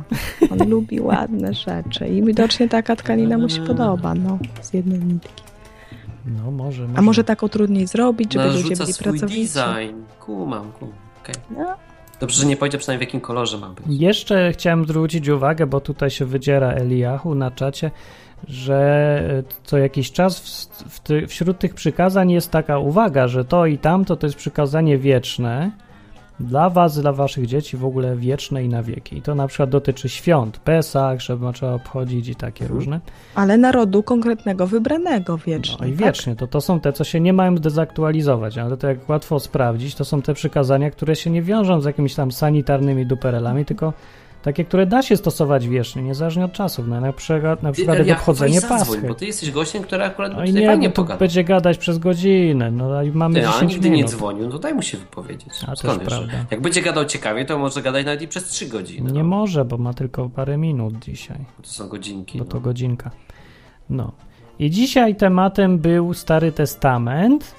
On 0.51 0.69
lubi 0.71 1.01
ładne 1.01 1.55
rzeczy 1.55 2.09
i 2.09 2.23
widocznie 2.23 2.69
taka 2.69 2.97
tkanina 2.97 3.39
mu 3.39 3.49
się 3.49 3.61
podoba, 3.63 4.15
no, 4.15 4.39
z 4.63 4.73
jednej 4.75 4.99
nitki. 5.01 5.43
No 6.27 6.51
może, 6.51 6.87
A 6.97 7.03
może 7.03 7.25
taką 7.25 7.49
trudniej 7.49 7.87
zrobić, 7.87 8.33
żeby 8.33 8.45
ludzie 8.47 8.59
Narzuca 8.59 8.83
byli 8.85 8.93
swój 8.93 9.05
pracowici? 9.05 9.41
design. 9.43 10.03
Kumam, 10.21 10.73
kumam. 10.73 10.95
Okej. 11.23 11.35
No. 11.51 11.77
Dobrze, 12.25 12.41
że 12.41 12.47
nie 12.47 12.57
powiedział 12.57 12.79
przynajmniej 12.79 13.07
w 13.07 13.09
jakim 13.09 13.21
kolorze 13.21 13.59
ma 13.59 13.69
być. 13.69 13.85
Jeszcze 13.89 14.53
chciałem 14.53 14.85
zwrócić 14.85 15.29
uwagę, 15.29 15.67
bo 15.67 15.81
tutaj 15.81 16.11
się 16.11 16.25
wydziera 16.25 16.71
Eliahu 16.73 17.35
na 17.35 17.51
czacie, 17.51 17.91
że 18.49 19.45
co 19.65 19.79
jakiś 19.79 20.13
czas 20.13 20.41
w, 20.41 20.95
w 20.95 21.01
ty, 21.01 21.27
wśród 21.27 21.59
tych 21.59 21.75
przykazań 21.75 22.31
jest 22.31 22.51
taka 22.51 22.79
uwaga, 22.79 23.29
że 23.29 23.45
to 23.45 23.67
i 23.67 23.79
tamto 23.79 24.17
to 24.17 24.27
jest 24.27 24.37
przykazanie 24.37 24.99
wieczne 24.99 25.71
dla 26.41 26.71
was, 26.71 27.01
dla 27.01 27.13
waszych 27.13 27.47
dzieci 27.47 27.77
w 27.77 27.85
ogóle 27.85 28.17
wieczne 28.17 28.65
i 28.65 28.69
na 28.69 28.83
wieki. 28.83 29.19
I 29.19 29.23
to 29.23 29.35
na 29.35 29.47
przykład 29.47 29.71
dotyczy 29.71 30.09
świąt, 30.09 30.59
Pesach, 30.59 31.21
że 31.21 31.39
trzeba 31.55 31.73
obchodzić 31.73 32.29
i 32.29 32.35
takie 32.35 32.67
różne. 32.69 33.01
Ale 33.35 33.59
narodu 33.59 34.03
konkretnego, 34.03 34.67
wybranego 34.67 35.39
wiecznie. 35.39 35.77
No 35.81 35.87
i 35.87 35.93
tak? 35.93 35.99
wiecznie, 36.07 36.37
to, 36.37 36.47
to 36.47 36.61
są 36.61 36.81
te, 36.81 36.93
co 36.93 37.05
się 37.05 37.21
nie 37.21 37.33
mają 37.33 37.55
dezaktualizować, 37.55 38.59
ale 38.59 38.77
to 38.77 38.89
jak 38.89 39.09
łatwo 39.09 39.41
sprawdzić, 39.41 39.95
to 39.95 40.05
są 40.05 40.23
te 40.23 40.35
przykazania, 40.35 40.91
które 40.91 41.17
się 41.17 41.31
nie 41.31 41.43
wiążą 41.43 41.81
z 41.81 41.85
jakimiś 41.85 42.15
tam 42.15 42.33
sanitarnymi 42.33 43.07
duperelami, 43.07 43.65
tylko 43.65 43.93
takie, 44.45 44.65
które 44.65 44.87
da 44.87 45.03
się 45.03 45.17
stosować 45.17 45.69
wiecznie, 45.69 46.03
niezależnie 46.03 46.45
od 46.45 46.53
czasów. 46.53 46.89
No, 46.89 47.01
na 47.01 47.13
przykład, 47.13 47.63
na 47.63 47.73
przykład 47.73 48.07
jak 48.07 48.19
obchodzenie 48.19 48.61
Paschy. 48.61 49.03
Bo 49.09 49.15
ty 49.15 49.27
jesteś 49.27 49.51
gościem, 49.51 49.83
który 49.83 50.05
akurat 50.05 50.33
No 50.33 50.39
no 50.39 50.47
tutaj 50.47 50.61
nie, 50.61 50.67
fajnie 50.67 50.91
pogada. 50.91 51.19
będzie 51.19 51.45
gadać 51.45 51.79
przez 51.79 51.99
godzinę, 51.99 52.71
no 52.71 53.03
i 53.03 53.11
mamy 53.11 53.41
Ty, 53.41 53.49
a 53.49 53.53
10 53.53 53.73
nigdy 53.73 53.91
minut. 53.91 54.11
nie 54.11 54.17
dzwonił, 54.17 54.49
no 54.49 54.59
daj 54.59 54.75
mu 54.75 54.83
się 54.83 54.99
wypowiedzieć. 54.99 55.49
A, 55.63 55.67
też 55.71 55.79
Skąd 55.79 56.01
wiesz? 56.01 56.09
prawda. 56.09 56.33
Jak 56.51 56.61
będzie 56.61 56.83
gadał 56.83 57.05
ciekawie, 57.05 57.45
to 57.45 57.59
może 57.59 57.83
gadać 57.83 58.07
nawet 58.07 58.23
i 58.23 58.29
przez 58.29 58.45
3 58.45 58.67
godziny. 58.67 59.13
Nie 59.13 59.23
no. 59.23 59.29
może, 59.29 59.65
bo 59.65 59.79
ma 59.79 59.95
tylko 59.95 60.29
parę 60.29 60.57
minut 60.57 60.99
dzisiaj, 60.99 61.39
To 61.63 61.69
są 61.69 61.89
godzinki. 61.89 62.39
bo 62.39 62.45
to 62.45 62.55
no. 62.55 62.61
godzinka. 62.61 63.11
No. 63.91 64.13
I 64.59 64.71
dzisiaj 64.71 65.17
tematem 65.17 65.79
był 65.79 66.15
Stary 66.15 66.53
Testament, 66.53 67.55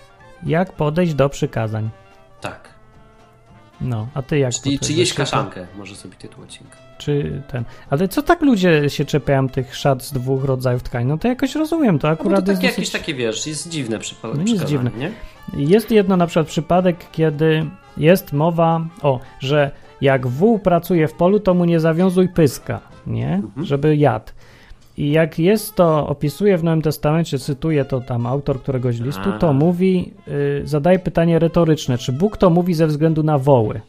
jak 0.46 0.72
podejść 0.74 1.14
do 1.14 1.30
przykazań. 1.30 1.90
Tak. 2.42 2.75
No, 3.82 4.08
a 4.14 4.22
ty 4.22 4.38
jak 4.38 4.54
Czyli, 4.54 4.80
czy 4.80 4.94
jeść 4.94 5.14
kaszankę, 5.14 5.68
może 5.78 5.96
sobie 5.96 6.16
tytuł 6.16 6.44
odcinka. 6.44 6.78
Czy 6.98 7.42
ten. 7.48 7.64
Ale 7.90 8.08
co 8.08 8.22
tak 8.22 8.42
ludzie 8.42 8.90
się 8.90 9.06
czepiają 9.06 9.50
tych 9.50 9.76
szat 9.76 10.04
z 10.04 10.14
dwóch 10.14 10.44
rodzajów 10.44 10.84
tkanin? 10.84 11.08
No 11.08 11.18
to 11.18 11.28
jakoś 11.28 11.56
rozumiem, 11.56 12.00
to 12.00 12.08
No 12.08 12.16
bo 12.16 12.18
to 12.18 12.22
akurat 12.22 12.48
jest 12.48 12.62
takie, 12.62 12.68
dosyć... 12.68 12.78
jakieś 12.78 13.02
takie, 13.02 13.14
wiesz, 13.14 13.48
jest 13.48 13.70
dziwne 13.70 14.00
przypadek. 14.00 14.38
No 14.38 14.54
jest 14.54 14.66
dziwne. 14.66 14.92
Nie? 14.98 15.12
Jest 15.54 15.92
jedno 15.92 16.18
na 16.18 16.28
przykład 16.28 16.48
przypadek, 16.48 17.06
kiedy 17.12 17.66
jest 17.98 18.34
mowa 18.34 18.86
o, 19.02 19.20
że 19.40 19.72
jak 20.02 20.28
wół 20.28 20.60
pracuje 20.60 21.08
w 21.08 21.14
polu, 21.14 21.40
to 21.40 21.54
mu 21.54 21.66
nie 21.66 21.80
zawiązuj 21.80 22.30
pyska, 22.30 22.82
nie? 23.08 23.34
Mhm. 23.34 23.66
Żeby 23.66 23.96
jadł. 23.96 24.32
I 24.98 25.12
jak 25.12 25.40
jest 25.40 25.76
to, 25.76 26.08
opisuje 26.08 26.58
w 26.58 26.64
Nowym 26.64 26.82
Testamencie, 26.82 27.40
cytuję 27.40 27.86
to 27.86 28.02
tam 28.02 28.26
autor 28.28 28.62
któregoś 28.62 29.00
listu, 29.00 29.30
to 29.40 29.54
mówi, 29.54 30.14
y, 30.28 30.62
zadaje 30.68 31.00
pytanie 31.00 31.40
retoryczne, 31.40 31.98
czy 31.98 32.12
Bóg 32.14 32.38
to 32.38 32.50
mówi 32.50 32.74
ze 32.74 32.88
względu 32.88 33.24
na 33.24 33.38
woły? 33.38 33.82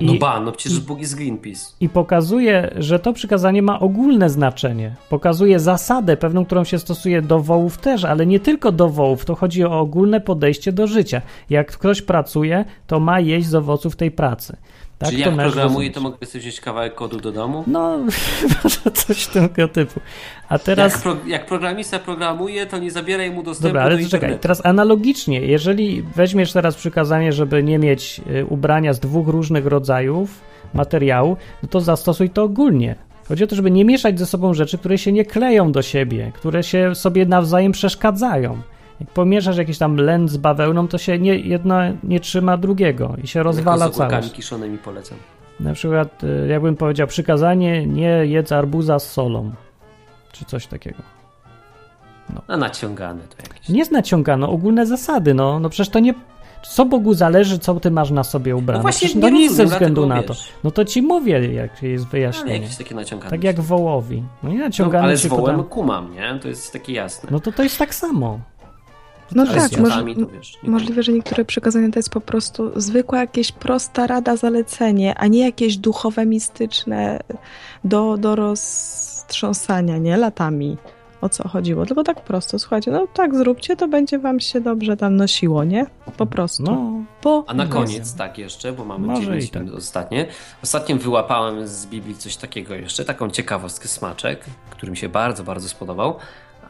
I- 0.00 0.06
No 0.06 0.14
ba, 0.14 0.40
no 0.40 0.52
przecież 0.52 0.80
Bóg 0.80 1.00
jest 1.00 1.14
Greenpeace. 1.16 1.60
i 1.80 1.88
pokazuje, 1.88 2.70
że 2.76 2.98
to 2.98 3.12
przykazanie 3.12 3.62
ma 3.62 3.80
ogólne 3.80 4.30
znaczenie. 4.30 4.94
Pokazuje 5.10 5.60
zasadę 5.60 6.16
pewną, 6.16 6.44
którą 6.44 6.64
się 6.64 6.78
stosuje 6.78 7.22
do 7.22 7.40
wołów 7.40 7.78
też, 7.78 8.04
ale 8.04 8.26
nie 8.26 8.40
tylko 8.40 8.72
do 8.72 8.88
wołów. 8.88 9.24
To 9.24 9.34
chodzi 9.34 9.64
o 9.64 9.80
ogólne 9.80 10.20
podejście 10.20 10.72
do 10.72 10.86
życia. 10.86 11.22
Jak 11.50 11.72
ktoś 11.76 12.02
pracuje, 12.02 12.64
to 12.86 13.00
ma 13.00 13.20
jeść 13.20 13.46
z 13.46 13.54
owoców 13.54 13.96
tej 13.96 14.10
pracy. 14.10 14.56
Tak 15.04 15.12
Czyli 15.12 15.24
to 15.24 15.30
jak 15.30 15.38
programuję, 15.38 15.90
to 15.90 16.00
mogę 16.00 16.26
sobie 16.26 16.40
wziąć 16.40 16.60
kawałek 16.60 16.94
kodu 16.94 17.20
do 17.20 17.32
domu? 17.32 17.64
No, 17.66 17.98
może 18.64 18.90
coś 18.94 19.26
tego 19.26 19.68
typu. 19.68 20.00
A 20.48 20.58
teraz... 20.58 20.92
Jak, 20.92 21.02
pro, 21.02 21.16
jak 21.26 21.46
programista 21.46 21.98
programuje, 21.98 22.66
to 22.66 22.78
nie 22.78 22.90
zabieraj 22.90 23.30
mu 23.30 23.42
dostępu 23.42 23.68
Dobra, 23.68 23.82
ale 23.82 23.98
do 23.98 24.08
czekaj, 24.08 24.38
teraz 24.38 24.66
analogicznie, 24.66 25.40
jeżeli 25.40 26.02
weźmiesz 26.02 26.52
teraz 26.52 26.76
przykazanie, 26.76 27.32
żeby 27.32 27.62
nie 27.62 27.78
mieć 27.78 28.20
y, 28.30 28.46
ubrania 28.46 28.92
z 28.92 29.00
dwóch 29.00 29.28
różnych 29.28 29.66
rodzajów 29.66 30.40
materiału, 30.74 31.36
no 31.62 31.68
to 31.68 31.80
zastosuj 31.80 32.30
to 32.30 32.42
ogólnie. 32.42 32.94
Chodzi 33.28 33.44
o 33.44 33.46
to, 33.46 33.56
żeby 33.56 33.70
nie 33.70 33.84
mieszać 33.84 34.18
ze 34.18 34.26
sobą 34.26 34.54
rzeczy, 34.54 34.78
które 34.78 34.98
się 34.98 35.12
nie 35.12 35.24
kleją 35.24 35.72
do 35.72 35.82
siebie, 35.82 36.32
które 36.34 36.62
się 36.62 36.94
sobie 36.94 37.26
nawzajem 37.26 37.72
przeszkadzają. 37.72 38.58
Jak 39.04 39.12
pomieszasz 39.14 39.56
jakiś 39.56 39.78
tam 39.78 39.96
len 39.96 40.28
z 40.28 40.36
bawełną, 40.36 40.88
to 40.88 40.98
się 40.98 41.18
nie, 41.18 41.38
jedno 41.38 41.74
nie 42.04 42.20
trzyma 42.20 42.56
drugiego 42.56 43.16
i 43.24 43.26
się 43.26 43.42
rozwala 43.42 43.86
ogórkami 43.86 44.10
całość. 44.10 44.32
kiszonymi 44.32 44.78
polecam. 44.78 45.18
Na 45.60 45.72
przykład, 45.74 46.24
y, 46.24 46.46
jakbym 46.48 46.76
powiedział 46.76 47.06
przykazanie, 47.06 47.86
nie 47.86 48.08
jedz 48.26 48.52
arbuza 48.52 48.98
z 48.98 49.10
solą, 49.12 49.50
czy 50.32 50.44
coś 50.44 50.66
takiego. 50.66 50.98
A 52.48 52.56
naciągane 52.56 53.20
to 53.22 53.36
jakieś. 53.42 53.68
Nie 53.68 53.78
jest 53.78 53.92
naciągano, 53.92 54.50
ogólne 54.50 54.86
zasady, 54.86 55.34
no. 55.34 55.60
No 55.60 55.68
przecież 55.68 55.88
to 55.92 55.98
nie... 55.98 56.14
Co 56.70 56.84
Bogu 56.84 57.14
zależy, 57.14 57.58
co 57.58 57.80
ty 57.80 57.90
masz 57.90 58.10
na 58.10 58.24
sobie 58.24 58.56
ubrane? 58.56 58.78
No 58.78 58.82
właśnie 58.82 59.08
to 59.20 59.28
nie 59.28 59.32
nie 59.32 59.42
jest 59.42 59.56
ze 59.56 59.66
względu 59.66 60.06
na 60.06 60.22
to. 60.22 60.34
wiesz. 60.34 60.48
No 60.64 60.70
to 60.70 60.84
ci 60.84 61.02
mówię, 61.02 61.52
jak 61.54 61.82
jest 61.82 62.04
Ale 62.04 62.10
wyjaśnienie. 62.10 62.58
jakieś 62.58 62.76
takie 62.76 62.94
naciągane. 62.94 63.30
Tak 63.30 63.44
jak 63.44 63.60
wołowi. 63.60 64.22
No 64.42 64.50
nie 64.50 64.58
no, 64.58 64.64
naciągane 64.64 65.04
Ale 65.04 65.16
z 65.16 65.26
wołem 65.26 65.64
kumam, 65.64 66.14
nie? 66.14 66.38
To 66.42 66.48
jest 66.48 66.72
takie 66.72 66.92
jasne. 66.92 67.28
No 67.32 67.40
to 67.40 67.52
to 67.52 67.62
jest 67.62 67.78
tak 67.78 67.94
samo. 67.94 68.38
No 69.34 69.42
ale 69.42 69.54
tak, 69.54 69.72
jadami 69.72 70.16
to 70.16 70.26
wiesz. 70.26 70.58
możliwe, 70.62 71.02
że 71.02 71.12
niektóre 71.12 71.44
przekazania 71.44 71.90
to 71.90 71.98
jest 71.98 72.10
po 72.10 72.20
prostu 72.20 72.80
zwykła 72.80 73.18
jakieś 73.18 73.52
prosta 73.52 74.06
rada, 74.06 74.36
zalecenie, 74.36 75.14
a 75.18 75.26
nie 75.26 75.40
jakieś 75.44 75.76
duchowe, 75.76 76.26
mistyczne 76.26 77.20
do, 77.84 78.16
do 78.16 78.36
roztrząsania, 78.36 79.98
nie? 79.98 80.16
Latami. 80.16 80.76
O 81.20 81.28
co 81.28 81.48
chodziło? 81.48 81.86
Tylko 81.86 82.02
tak 82.02 82.20
prosto, 82.20 82.58
słuchajcie, 82.58 82.90
no 82.90 83.06
tak 83.14 83.34
zróbcie, 83.34 83.76
to 83.76 83.88
będzie 83.88 84.18
wam 84.18 84.40
się 84.40 84.60
dobrze 84.60 84.96
tam 84.96 85.16
nosiło, 85.16 85.64
nie? 85.64 85.86
Po 86.16 86.26
prostu. 86.26 86.62
No, 86.62 87.02
Po 87.20 87.44
A 87.46 87.54
na 87.54 87.66
koniec, 87.66 88.14
tak 88.14 88.38
jeszcze, 88.38 88.72
bo 88.72 88.84
mamy 88.84 89.06
Może 89.06 89.22
9 89.22 89.44
i 89.44 89.48
tak. 89.48 89.62
minut 89.62 89.78
ostatnie. 89.78 90.26
Ostatnio 90.62 90.96
wyłapałem 90.96 91.66
z 91.66 91.86
Biblii 91.86 92.16
coś 92.16 92.36
takiego 92.36 92.74
jeszcze, 92.74 93.04
taką 93.04 93.30
ciekawostkę 93.30 93.88
smaczek, 93.88 94.44
który 94.70 94.90
mi 94.90 94.96
się 94.96 95.08
bardzo, 95.08 95.44
bardzo 95.44 95.68
spodobał, 95.68 96.16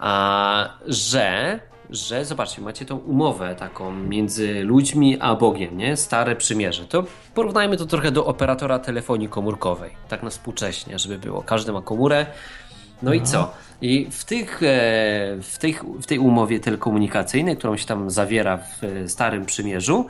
a, 0.00 0.68
że, 0.86 1.60
że 1.90 2.24
zobaczcie, 2.24 2.62
macie 2.62 2.84
tą 2.84 2.96
umowę 2.96 3.54
taką 3.54 3.92
między 3.92 4.62
ludźmi 4.62 5.16
a 5.20 5.34
Bogiem, 5.34 5.78
nie? 5.78 5.96
Stare 5.96 6.36
przymierze. 6.36 6.84
To 6.84 7.04
porównajmy 7.34 7.76
to 7.76 7.86
trochę 7.86 8.10
do 8.10 8.26
operatora 8.26 8.78
telefonii 8.78 9.28
komórkowej, 9.28 9.90
tak 10.08 10.22
na 10.22 10.30
współcześnie, 10.30 10.98
żeby 10.98 11.18
było. 11.18 11.42
Każdy 11.42 11.72
ma 11.72 11.82
komórę. 11.82 12.26
No 13.02 13.12
i 13.12 13.22
co? 13.22 13.54
I 13.80 14.06
w, 14.10 14.24
tych, 14.24 14.62
e, 14.62 14.66
w, 15.42 15.58
tej, 15.60 15.76
w 16.02 16.06
tej 16.06 16.18
umowie 16.18 16.60
telekomunikacyjnej, 16.60 17.56
którą 17.56 17.76
się 17.76 17.86
tam 17.86 18.10
zawiera 18.10 18.56
w 18.56 18.84
e, 18.84 19.08
Starym 19.08 19.46
Przymierzu, 19.46 20.06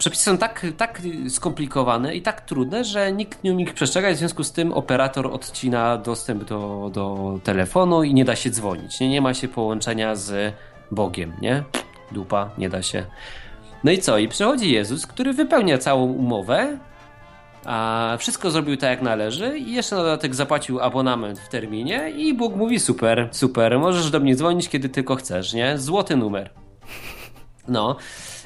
Przepisy 0.00 0.24
są 0.24 0.38
tak, 0.38 0.66
tak 0.76 1.02
skomplikowane 1.28 2.16
i 2.16 2.22
tak 2.22 2.40
trudne, 2.40 2.84
że 2.84 3.12
nikt 3.12 3.44
nie 3.44 3.52
umie 3.52 3.64
ich 3.64 3.74
przestrzegać, 3.74 4.16
w 4.16 4.18
związku 4.18 4.44
z 4.44 4.52
tym 4.52 4.72
operator 4.72 5.26
odcina 5.26 5.96
dostęp 5.96 6.44
do, 6.44 6.90
do 6.92 7.38
telefonu 7.44 8.02
i 8.02 8.14
nie 8.14 8.24
da 8.24 8.36
się 8.36 8.50
dzwonić. 8.50 9.00
Nie, 9.00 9.08
nie 9.08 9.20
ma 9.20 9.34
się 9.34 9.48
połączenia 9.48 10.16
z 10.16 10.54
Bogiem, 10.90 11.32
nie? 11.40 11.64
Dupa, 12.12 12.50
nie 12.58 12.68
da 12.68 12.82
się. 12.82 13.06
No 13.84 13.90
i 13.90 13.98
co? 13.98 14.18
I 14.18 14.28
przychodzi 14.28 14.72
Jezus, 14.72 15.06
który 15.06 15.32
wypełnia 15.32 15.78
całą 15.78 16.12
umowę, 16.12 16.78
a 17.64 18.16
wszystko 18.18 18.50
zrobił 18.50 18.76
tak 18.76 18.90
jak 18.90 19.02
należy 19.02 19.58
i 19.58 19.72
jeszcze 19.72 19.96
na 19.96 20.02
dodatek 20.02 20.34
zapłacił 20.34 20.80
abonament 20.80 21.38
w 21.38 21.48
terminie 21.48 22.10
i 22.10 22.34
Bóg 22.34 22.56
mówi 22.56 22.80
super, 22.80 23.28
super, 23.32 23.78
możesz 23.78 24.10
do 24.10 24.20
mnie 24.20 24.36
dzwonić 24.36 24.68
kiedy 24.68 24.88
tylko 24.88 25.16
chcesz, 25.16 25.52
nie? 25.52 25.78
Złoty 25.78 26.16
numer. 26.16 26.50
No. 27.68 27.96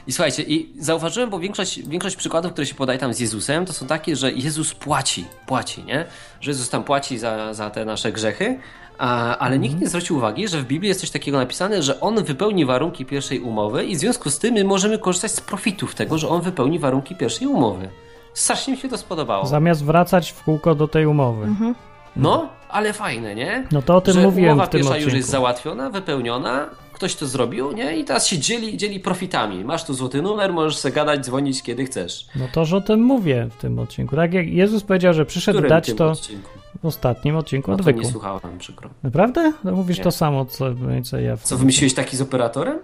I 0.07 0.13
słuchajcie, 0.13 0.43
i 0.43 0.73
zauważyłem, 0.79 1.31
bo 1.31 1.39
większość, 1.39 1.89
większość 1.89 2.17
przykładów, 2.17 2.53
które 2.53 2.67
się 2.67 2.75
podaje 2.75 2.99
tam 2.99 3.15
z 3.15 3.21
Jezusem, 3.21 3.67
to 3.67 3.73
są 3.73 3.87
takie, 3.87 4.17
że 4.17 4.33
Jezus 4.33 4.75
płaci, 4.75 5.25
płaci, 5.47 5.85
nie? 5.85 6.05
Że 6.41 6.51
Jezus 6.51 6.71
tam 6.71 6.85
płaci 6.85 7.19
za, 7.19 7.55
za 7.55 7.71
te 7.71 7.85
nasze 7.85 8.13
grzechy, 8.13 8.59
ale 8.99 9.59
nikt 9.59 9.81
nie 9.81 9.89
zwrócił 9.89 10.17
uwagi, 10.17 10.49
że 10.49 10.59
w 10.63 10.65
Biblii 10.67 10.89
jest 10.89 11.01
coś 11.01 11.11
takiego 11.11 11.39
napisane, 11.39 11.83
że 11.83 12.01
On 12.01 12.25
wypełni 12.25 12.65
warunki 12.65 13.05
pierwszej 13.05 13.41
umowy 13.41 13.85
i 13.85 13.97
w 13.97 13.99
związku 13.99 14.31
z 14.31 14.39
tym 14.39 14.55
my 14.55 14.65
możemy 14.65 14.99
korzystać 14.99 15.31
z 15.31 15.41
profitów 15.41 15.95
tego, 15.95 16.19
że 16.19 16.29
On 16.29 16.43
wypełni 16.43 16.79
warunki 16.79 17.17
pierwszej 17.17 17.47
umowy. 17.47 17.89
Strasznie 18.35 18.75
mi 18.75 18.81
się 18.81 18.89
to 18.89 18.99
spodobało. 18.99 19.47
zamiast 19.47 19.85
wracać 19.85 20.31
w 20.33 20.43
kółko 20.45 20.75
do 20.75 20.89
tej 20.89 21.07
umowy. 21.07 21.45
Mhm. 21.45 21.75
No, 22.17 22.49
ale 22.69 22.93
fajne, 22.93 23.35
nie? 23.35 23.67
No 23.73 23.83
to 23.83 23.97
o 23.97 24.01
tym 24.01 24.15
że 24.15 24.23
mówiłem 24.23 24.53
umowa 24.53 24.67
w 24.67 24.71
tym 24.71 24.79
pierwsza 24.79 24.91
odcinku. 24.91 25.11
już 25.11 25.17
jest 25.17 25.31
załatwiona, 25.31 25.91
wypełniona, 25.91 26.67
ktoś 26.93 27.15
to 27.15 27.27
zrobił, 27.27 27.73
nie? 27.73 27.97
I 27.97 28.05
teraz 28.05 28.27
się 28.27 28.39
dzieli, 28.39 28.77
dzieli 28.77 29.01
profitami. 29.01 29.65
Masz 29.65 29.85
tu 29.85 29.95
złoty 29.95 30.23
numer, 30.23 30.53
możesz 30.53 30.77
sobie 30.77 30.95
gadać, 30.95 31.25
dzwonić 31.25 31.63
kiedy 31.63 31.85
chcesz. 31.85 32.27
No 32.37 32.49
toż 32.53 32.73
o 32.73 32.81
tym 32.81 33.01
mówię 33.03 33.49
w 33.51 33.61
tym 33.61 33.79
odcinku. 33.79 34.17
Tak 34.17 34.35
jak 34.35 34.49
Jezus 34.49 34.83
powiedział, 34.83 35.15
że 35.15 35.27
przyszedł 35.27 35.69
dać 35.69 35.95
to 35.95 36.11
odcinku? 36.11 36.51
W 36.85 36.87
ostatnim 36.87 37.37
odcinku 37.37 37.71
No 37.71 37.77
to 37.77 37.81
odwyku. 37.81 38.01
nie 38.01 38.07
słuchałem, 38.11 38.59
przykro. 38.59 38.91
Naprawdę? 39.03 39.53
No 39.65 39.73
mówisz 39.73 39.99
Nie. 39.99 40.05
to 40.05 40.11
samo, 40.13 40.45
co, 40.45 40.67
co 41.05 41.19
ja. 41.19 41.37
W 41.37 41.43
Co, 41.43 41.57
wymyśliłeś 41.57 41.95
taki 41.95 42.17
z 42.17 42.21
operatorem? 42.21 42.79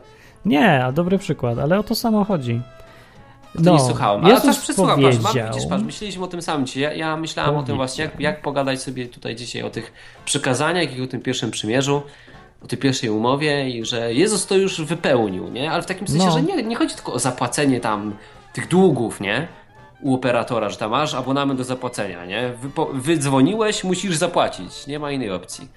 Nie, 0.45 0.85
a 0.85 0.93
dobry 0.93 1.19
przykład, 1.19 1.59
ale 1.59 1.79
o 1.79 1.83
to 1.83 1.95
samo 1.95 2.25
chodzi. 2.25 2.61
To 3.65 3.73
nie 3.73 3.81
słuchałem. 3.81 4.25
Ale 4.25 4.35
No, 4.35 4.41
Jezus 4.41 4.57
też 4.57 4.65
przesłucham, 4.65 5.03
patrz, 5.03 5.17
mam, 5.17 5.33
powiedział... 5.33 5.55
widzisz, 5.55 5.69
patrz, 5.69 5.85
myśleliśmy 5.85 6.25
o 6.25 6.27
tym 6.27 6.43
samym. 6.43 6.67
Ja, 6.77 6.93
ja 6.95 7.17
myślałem 7.17 7.57
o 7.57 7.63
tym 7.63 7.77
właśnie, 7.77 8.05
jak, 8.05 8.21
jak 8.21 8.43
pogadać 8.43 8.83
sobie 8.83 9.07
tutaj 9.07 9.37
dzisiaj 9.37 9.63
o 9.63 9.71
tych 9.71 9.93
przykazaniach 10.25 10.97
i 10.97 11.03
o 11.03 11.07
tym 11.07 11.21
pierwszym 11.21 11.51
przymierzu, 11.51 12.03
o 12.65 12.67
tej 12.67 12.79
pierwszej 12.79 13.11
umowie 13.11 13.71
i 13.71 13.85
że 13.85 14.15
Jezus 14.15 14.47
to 14.47 14.57
już 14.57 14.81
wypełnił, 14.83 15.49
nie? 15.49 15.71
Ale 15.73 15.83
w 15.83 15.87
takim 15.87 16.09
sensie, 16.09 16.27
No. 16.27 16.33
że 16.33 16.43
nie, 16.43 16.63
nie 16.63 16.77
chodzi 16.77 16.95
tylko 16.95 17.13
o 17.13 17.19
zapłacenie 17.19 17.81
tam 17.81 18.15
tych 18.53 18.69
długów, 18.69 19.21
nie? 19.21 19.49
U 20.03 20.15
operatora, 20.15 20.71
że 20.71 20.77
tam 20.77 20.91
masz 20.91 21.15
abonament 21.15 21.59
do 21.59 21.65
zapłacenia, 21.65 22.27
nie? 22.27 22.53
Wypo, 22.63 22.87
wydzwoniłeś, 22.95 23.85
musisz 23.85 24.17
zapłacić, 24.17 24.87
nie 24.87 24.99
ma 24.99 25.13
innej 25.13 25.31
opcji. 25.31 25.69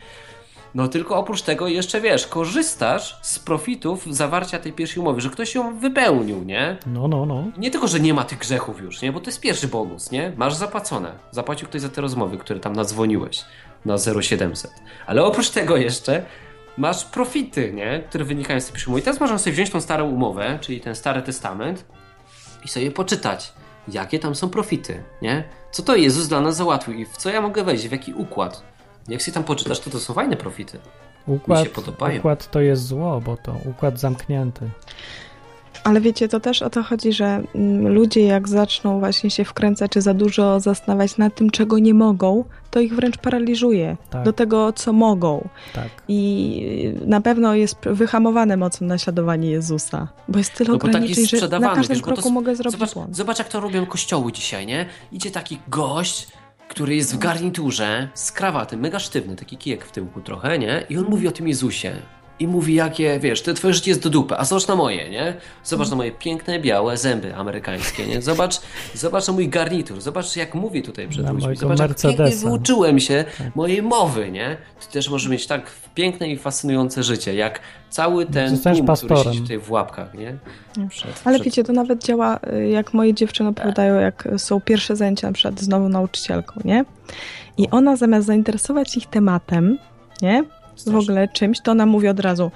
No 0.75 0.87
tylko 0.87 1.17
oprócz 1.17 1.41
tego 1.41 1.67
jeszcze 1.67 2.01
wiesz, 2.01 2.27
korzystasz 2.27 3.19
z 3.21 3.39
profitów 3.39 4.05
zawarcia 4.15 4.59
tej 4.59 4.73
pierwszej 4.73 5.01
umowy, 5.01 5.21
że 5.21 5.29
ktoś 5.29 5.55
ją 5.55 5.79
wypełnił, 5.79 6.43
nie? 6.43 6.77
No, 6.85 7.07
no, 7.07 7.25
no. 7.25 7.43
Nie 7.57 7.71
tylko, 7.71 7.87
że 7.87 7.99
nie 7.99 8.13
ma 8.13 8.23
tych 8.23 8.39
grzechów 8.39 8.81
już, 8.81 9.01
nie? 9.01 9.11
Bo 9.11 9.19
to 9.19 9.25
jest 9.25 9.39
pierwszy 9.39 9.67
bonus, 9.67 10.11
nie? 10.11 10.33
Masz 10.37 10.53
zapłacone. 10.53 11.11
Zapłacił 11.31 11.67
ktoś 11.67 11.81
za 11.81 11.89
te 11.89 12.01
rozmowy, 12.01 12.37
które 12.37 12.59
tam 12.59 12.73
nadzwoniłeś 12.73 13.45
na 13.85 13.97
0700. 13.97 14.71
Ale 15.05 15.23
oprócz 15.23 15.49
tego 15.49 15.77
jeszcze 15.77 16.25
masz 16.77 17.05
profity, 17.05 17.73
nie? 17.73 18.03
Które 18.09 18.25
wynikają 18.25 18.61
z 18.61 18.65
tej 18.65 18.75
przyjmu. 18.75 18.97
I 18.97 19.01
teraz 19.01 19.19
można 19.19 19.37
sobie 19.37 19.53
wziąć 19.53 19.69
tą 19.69 19.81
starą 19.81 20.09
umowę, 20.09 20.57
czyli 20.61 20.81
ten 20.81 20.95
Stary 20.95 21.21
Testament 21.21 21.85
i 22.65 22.67
sobie 22.67 22.91
poczytać, 22.91 23.53
jakie 23.87 24.19
tam 24.19 24.35
są 24.35 24.49
profity, 24.49 25.03
nie? 25.21 25.43
Co 25.71 25.83
to 25.83 25.95
Jezus 25.95 26.27
dla 26.27 26.41
nas 26.41 26.55
załatwił 26.55 26.93
i 26.93 27.05
w 27.05 27.17
co 27.17 27.29
ja 27.29 27.41
mogę 27.41 27.63
wejść, 27.63 27.87
w 27.87 27.91
jaki 27.91 28.13
układ. 28.13 28.63
Jak 29.07 29.21
sobie 29.21 29.33
tam 29.33 29.43
poczytasz, 29.43 29.79
to 29.79 29.89
to 29.89 29.99
są 29.99 30.13
fajne 30.13 30.37
profity. 30.37 30.79
Układ, 31.27 31.63
się 31.63 31.69
podobają. 31.69 32.19
układ 32.19 32.51
to 32.51 32.61
jest 32.61 32.87
zło, 32.87 33.21
bo 33.21 33.37
to 33.37 33.55
układ 33.65 33.99
zamknięty. 33.99 34.69
Ale 35.83 36.01
wiecie, 36.01 36.27
to 36.27 36.39
też 36.39 36.61
o 36.61 36.69
to 36.69 36.83
chodzi, 36.83 37.13
że 37.13 37.43
mm, 37.55 37.87
ludzie 37.93 38.21
jak 38.23 38.47
zaczną 38.49 38.99
właśnie 38.99 39.29
się 39.29 39.45
wkręcać, 39.45 39.91
czy 39.91 40.01
za 40.01 40.13
dużo 40.13 40.59
zastanawiać 40.59 41.17
nad 41.17 41.35
tym, 41.35 41.49
czego 41.49 41.79
nie 41.79 41.93
mogą, 41.93 42.43
to 42.71 42.79
ich 42.79 42.95
wręcz 42.95 43.17
paraliżuje 43.17 43.97
Tak. 44.09 44.23
do 44.25 44.33
tego, 44.33 44.73
co 44.73 44.93
mogą. 44.93 45.47
Tak. 45.73 45.89
I 46.07 46.93
na 47.05 47.21
pewno 47.21 47.55
jest 47.55 47.75
wyhamowane 47.85 48.57
mocno 48.57 48.87
naśladowanie 48.87 49.49
Jezusa, 49.51 50.07
bo 50.27 50.37
jest 50.37 50.53
tyle 50.53 50.67
No 50.71 50.77
tak 50.77 50.89
ograniczeń, 50.89 51.25
jest 51.31 51.51
że 51.51 51.59
na 51.59 51.75
każdym 51.75 51.95
wiesz, 51.95 52.03
kroku 52.03 52.27
s- 52.27 52.31
mogę 52.33 52.55
zrobić 52.55 52.79
Zobacz, 52.79 52.93
błąd. 52.93 53.15
zobacz, 53.15 53.39
jak 53.39 53.47
to 53.49 53.59
robią 53.59 53.85
kościoły 53.85 54.31
dzisiaj, 54.31 54.65
nie? 54.65 54.85
Idzie 55.11 55.31
taki 55.31 55.57
gość, 55.67 56.27
który 56.67 56.95
jest 56.95 57.15
w 57.15 57.17
garniturze, 57.17 58.07
z 58.13 58.31
krawatem, 58.31 58.79
mega 58.79 58.99
sztywny, 58.99 59.35
taki 59.35 59.57
kijek 59.57 59.85
w 59.85 59.91
tyłku 59.91 60.21
trochę, 60.21 60.59
nie? 60.59 60.83
I 60.89 60.97
on 60.97 61.05
mówi 61.09 61.27
o 61.27 61.31
tym 61.31 61.47
Jezusie. 61.47 61.91
I 62.39 62.47
mówi, 62.47 62.73
jakie, 62.75 63.19
wiesz, 63.19 63.41
to 63.41 63.53
twoje 63.53 63.73
życie 63.73 63.91
jest 63.91 64.03
do 64.03 64.09
dupy, 64.09 64.35
a 64.37 64.45
zobacz 64.45 64.67
na 64.67 64.75
moje, 64.75 65.09
nie? 65.09 65.33
Zobacz 65.63 65.89
na 65.89 65.95
moje 65.95 66.11
piękne, 66.11 66.59
białe 66.59 66.97
zęby 66.97 67.35
amerykańskie, 67.35 68.07
nie? 68.07 68.21
Zobacz, 68.21 68.55
zobacz 68.93 69.27
na 69.27 69.33
mój 69.33 69.49
garnitur, 69.49 70.01
zobacz 70.01 70.35
jak 70.35 70.55
mówię 70.55 70.81
tutaj 70.81 71.07
przed 71.07 71.25
Na 71.25 71.31
ludźmi, 71.31 71.55
zobacz 71.55 71.79
jak 71.79 71.97
pięknie 72.01 72.35
wyuczyłem 72.35 72.99
się 72.99 73.25
mojej 73.55 73.81
mowy, 73.81 74.31
nie? 74.31 74.57
Ty 74.81 74.93
też 74.93 75.09
możesz 75.09 75.29
mieć 75.29 75.47
tak 75.47 75.71
piękne 75.95 76.29
i 76.29 76.37
fascynujące 76.37 77.03
życie, 77.03 77.33
jak 77.35 77.59
cały 77.89 78.25
ten 78.25 78.49
tłum, 78.59 78.73
który 78.73 78.85
pastorem. 78.87 79.23
siedzi 79.23 79.41
tutaj 79.41 79.57
w 79.59 79.71
łapkach, 79.71 80.13
nie? 80.13 80.37
Przed, 80.89 81.21
Ale 81.25 81.35
przed- 81.35 81.45
wiecie, 81.45 81.63
to 81.63 81.73
nawet 81.73 82.03
działa, 82.03 82.39
y, 82.53 82.69
jak 82.69 82.93
moje 82.93 83.13
dziewczyny 83.13 83.49
opowiadają, 83.49 83.95
jak 83.99 84.27
są 84.37 84.61
pierwsze 84.61 84.95
zajęcia 84.95 85.27
na 85.27 85.33
przykład 85.33 85.59
z 85.61 85.67
nową 85.67 85.89
nauczycielką, 85.89 86.61
nie? 86.65 86.85
I 87.57 87.69
ona 87.69 87.95
zamiast 87.95 88.27
zainteresować 88.27 88.97
ich 88.97 89.05
tematem, 89.07 89.77
nie? 90.21 90.43
W 90.87 90.95
ogóle 90.95 91.27
czymś, 91.27 91.61
to 91.61 91.71
ona 91.71 91.85
mówi 91.85 92.07
od 92.07 92.19
razu 92.19 92.51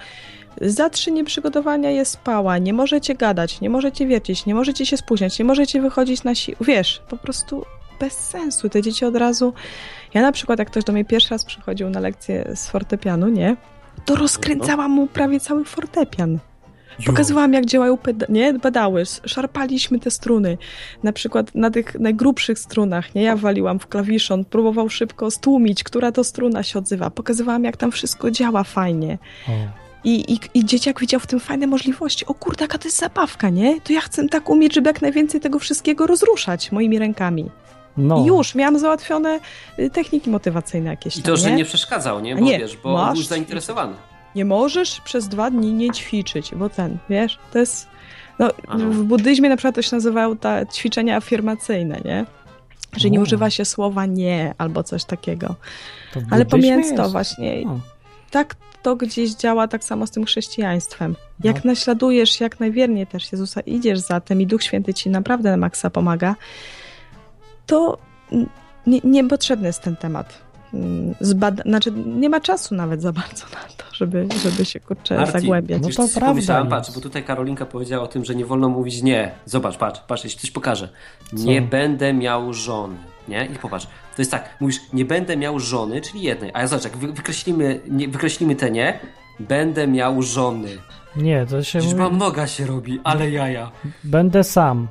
Za 0.61 0.89
trzy 0.89 1.11
nieprzygotowania 1.11 1.91
jest 1.91 2.11
spała, 2.11 2.57
nie 2.57 2.73
możecie 2.73 3.15
gadać, 3.15 3.61
nie 3.61 3.69
możecie 3.69 4.07
wiercić, 4.07 4.45
nie 4.45 4.55
możecie 4.55 4.85
się 4.85 4.97
spóźniać, 4.97 5.39
nie 5.39 5.45
możecie 5.45 5.81
wychodzić 5.81 6.23
na 6.23 6.35
siłę. 6.35 6.57
Wiesz, 6.61 7.01
po 7.09 7.17
prostu 7.17 7.65
bez 7.99 8.13
sensu. 8.13 8.69
Te 8.69 8.81
dzieci 8.81 9.05
od 9.05 9.15
razu... 9.15 9.53
Ja 10.13 10.21
na 10.21 10.31
przykład, 10.31 10.59
jak 10.59 10.67
ktoś 10.67 10.83
do 10.83 10.93
mnie 10.93 11.05
pierwszy 11.05 11.29
raz 11.29 11.45
przychodził 11.45 11.89
na 11.89 11.99
lekcję 11.99 12.51
z 12.55 12.67
fortepianu, 12.67 13.27
nie? 13.27 13.55
To 14.05 14.15
rozkręcałam 14.15 14.91
mu 14.91 15.07
prawie 15.07 15.39
cały 15.39 15.65
fortepian. 15.65 16.39
Pokazywałam, 17.05 17.53
jak 17.53 17.65
działają 17.65 17.95
peda- 17.95 18.25
nie? 18.29 18.59
pedały, 18.59 19.03
szarpaliśmy 19.25 19.99
te 19.99 20.11
struny. 20.11 20.57
Na 21.03 21.13
przykład 21.13 21.55
na 21.55 21.71
tych 21.71 21.99
najgrubszych 21.99 22.59
strunach, 22.59 23.15
nie? 23.15 23.21
Ja 23.23 23.35
waliłam 23.35 23.79
w 23.79 23.87
klawiszon, 23.87 24.45
próbował 24.45 24.89
szybko 24.89 25.31
stłumić, 25.31 25.83
która 25.83 26.11
to 26.11 26.23
struna 26.23 26.63
się 26.63 26.79
odzywa. 26.79 27.09
Pokazywałam, 27.09 27.63
jak 27.63 27.77
tam 27.77 27.91
wszystko 27.91 28.31
działa 28.31 28.63
fajnie. 28.63 29.17
O. 29.47 29.51
I, 30.03 30.33
i, 30.33 30.39
I 30.53 30.65
dzieciak 30.65 30.99
widział 30.99 31.19
w 31.19 31.27
tym 31.27 31.39
fajne 31.39 31.67
możliwości. 31.67 32.25
O 32.25 32.33
kurde, 32.33 32.63
jaka 32.63 32.77
to 32.77 32.87
jest 32.87 32.99
zabawka, 32.99 33.49
nie? 33.49 33.81
To 33.81 33.93
ja 33.93 34.01
chcę 34.01 34.27
tak 34.29 34.49
umieć, 34.49 34.75
żeby 34.75 34.89
jak 34.89 35.01
najwięcej 35.01 35.41
tego 35.41 35.59
wszystkiego 35.59 36.07
rozruszać 36.07 36.71
moimi 36.71 36.99
rękami. 36.99 37.49
No. 37.97 38.23
I 38.23 38.25
już, 38.25 38.55
miałam 38.55 38.79
załatwione 38.79 39.39
y, 39.79 39.89
techniki 39.89 40.29
motywacyjne 40.29 40.89
jakieś 40.89 41.17
I 41.17 41.21
tam, 41.21 41.31
to, 41.33 41.37
że 41.37 41.49
nie? 41.49 41.55
nie 41.55 41.65
przeszkadzał, 41.65 42.19
nie? 42.19 42.35
Bo 42.35 42.41
Nie, 42.41 42.59
wiesz, 42.59 42.77
bo 42.77 42.89
on 42.95 43.05
masz 43.07 43.17
był 43.17 43.23
zainteresowany. 43.27 43.93
Nie 44.37 44.45
możesz 44.45 45.01
przez 45.01 45.27
dwa 45.27 45.51
dni 45.51 45.73
nie 45.73 45.91
ćwiczyć, 45.91 46.55
bo 46.55 46.69
ten, 46.69 46.97
wiesz, 47.09 47.39
to 47.53 47.59
jest... 47.59 47.87
No, 48.39 48.49
w 48.77 49.03
buddyzmie 49.03 49.49
na 49.49 49.57
przykład 49.57 49.75
to 49.75 49.81
się 49.81 49.95
nazywają 49.95 50.37
ta 50.37 50.65
ćwiczenia 50.65 51.15
afirmacyjne, 51.15 52.01
nie? 52.05 52.25
Że 52.97 53.09
nie 53.09 53.21
używa 53.21 53.49
się 53.49 53.65
słowa 53.65 54.05
nie 54.05 54.53
albo 54.57 54.83
coś 54.83 55.05
takiego. 55.05 55.55
Ale 56.31 56.45
pomijając 56.45 56.95
to 56.95 57.09
właśnie, 57.09 57.63
tak 58.31 58.55
to 58.83 58.95
gdzieś 58.95 59.35
działa 59.35 59.67
tak 59.67 59.83
samo 59.83 60.07
z 60.07 60.11
tym 60.11 60.25
chrześcijaństwem. 60.25 61.15
Jak 61.43 61.65
No. 61.65 61.71
naśladujesz 61.71 62.39
jak 62.41 62.59
najwierniej 62.59 63.07
też 63.07 63.31
Jezusa, 63.31 63.61
idziesz 63.61 63.99
za 63.99 64.19
tym 64.19 64.41
i 64.41 64.47
Duch 64.47 64.63
Święty 64.63 64.93
ci 64.93 65.09
naprawdę 65.09 65.51
na 65.51 65.57
maksa 65.57 65.89
pomaga, 65.89 66.35
to 67.65 67.97
nie, 68.87 68.99
niepotrzebny 69.03 69.67
jest 69.67 69.81
ten 69.81 69.95
temat. 69.95 70.41
Mm, 70.73 71.15
Zbada- 71.21 71.63
znaczy, 71.63 71.91
nie 72.05 72.29
ma 72.29 72.39
czasu 72.41 72.75
nawet 72.75 73.01
za 73.01 73.11
bardzo 73.11 73.45
na 73.45 73.59
to, 73.77 73.85
żeby, 73.95 74.27
żeby 74.43 74.65
się 74.65 74.79
kurczę 74.79 75.25
zagłębiać. 75.31 75.81
No 75.97 76.07
to 76.07 76.19
prawda. 76.19 76.65
Patrz, 76.65 76.91
bo 76.91 77.01
tutaj 77.01 77.23
Karolinka 77.23 77.65
powiedziała 77.65 78.03
o 78.03 78.07
tym, 78.07 78.25
że 78.25 78.35
nie 78.35 78.45
wolno 78.45 78.69
mówić 78.69 79.01
nie. 79.03 79.31
Zobacz, 79.45 79.77
patrz, 79.77 79.99
patrz, 80.07 80.23
ci 80.23 80.37
coś 80.37 80.51
pokażę. 80.51 80.89
Nie 81.33 81.61
Co? 81.61 81.67
będę 81.67 82.13
miał 82.13 82.53
żony. 82.53 82.95
Nie? 83.27 83.45
I 83.45 83.55
popatrz, 83.55 83.85
to 83.85 84.21
jest 84.21 84.31
tak, 84.31 84.49
mówisz, 84.59 84.77
nie 84.93 85.05
będę 85.05 85.37
miał 85.37 85.59
żony, 85.59 86.01
czyli 86.01 86.21
jednej. 86.21 86.51
A 86.53 86.61
ja 86.61 86.67
zobacz, 86.67 86.83
jak 86.83 86.97
wy- 86.97 87.13
wykreślimy, 87.13 87.79
nie, 87.89 88.07
wykreślimy 88.07 88.55
te 88.55 88.71
nie, 88.71 88.99
będę 89.39 89.87
miał 89.87 90.21
żony. 90.21 90.69
Nie, 91.15 91.45
to 91.45 91.63
się 91.63 91.79
Liczba 91.79 92.03
mówi, 92.03 92.17
noga 92.17 92.47
się 92.47 92.65
robi, 92.65 92.99
ale 93.03 93.31
jaja. 93.31 93.71
będę 94.03 94.43
sam. 94.43 94.87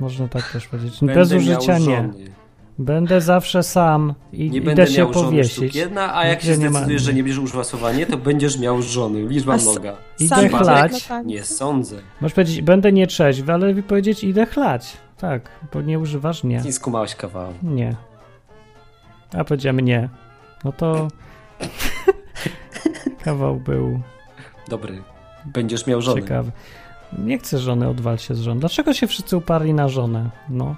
Można 0.00 0.28
tak 0.28 0.52
też 0.52 0.66
powiedzieć. 0.66 1.00
Będę 1.00 1.14
Bez 1.14 1.30
miał 1.32 1.40
użycia 1.40 1.78
nie. 1.78 2.08
Żony. 2.78 2.86
Będę 2.86 3.20
zawsze 3.20 3.62
sam 3.62 4.14
i 4.32 4.38
Nie 4.50 4.56
idę 4.58 4.66
będę 4.66 4.86
się 4.86 4.98
miał 4.98 5.12
żony 5.12 5.26
powiesić. 5.26 5.74
jedna, 5.74 6.16
a 6.16 6.26
jak 6.26 6.42
się 6.42 6.56
nie 6.58 6.64
ma- 6.64 6.70
zdecydujesz, 6.70 7.02
że 7.02 7.14
nie 7.14 7.22
bierzesz 7.22 7.42
używa 7.44 7.64
słowa 7.64 7.92
nie, 7.92 8.06
to 8.06 8.16
będziesz 8.16 8.58
miał 8.58 8.82
żony. 8.82 9.22
Liczba 9.28 9.52
A 9.52 9.56
s- 9.56 9.66
noga. 9.66 9.96
Idę 10.18 10.48
chlać. 10.48 10.92
na 10.92 10.98
tańcu. 11.08 11.28
Nie 11.28 11.44
sądzę. 11.44 11.96
Możesz 12.20 12.34
powiedzieć, 12.34 12.62
będę 12.62 12.92
nietrzeźwy, 12.92 13.52
ale 13.52 13.66
lepiej 13.66 13.82
powiedzieć, 13.82 14.24
idę 14.24 14.46
chlać. 14.46 14.96
Tak, 15.18 15.50
bo 15.72 15.82
nie 15.82 15.98
używasz 15.98 16.44
nie. 16.44 16.56
Nie 16.60 16.72
skumałeś 16.72 17.14
kawału. 17.14 17.52
Nie. 17.62 17.96
A 19.38 19.44
powiedziałem 19.44 19.80
nie. 19.80 20.08
No 20.64 20.72
to 20.72 21.08
kawał 23.24 23.56
był 23.56 24.00
Dobry. 24.68 25.02
Będziesz 25.44 25.86
miał 25.86 26.00
żony. 26.02 26.22
ciekawy. 26.22 26.50
Nie 27.18 27.38
chcę 27.38 27.58
żony, 27.58 27.88
odwal 27.88 28.18
się 28.18 28.34
z 28.34 28.40
żoną. 28.40 28.60
Dlaczego 28.60 28.94
się 28.94 29.06
wszyscy 29.06 29.36
uparli 29.36 29.74
na 29.74 29.88
żonę? 29.88 30.30
No, 30.48 30.76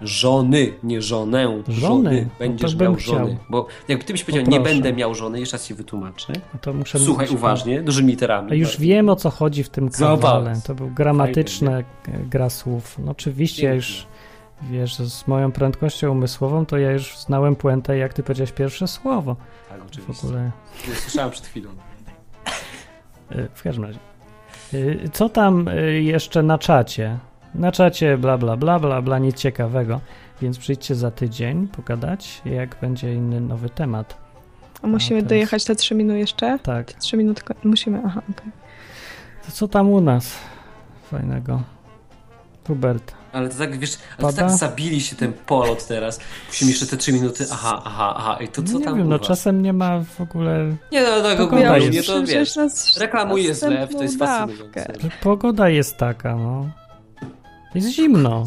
Żony, 0.00 0.72
nie 0.82 1.02
żonę. 1.02 1.62
Żony. 1.68 2.28
Będziesz 2.38 2.62
No 2.62 2.78
to 2.78 2.84
bym 2.84 2.92
miał 2.92 3.00
żony. 3.00 3.24
chciał. 3.34 3.44
Bo 3.50 3.66
jakby 3.88 4.04
ty 4.04 4.12
byś 4.12 4.24
powiedział, 4.24 4.46
nie 4.50 4.60
będę 4.60 4.92
miał 4.92 5.14
żony, 5.14 5.40
jeszcze 5.40 5.56
raz 5.56 5.66
ci 5.66 5.74
wytłumaczę. 5.74 6.32
to 6.60 6.72
muszę 6.72 6.98
Słuchaj 6.98 7.26
mówić, 7.26 7.38
uważnie, 7.38 7.82
dużymi 7.82 8.10
literami. 8.10 8.52
A 8.52 8.54
już 8.54 8.80
wiem 8.80 9.08
o 9.08 9.16
co 9.16 9.30
chodzi 9.30 9.62
w 9.64 9.68
tym 9.68 9.88
kawale. 9.90 10.60
To 10.66 10.74
był 10.74 10.90
gramatyczne 10.90 11.84
gra 12.30 12.50
słów. 12.50 12.98
No 12.98 13.10
oczywiście 13.10 13.66
ja 13.66 13.74
już 13.74 14.06
wiesz, 14.62 14.96
z 14.98 15.26
moją 15.26 15.52
prędkością 15.52 16.10
umysłową 16.12 16.66
to 16.66 16.78
ja 16.78 16.92
już 16.92 17.18
znałem 17.18 17.56
puentę 17.56 17.96
jak 17.98 18.14
ty 18.14 18.22
powiedziałeś 18.22 18.52
pierwsze 18.52 18.88
słowo. 18.88 19.36
Tak, 19.68 19.80
W 19.82 19.86
oczywiście. 19.86 20.26
ogóle 20.26 20.50
Nie 20.88 20.94
słyszałem 20.94 21.30
przed 21.30 21.46
chwilą. 21.46 21.70
y, 23.32 23.48
w 23.54 23.62
każdym 23.62 23.84
razie. 23.84 23.98
Y, 24.74 25.08
Co 25.12 25.28
tam 25.28 25.68
y, 25.68 26.02
jeszcze 26.02 26.42
na 26.42 26.58
czacie? 26.58 27.18
Na 27.54 27.72
czacie 27.72 28.18
bla 28.18 28.38
bla 28.38 28.56
bla 28.56 28.78
bla 28.78 29.02
bla 29.02 29.18
nic 29.18 29.36
ciekawego. 29.36 30.00
Więc 30.42 30.58
przyjdźcie 30.58 30.94
za 30.94 31.10
tydzień 31.10 31.68
pogadać, 31.68 32.42
jak 32.44 32.76
będzie 32.80 33.14
inny 33.14 33.40
nowy 33.40 33.70
temat. 33.70 34.16
A 34.82 34.86
musimy 34.86 35.18
A, 35.18 35.22
teraz- 35.22 35.28
dojechać 35.28 35.64
te 35.64 35.74
trzy 35.74 35.94
minuty 35.94 36.18
jeszcze? 36.18 36.58
Tak. 36.62 36.92
Trzy 36.92 37.16
minuty. 37.16 37.42
ko- 37.42 37.54
Musimy, 37.64 38.02
aha, 38.06 38.22
okej. 38.30 38.52
To 39.46 39.52
co 39.52 39.68
tam 39.68 39.88
u 39.90 40.00
nas 40.00 40.34
fajnego? 41.10 41.62
Hubert. 42.66 43.14
Ale 43.32 43.48
to 43.48 43.58
tak, 43.58 43.78
wiesz, 43.78 43.98
ale 44.22 44.32
tak 44.32 44.50
zabili 44.50 45.00
się 45.00 45.16
ten 45.16 45.32
polot 45.32 45.86
teraz. 45.86 46.20
Musimy 46.48 46.70
jeszcze 46.70 46.86
te 46.86 46.96
trzy 46.96 47.12
minuty, 47.12 47.44
aha, 47.52 47.82
aha, 47.84 48.14
aha. 48.16 48.36
I 48.40 48.48
to 48.48 48.62
co 48.62 48.78
nie 48.78 48.84
tam 48.84 48.96
wiem, 48.98 49.08
no 49.08 49.18
czasem 49.18 49.62
nie 49.62 49.72
ma 49.72 50.00
w 50.00 50.20
ogóle. 50.20 50.76
Nie, 50.92 51.02
no 51.02 51.22
tego 51.22 51.44
Pogoda 51.44 51.62
gówno, 51.62 51.76
jest. 51.76 51.92
nie 51.92 52.02
to 52.02 52.22
wiesz. 52.22 52.56
Reklamuje 53.00 53.54
zlew, 53.54 53.94
to 53.96 54.02
jest 54.02 54.18
fascynujące. 54.18 54.92
Pogoda 55.22 55.68
jest 55.68 55.96
taka, 55.96 56.36
no. 56.36 56.66
Jest 57.84 57.96
zimno. 57.96 58.44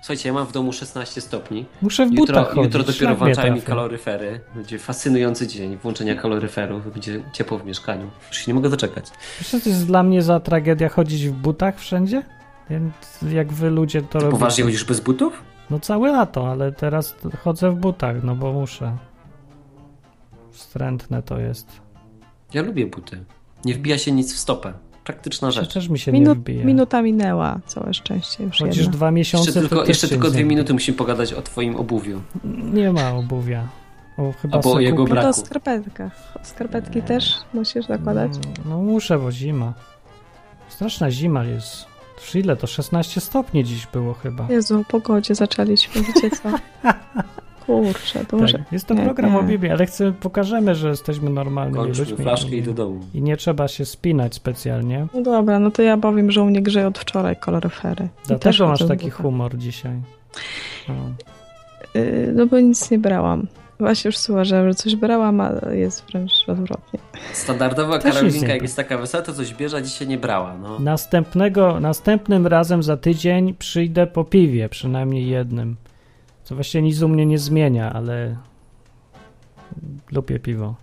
Słuchajcie, 0.00 0.28
ja 0.28 0.32
mam 0.32 0.46
w 0.46 0.52
domu 0.52 0.72
16 0.72 1.20
stopni. 1.20 1.66
Muszę 1.82 2.06
w 2.06 2.10
Jutro, 2.12 2.26
butach 2.26 2.54
chodzić. 2.54 2.64
jutro 2.64 2.92
dopiero 2.92 3.16
włączają 3.16 3.54
mi 3.54 3.62
kaloryfery. 3.62 4.40
Będzie 4.54 4.78
fascynujący 4.78 5.46
dzień 5.46 5.76
włączenia 5.76 6.14
kaloryferów. 6.14 6.92
Będzie 6.92 7.22
ciepło 7.32 7.58
w 7.58 7.64
mieszkaniu. 7.66 8.10
Już 8.28 8.36
się 8.36 8.44
nie 8.48 8.54
mogę 8.54 8.68
doczekać. 8.68 9.06
Wiesz, 9.38 9.48
co 9.48 9.60
to 9.60 9.68
jest 9.68 9.86
dla 9.86 10.02
mnie 10.02 10.22
za 10.22 10.40
tragedia 10.40 10.88
chodzić 10.88 11.28
w 11.28 11.32
butach 11.32 11.78
wszędzie? 11.78 12.22
Więc 12.70 12.94
jak 13.32 13.52
wy 13.52 13.70
ludzie 13.70 14.02
to 14.02 14.18
robicie. 14.18 14.30
Poważnie 14.30 14.64
chodzisz 14.64 14.84
bez 14.84 15.00
butów? 15.00 15.42
No 15.70 15.80
całe 15.80 16.12
lato, 16.12 16.50
ale 16.50 16.72
teraz 16.72 17.14
chodzę 17.44 17.70
w 17.70 17.74
butach, 17.74 18.16
no 18.22 18.36
bo 18.36 18.52
muszę. 18.52 18.96
Wstrętne 20.50 21.22
to 21.22 21.38
jest. 21.38 21.66
Ja 22.54 22.62
lubię 22.62 22.86
buty. 22.86 23.24
Nie 23.64 23.74
wbija 23.74 23.98
się 23.98 24.12
nic 24.12 24.34
w 24.34 24.38
stopę. 24.38 24.72
Praktyczna 25.12 25.50
rzecz. 25.50 25.72
Też 25.74 25.88
mi 25.88 25.98
się 25.98 26.12
nie 26.12 26.20
Minut, 26.20 26.38
wbije. 26.38 26.64
minuta 26.64 27.02
minęła, 27.02 27.60
całe 27.66 27.94
szczęście 27.94 28.44
już 28.44 28.60
jedna. 28.60 28.90
dwa 28.92 29.10
miesiące. 29.10 29.46
Jeszcze 29.46 29.60
tylko, 29.60 29.84
jeszcze 29.84 30.08
tylko 30.08 30.26
nie 30.26 30.32
dwie 30.32 30.44
minuty 30.44 30.72
musimy 30.72 30.98
pogadać 30.98 31.32
o 31.32 31.42
twoim 31.42 31.76
obuwiu. 31.76 32.20
Nie 32.44 32.92
ma 32.92 33.10
obuwia. 33.10 33.68
O, 34.18 34.32
chyba 34.42 34.56
Albo 34.56 34.72
o 34.72 34.80
jego 34.80 35.02
kupię. 35.04 35.14
No 35.14 35.20
to 35.22 35.28
o 35.28 35.32
braku. 35.32 35.46
skarpetkach. 35.46 36.12
Skarpetki 36.42 37.02
też 37.02 37.34
musisz 37.54 37.86
zakładać? 37.86 38.32
No 38.64 38.78
muszę, 38.78 39.18
bo 39.18 39.32
zima. 39.32 39.72
Straszna 40.68 41.10
zima 41.10 41.44
jest. 41.44 41.90
Ile 42.34 42.56
to? 42.56 42.66
16 42.66 43.20
stopni 43.20 43.64
dziś 43.64 43.86
było 43.86 44.14
chyba. 44.14 44.46
Jezu, 44.50 44.80
o 44.80 44.84
pogodzie 44.84 45.34
zaczęliśmy, 45.34 46.02
wiecie 46.02 46.30
co? 46.30 46.48
Kurczę, 47.66 48.24
to 48.24 48.36
może... 48.36 48.58
Tak, 48.58 48.72
jest 48.72 48.86
to 48.86 48.94
nie, 48.94 49.02
program 49.04 49.32
nie. 49.32 49.38
o 49.38 49.42
Biblii, 49.42 49.70
ale 49.72 49.86
chcę, 49.86 50.12
pokażemy, 50.12 50.74
że 50.74 50.88
jesteśmy 50.88 51.30
normalnymi 51.30 51.76
Kończmy 51.78 52.04
ludźmi. 52.04 52.18
flaszkę 52.24 52.56
i, 52.56 52.62
do 52.62 52.72
domu. 52.74 53.00
I 53.14 53.22
nie 53.22 53.36
trzeba 53.36 53.68
się 53.68 53.84
spinać 53.84 54.34
specjalnie. 54.34 55.06
No 55.14 55.22
dobra, 55.22 55.58
no 55.58 55.70
to 55.70 55.82
ja 55.82 55.96
powiem, 55.96 56.30
że 56.30 56.42
u 56.42 56.46
mnie 56.46 56.62
grzeje 56.62 56.86
od 56.86 56.98
wczoraj 56.98 57.36
też 58.38 58.56
Dlatego 58.56 58.68
masz 58.68 58.88
taki 58.88 59.04
butach. 59.04 59.22
humor 59.22 59.56
dzisiaj. 59.58 59.96
O. 60.88 60.92
Yy, 61.98 62.32
no 62.34 62.46
bo 62.46 62.60
nic 62.60 62.90
nie 62.90 62.98
brałam. 62.98 63.46
Właśnie 63.80 64.08
już 64.08 64.18
słyszałam, 64.18 64.68
że 64.68 64.74
coś 64.74 64.96
brałam, 64.96 65.40
a 65.40 65.52
jest 65.72 66.04
wręcz 66.10 66.32
odwrotnie. 66.48 67.00
Standardowa 67.32 67.98
Też 67.98 68.14
Karolinka, 68.14 68.48
jak 68.48 68.62
jest 68.62 68.76
taka 68.76 68.98
wesoła, 68.98 69.22
to 69.24 69.32
coś 69.32 69.54
bierze, 69.54 69.76
a 69.76 69.80
dzisiaj 69.80 70.08
nie 70.08 70.18
brała. 70.18 70.56
No. 70.56 70.78
Następnego, 70.78 71.80
następnym 71.80 72.46
razem 72.46 72.82
za 72.82 72.96
tydzień 72.96 73.54
przyjdę 73.54 74.06
po 74.06 74.24
piwie, 74.24 74.68
przynajmniej 74.68 75.28
jednym. 75.28 75.76
Co 76.50 76.54
właściwie 76.54 76.82
nic 76.82 77.02
u 77.02 77.08
mnie 77.08 77.26
nie 77.26 77.38
zmienia, 77.38 77.92
ale 77.92 78.36
lubię 80.12 80.38
piwo. 80.38 80.74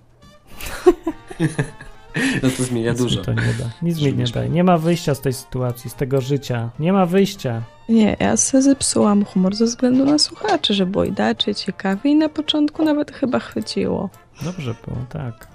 no 2.43 2.49
to 2.57 2.63
zmienia 2.63 2.91
Nic 2.91 3.01
dużo. 3.01 3.19
mi 3.19 3.25
to 3.25 3.33
nie 3.33 3.41
da. 3.41 3.69
Nic 3.81 4.01
mi 4.01 4.13
nie 4.13 4.25
da. 4.25 4.45
Nie 4.45 4.63
ma 4.63 4.77
wyjścia 4.77 5.15
z 5.15 5.21
tej 5.21 5.33
sytuacji, 5.33 5.89
z 5.89 5.93
tego 5.95 6.21
życia. 6.21 6.69
Nie 6.79 6.93
ma 6.93 7.05
wyjścia. 7.05 7.61
Nie, 7.89 8.17
ja 8.19 8.37
sobie 8.37 8.61
zepsułam 8.61 9.25
humor 9.25 9.55
ze 9.55 9.65
względu 9.65 10.05
na 10.05 10.17
słuchaczy, 10.17 10.73
że 10.73 10.85
było 10.85 11.03
inaczej, 11.03 11.55
ciekawie 11.55 12.11
i 12.11 12.15
na 12.15 12.29
początku 12.29 12.85
nawet 12.85 13.11
chyba 13.11 13.39
chwyciło. 13.39 14.09
Dobrze 14.43 14.75
było, 14.85 14.97
tak. 15.09 15.47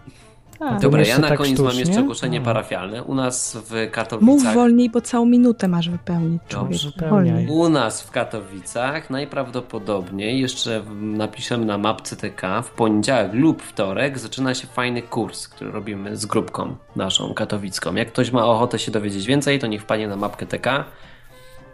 Tak. 0.70 0.80
Dobra, 0.80 1.02
ja 1.04 1.18
na 1.18 1.28
tak 1.28 1.38
koniec 1.38 1.58
mam 1.58 1.68
sztucznie? 1.68 1.80
jeszcze 1.80 2.00
ogłoszenie 2.00 2.38
A. 2.40 2.44
parafialne. 2.44 3.02
U 3.02 3.14
nas 3.14 3.56
w 3.56 3.70
Mów 3.72 3.92
Katowicach. 3.92 4.54
wolniej, 4.54 4.90
bo 4.90 5.00
całą 5.00 5.26
minutę 5.26 5.68
masz 5.68 5.88
wypełnić, 5.90 6.42
człowiek. 6.48 6.78
Dobrze. 6.96 7.52
U 7.52 7.68
nas 7.68 8.02
w 8.02 8.10
Katowicach 8.10 9.10
najprawdopodobniej 9.10 10.40
jeszcze 10.40 10.82
napiszemy 11.00 11.64
na 11.66 11.78
mapce 11.78 12.16
TK 12.16 12.62
w 12.62 12.70
poniedziałek 12.70 13.30
lub 13.34 13.62
wtorek 13.62 14.18
zaczyna 14.18 14.54
się 14.54 14.66
fajny 14.66 15.02
kurs, 15.02 15.48
który 15.48 15.70
robimy 15.70 16.16
z 16.16 16.26
grupką 16.26 16.76
naszą 16.96 17.34
katowicką. 17.34 17.94
Jak 17.94 18.08
ktoś 18.08 18.30
ma 18.30 18.44
ochotę 18.46 18.78
się 18.78 18.90
dowiedzieć 18.92 19.26
więcej, 19.26 19.58
to 19.58 19.66
niech 19.66 19.82
wpadnie 19.82 20.08
na 20.08 20.16
mapkę 20.16 20.46
TK, 20.46 20.84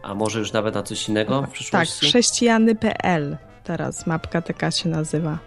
a 0.03 0.14
może 0.14 0.39
już 0.39 0.53
nawet 0.53 0.74
na 0.74 0.82
coś 0.82 1.09
innego 1.09 1.39
w 1.39 1.45
Tak, 1.45 1.51
przyszłości. 1.53 2.07
chrześcijany.pl 2.07 3.36
teraz 3.64 4.07
mapka 4.07 4.43
TK 4.43 4.70
się 4.70 4.89
nazywa. 4.89 5.39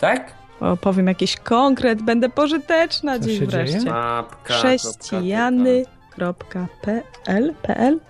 Tak? 0.00 0.39
Opowiem 0.60 1.06
jakiś 1.06 1.36
konkret, 1.36 2.02
będę 2.02 2.28
pożyteczna 2.28 3.18
Co 3.18 3.24
dziś 3.24 3.38
się 3.38 3.46
wreszcie. 3.46 3.80
Mapka. 3.80 4.54
Chrześcijany.pl 4.54 7.54
PL? 7.62 8.00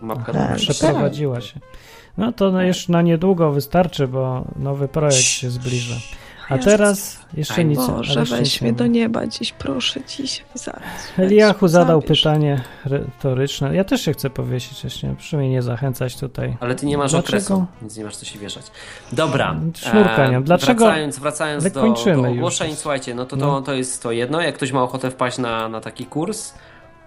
Mapka 0.00 0.32
Tak. 0.32 0.56
Przeprowadziła 0.56 1.40
się. 1.40 1.60
No 2.18 2.32
to 2.32 2.50
no 2.50 2.62
już 2.62 2.88
na 2.88 3.02
niedługo 3.02 3.52
wystarczy, 3.52 4.08
bo 4.08 4.44
nowy 4.56 4.88
projekt 4.88 5.16
się 5.16 5.50
zbliża. 5.50 5.94
A 6.54 6.58
teraz 6.58 7.18
jeszcze 7.34 7.54
Aj, 7.54 7.64
nic. 7.64 7.78
Boże, 7.86 8.20
jeszcze 8.20 8.36
weź 8.36 8.52
nic 8.52 8.60
mnie 8.62 8.70
nie 8.70 8.76
do 8.76 8.86
nieba 8.86 9.26
dziś, 9.26 9.52
proszę, 9.52 10.00
dzisiaj, 10.08 10.44
zaraz. 10.54 10.82
Eliachu 11.18 11.68
zadał 11.68 12.00
zabierz. 12.00 12.22
pytanie 12.22 12.60
retoryczne. 12.84 13.74
Ja 13.76 13.84
też 13.84 14.00
się 14.04 14.12
chcę 14.12 14.30
powiesić 14.30 14.82
proszę 15.14 15.36
mnie 15.36 15.50
nie 15.50 15.62
zachęcać 15.62 16.16
tutaj. 16.16 16.56
Ale 16.60 16.74
ty 16.74 16.86
nie 16.86 16.98
masz 16.98 17.10
Dlaczego? 17.10 17.32
okresu, 17.36 17.66
więc 17.80 17.96
nie 17.96 18.04
masz 18.04 18.16
co 18.16 18.24
się 18.26 18.38
wieszać. 18.38 18.66
Dobra. 19.12 19.56
Sznurka 19.76 20.26
nie 20.26 20.32
mam. 20.32 20.44
Dlaczego- 20.44 20.84
Wracając, 20.84 21.18
wracając 21.18 21.64
do, 21.72 21.80
kończymy 21.80 22.22
do 22.22 22.28
już. 22.28 22.36
ogłoszeń, 22.38 22.76
słuchajcie, 22.76 23.14
no 23.14 23.26
to, 23.26 23.36
No. 23.36 23.46
to, 23.60 23.62
to 23.66 23.74
jest 23.74 24.02
to 24.02 24.12
jedno. 24.12 24.40
Jak 24.40 24.54
ktoś 24.54 24.72
ma 24.72 24.82
ochotę 24.82 25.10
wpaść 25.10 25.38
na, 25.38 25.68
na 25.68 25.80
taki 25.80 26.06
kurs, 26.06 26.54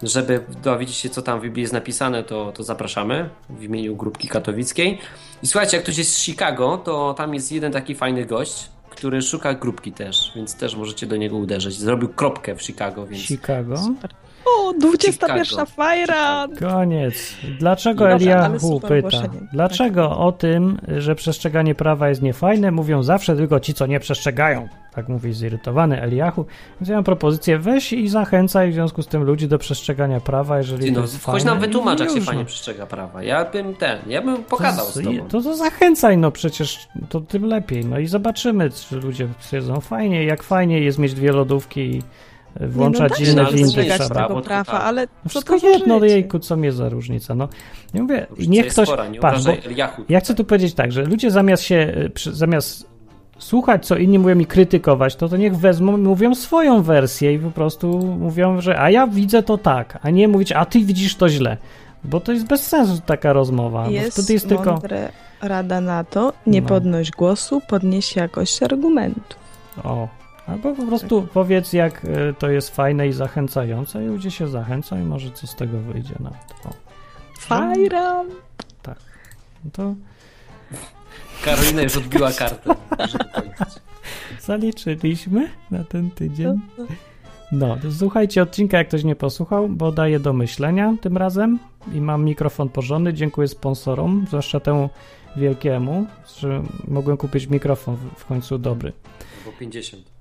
żeby 0.02 0.40
dowiedzieć 0.62 0.96
się, 0.96 1.08
co 1.10 1.22
tam 1.22 1.38
w 1.40 1.42
Biblii 1.42 1.60
jest 1.62 1.72
napisane, 1.72 2.24
to, 2.24 2.52
to 2.52 2.62
zapraszamy 2.62 3.28
w 3.50 3.62
imieniu 3.62 3.96
grupki 3.96 4.28
katowickiej. 4.28 4.98
I 5.42 5.46
słuchajcie, 5.46 5.76
jak 5.76 5.84
ktoś 5.84 5.98
jest 5.98 6.14
z 6.14 6.18
Chicago, 6.22 6.78
to 6.84 7.14
tam 7.14 7.34
jest 7.34 7.52
jeden 7.52 7.72
taki 7.72 7.94
fajny 7.94 8.24
gość, 8.24 8.68
który 8.96 9.22
szuka 9.22 9.54
grupki 9.54 9.92
też, 9.92 10.32
więc 10.36 10.54
też 10.54 10.76
możecie 10.76 11.06
do 11.06 11.16
niego 11.16 11.36
uderzyć. 11.36 11.74
Zrobił 11.74 12.08
kropkę 12.08 12.56
w 12.56 12.62
Chicago, 12.62 13.06
więc 13.06 13.22
Chicago. 13.22 13.76
O, 14.46 14.72
21 14.80 15.44
Chicago. 15.44 15.66
fajra! 15.66 16.46
Koniec. 16.60 17.34
Dlaczego 17.58 18.10
Eliahu 18.10 18.80
pyta? 18.80 18.96
ogłoszenie. 18.96 19.28
Tak. 19.28 19.48
Dlaczego 19.52 20.18
o 20.18 20.32
tym, 20.32 20.78
że 20.98 21.14
przestrzeganie 21.14 21.74
prawa 21.74 22.08
jest 22.08 22.22
niefajne, 22.22 22.70
mówią 22.70 23.02
zawsze 23.02 23.36
tylko 23.36 23.60
ci, 23.60 23.74
co 23.74 23.86
nie 23.86 24.00
przestrzegają? 24.00 24.68
Tak 24.94 25.08
mówi 25.08 25.32
zirytowany 25.32 26.02
Eliahu. 26.02 26.44
Więc 26.80 26.88
ja 26.88 26.94
mam 26.94 27.04
propozycję, 27.04 27.58
weź 27.58 27.92
i 27.92 28.08
zachęcaj 28.08 28.70
w 28.70 28.74
związku 28.74 29.02
z 29.02 29.06
tym 29.06 29.22
ludzi 29.22 29.48
do 29.48 29.58
przestrzegania 29.58 30.20
prawa, 30.20 30.58
jeżeli 30.58 30.92
no, 30.92 31.00
jest 31.00 31.24
chodź 31.24 31.34
fajne. 31.42 31.50
nam 31.50 31.60
wytłumacz, 31.60 32.00
jak 32.00 32.10
się 32.10 32.20
fajnie 32.20 32.44
przestrzega 32.44 32.86
prawa. 32.86 33.22
Ja 33.22 33.44
bym 33.44 33.74
ten, 33.74 33.98
ja 34.06 34.22
bym 34.22 34.44
pogadał 34.44 34.86
z 34.86 34.94
To, 34.94 35.00
tobą. 35.00 35.28
to, 35.28 35.42
to 35.42 35.56
zachęcaj, 35.56 36.18
no 36.18 36.30
przecież 36.30 36.88
to 37.08 37.20
tym 37.20 37.44
lepiej. 37.44 37.84
No 37.84 37.98
i 37.98 38.06
zobaczymy, 38.06 38.70
czy 38.70 38.96
ludzie 38.96 39.28
stwierdzą 39.40 39.80
fajnie, 39.80 40.24
jak 40.24 40.42
fajnie 40.42 40.80
jest 40.80 40.98
mieć 40.98 41.14
dwie 41.14 41.32
lodówki 41.32 41.80
i 41.80 42.02
włączać 42.60 43.20
nie, 43.20 43.26
no, 43.26 43.32
inne 43.32 43.44
da 43.44 43.50
się 43.50 43.56
windy. 43.56 43.84
prawa. 44.08 44.28
tego 44.28 44.40
prawa, 44.40 44.72
tak. 44.72 44.82
ale 44.82 45.06
No 45.24 45.28
wszystko 45.28 45.60
to 45.60 45.68
jedno, 45.68 46.00
życie? 46.00 46.12
jejku, 46.12 46.38
co 46.38 46.56
mnie 46.56 46.72
za 46.72 46.88
różnica. 46.88 47.34
No, 47.34 47.48
ja 47.94 48.02
mówię, 48.02 48.26
Różnica 48.30 48.50
niech 48.52 48.66
ktoś... 48.66 48.88
spora, 48.88 49.08
nie 49.08 49.20
patrz, 49.20 49.44
ja 50.08 50.20
chcę 50.20 50.34
tu 50.34 50.44
powiedzieć 50.44 50.74
tak, 50.74 50.92
że 50.92 51.02
ludzie 51.04 51.30
zamiast 51.30 51.62
się, 51.62 51.92
przy- 52.14 52.34
zamiast 52.34 52.86
słuchać, 53.38 53.86
co 53.86 53.96
inni 53.96 54.18
mówią 54.18 54.38
i 54.38 54.46
krytykować, 54.46 55.16
to 55.16 55.28
to 55.28 55.36
niech 55.36 55.56
wezmą 55.56 55.96
i 55.96 56.00
mówią 56.00 56.34
swoją 56.34 56.82
wersję 56.82 57.34
i 57.34 57.38
po 57.38 57.50
prostu 57.50 57.98
mówią, 58.20 58.60
że 58.60 58.80
a 58.80 58.90
ja 58.90 59.06
widzę 59.06 59.42
to 59.42 59.58
tak, 59.58 59.98
a 60.02 60.10
nie 60.10 60.28
mówić, 60.28 60.52
a 60.52 60.64
ty 60.64 60.80
widzisz 60.80 61.16
to 61.16 61.28
źle. 61.28 61.56
Bo 62.04 62.20
to 62.20 62.32
jest 62.32 62.46
bez 62.46 62.66
sensu 62.66 63.00
taka 63.06 63.32
rozmowa. 63.32 63.84
Bo 63.84 63.90
Jest, 63.90 64.12
wtedy 64.18 64.32
jest 64.32 64.48
tylko... 64.48 64.80
rada 65.42 65.80
na 65.80 66.04
to, 66.04 66.32
nie 66.46 66.60
No. 66.62 66.68
podnoś 66.68 67.10
głosu, 67.10 67.60
podnieś 67.68 68.16
jakość 68.16 68.62
argumentu. 68.62 69.36
O, 69.84 70.08
albo 70.46 70.74
po 70.74 70.86
prostu 70.86 71.28
powiedz, 71.34 71.72
jak 71.72 72.04
y, 72.04 72.34
to 72.38 72.50
jest 72.50 72.76
fajne 72.76 73.08
i 73.08 73.12
zachęcające, 73.12 74.04
i 74.04 74.06
ludzie 74.06 74.30
się 74.30 74.48
zachęcą, 74.48 74.98
i 75.00 75.04
może 75.04 75.30
co 75.30 75.46
z 75.46 75.54
tego 75.56 75.78
wyjdzie 75.78 76.14
nawet. 76.20 76.66
O, 76.66 76.70
Fajra! 77.38 78.24
no 79.64 79.70
to 79.72 79.94
Karolina 81.44 81.82
już 81.82 81.96
odbiła 81.96 82.32
kartę. 82.32 82.74
zaliczyliśmy 84.40 85.48
na 85.70 85.84
ten 85.84 86.10
tydzień. 86.10 86.60
No, 87.52 87.76
to 87.82 87.92
słuchajcie 87.92 88.42
odcinka, 88.42 88.78
jak 88.78 88.88
ktoś 88.88 89.04
nie 89.04 89.16
posłuchał, 89.16 89.68
bo 89.68 89.92
daje 89.92 90.20
do 90.20 90.32
myślenia 90.32 90.94
tym 91.00 91.16
razem 91.16 91.58
i 91.94 92.00
mam 92.00 92.24
mikrofon 92.24 92.68
porządny. 92.68 93.14
Dziękuję 93.14 93.48
sponsorom, 93.48 94.24
zwłaszcza 94.28 94.60
temu 94.60 94.90
wielkiemu, 95.36 96.06
że 96.38 96.62
mogłem 96.88 97.16
kupić 97.16 97.46
mikrofon 97.46 97.96
w, 97.96 98.20
w 98.20 98.24
końcu 98.24 98.58
dobry. 98.58 98.92
Bo 99.46 99.52
50 99.52 100.15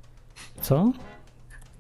Co? 0.62 0.92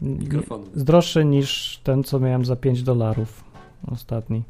mikrofonów. 0.01 0.83
Droższy 0.83 1.25
niż 1.25 1.79
ten, 1.83 2.03
co 2.03 2.19
miałem 2.19 2.45
za 2.45 2.55
5 2.55 2.83
dolarów 2.83 3.43
ostatni. 3.91 4.43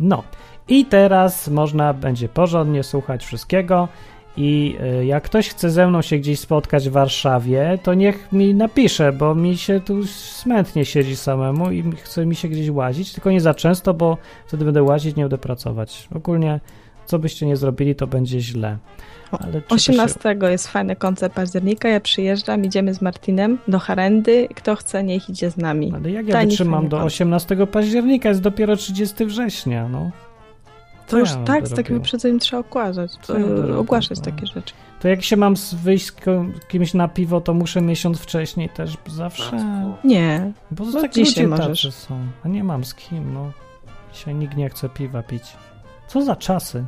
No. 0.00 0.22
I 0.68 0.84
teraz 0.84 1.48
można 1.48 1.92
będzie 1.92 2.28
porządnie 2.28 2.82
słuchać 2.82 3.24
wszystkiego. 3.24 3.88
I 4.36 4.76
y, 5.00 5.06
jak 5.06 5.24
ktoś 5.24 5.48
chce 5.48 5.70
ze 5.70 5.86
mną 5.86 6.02
się 6.02 6.18
gdzieś 6.18 6.40
spotkać 6.40 6.88
w 6.88 6.92
Warszawie, 6.92 7.78
to 7.82 7.94
niech 7.94 8.32
mi 8.32 8.54
napisze, 8.54 9.12
bo 9.12 9.34
mi 9.34 9.56
się 9.56 9.80
tu 9.80 10.06
smętnie 10.06 10.84
siedzi 10.84 11.16
samemu 11.16 11.70
i 11.70 11.92
chce 11.96 12.26
mi 12.26 12.36
się 12.36 12.48
gdzieś 12.48 12.70
łazić, 12.70 13.12
tylko 13.12 13.30
nie 13.30 13.40
za 13.40 13.54
często, 13.54 13.94
bo 13.94 14.18
wtedy 14.46 14.64
będę 14.64 14.82
łazić, 14.82 15.16
nie 15.16 15.22
będę 15.22 15.38
pracować. 15.38 16.08
Ogólnie, 16.14 16.60
co 17.06 17.18
byście 17.18 17.46
nie 17.46 17.56
zrobili, 17.56 17.94
to 17.94 18.06
będzie 18.06 18.40
źle. 18.40 18.78
Ale 19.30 19.52
trzeba 19.52 19.78
się- 19.78 19.92
18 19.92 20.50
jest 20.50 20.68
fajny 20.68 20.96
koncert 20.96 21.34
października, 21.34 21.88
ja 21.88 22.00
przyjeżdżam, 22.00 22.64
idziemy 22.64 22.94
z 22.94 23.02
Martinem 23.02 23.58
do 23.68 23.78
Harendy, 23.78 24.48
kto 24.54 24.76
chce, 24.76 25.04
niech 25.04 25.28
idzie 25.30 25.50
z 25.50 25.56
nami. 25.56 25.92
Ale 25.96 26.10
jak 26.10 26.26
ja 26.26 26.32
Tani 26.32 26.48
wytrzymam 26.50 26.88
do 26.88 26.96
koncert. 26.96 27.06
18 27.06 27.66
października, 27.66 28.28
jest 28.28 28.40
dopiero 28.40 28.76
30 28.76 29.24
września, 29.26 29.88
no. 29.88 30.10
To 31.06 31.10
Co 31.10 31.18
już 31.18 31.30
ja 31.30 31.36
tak, 31.44 31.68
z 31.68 31.74
takim 31.74 31.96
wyprzedzeniem 31.98 32.38
trzeba 32.38 32.60
ogłaszać, 32.60 33.12
Co 33.22 33.38
ja 33.38 33.46
ogłaszać 33.78 34.18
No. 34.18 34.24
takie 34.24 34.46
rzeczy. 34.46 34.74
To 35.00 35.08
jak 35.08 35.22
się 35.22 35.36
mam 35.36 35.54
wyjść 35.82 36.06
z 36.06 36.12
kimś 36.68 36.94
na 36.94 37.08
piwo, 37.08 37.40
to 37.40 37.54
muszę 37.54 37.80
miesiąc 37.80 38.18
wcześniej 38.20 38.68
też 38.68 38.96
zawsze. 39.06 39.64
Nie, 40.04 40.52
Bo 40.70 40.84
No 40.84 41.00
tak 41.00 41.12
dzisiaj 41.14 41.44
ludzie 41.46 41.62
możesz. 41.64 41.94
są. 41.94 42.18
A 42.44 42.48
nie 42.48 42.64
mam 42.64 42.84
z 42.84 42.94
kim, 42.94 43.34
no. 43.34 43.50
Dzisiaj 44.14 44.34
nikt 44.34 44.56
nie 44.56 44.68
chce 44.70 44.88
piwa 44.88 45.22
pić. 45.22 45.42
Co 46.14 46.22
za 46.22 46.36
czasy? 46.36 46.84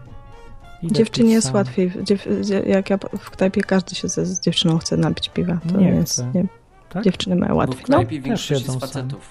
Idę 0.83 0.95
dziewczynie 0.95 1.33
jest 1.33 1.55
łatwiej. 1.55 1.93
Dziew, 2.03 2.27
dzie- 2.41 2.63
jak 2.67 2.91
ja 2.91 2.99
w 3.19 3.31
knajpie 3.31 3.61
każdy 3.61 3.95
się 3.95 4.09
ze, 4.09 4.27
z 4.27 4.41
dziewczyną 4.41 4.79
chce 4.79 4.97
napić 4.97 5.29
piwa. 5.29 5.59
To 5.73 5.79
Nie 5.81 5.89
jest, 5.89 6.25
nie, 6.35 6.45
Tak? 6.89 7.05
dziewczyny 7.05 7.37
mają 7.37 7.49
Bo 7.49 7.55
w 7.55 7.59
łatwiej. 7.59 7.81
No, 7.89 7.97
knajpie 7.97 8.21
większość 8.21 8.61
siedzą 8.61 8.79
facetów. 8.81 9.29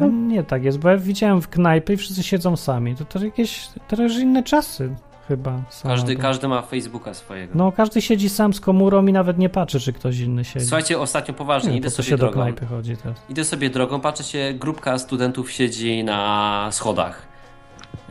A 0.00 0.04
nie 0.06 0.44
tak 0.44 0.64
jest, 0.64 0.78
bo 0.78 0.88
ja 0.88 0.96
widziałem 0.96 1.42
w 1.42 1.48
knajpie 1.48 1.94
i 1.94 1.96
wszyscy 1.96 2.22
siedzą 2.22 2.56
sami. 2.56 2.96
To, 2.96 3.04
to 3.04 3.24
jakieś 3.24 3.68
teraz 3.88 4.12
inne 4.12 4.42
czasy 4.42 4.94
chyba. 5.28 5.62
Każdy, 5.82 6.16
każdy 6.16 6.48
ma 6.48 6.62
Facebooka 6.62 7.14
swojego. 7.14 7.52
No, 7.56 7.72
każdy 7.72 8.02
siedzi 8.02 8.28
sam 8.28 8.54
z 8.54 8.60
komórą 8.60 9.06
i 9.06 9.12
nawet 9.12 9.38
nie 9.38 9.48
patrzy, 9.48 9.80
czy 9.80 9.92
ktoś 9.92 10.18
inny 10.18 10.44
siedzi. 10.44 10.66
Słuchajcie, 10.66 11.00
ostatnio 11.00 11.34
poważnie, 11.34 11.70
nie, 11.70 11.76
idę 11.76 11.90
sobie 11.90 12.08
się 12.08 12.16
do 12.16 12.16
drogą. 12.16 12.34
knajpy 12.34 12.66
chodzi 12.66 12.96
teraz. 12.96 13.18
Idę 13.28 13.44
sobie 13.44 13.70
drogą, 13.70 14.00
patrzę 14.00 14.24
się, 14.24 14.54
grupka 14.58 14.98
studentów 14.98 15.50
siedzi 15.52 16.04
na 16.04 16.68
schodach. 16.72 17.31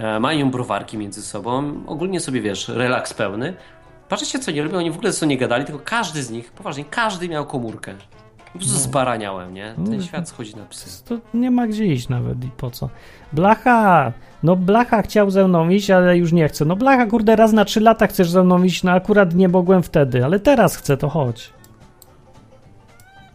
E, 0.02 0.20
mają 0.20 0.52
browarki 0.52 0.98
między 0.98 1.22
sobą, 1.22 1.74
ogólnie 1.88 2.20
sobie, 2.20 2.42
wiesz, 2.42 2.68
relaks 2.70 3.14
pełny. 3.14 3.54
Patrzę 4.10 4.26
się, 4.26 4.40
co 4.40 4.52
nie 4.52 4.64
robią, 4.64 4.78
oni 4.78 4.92
w 4.92 4.96
ogóle 4.96 5.14
co 5.14 5.26
nie 5.26 5.38
gadali, 5.38 5.66
tylko 5.66 5.82
każdy 5.86 6.24
z 6.24 6.30
nich, 6.32 6.52
poważnie, 6.52 6.86
każdy 6.86 7.30
miał 7.30 7.46
komórkę. 7.46 7.94
Po 8.54 8.60
prostu 8.60 8.78
zbaraniałem, 8.78 9.54
nie? 9.54 9.74
Ten 9.76 9.98
No. 9.98 10.04
świat 10.04 10.30
schodzi 10.30 10.56
na 10.56 10.66
psy. 10.66 11.04
To 11.06 11.18
nie 11.34 11.52
ma 11.52 11.68
gdzie 11.68 11.86
iść 11.86 12.10
nawet 12.10 12.46
i 12.46 12.48
po 12.58 12.72
co. 12.72 12.90
Blacha! 13.34 14.12
No 14.44 14.56
Blacha 14.56 15.02
chciał 15.02 15.32
ze 15.32 15.48
mną 15.48 15.70
iść, 15.70 15.90
ale 15.90 16.18
już 16.18 16.32
nie 16.34 16.48
chce. 16.50 16.66
No 16.66 16.76
Blacha, 16.76 17.06
kurde, 17.06 17.36
raz 17.36 17.54
na 17.54 17.66
trzy 17.66 17.80
lata 17.82 18.08
chcesz 18.08 18.30
ze 18.30 18.44
mną 18.44 18.64
iść, 18.64 18.84
no 18.84 18.92
akurat 18.92 19.36
nie 19.36 19.48
mogłem 19.48 19.84
wtedy, 19.84 20.26
ale 20.26 20.40
teraz 20.40 20.76
chcę, 20.76 20.98
to 20.98 21.10
chodź. 21.10 21.54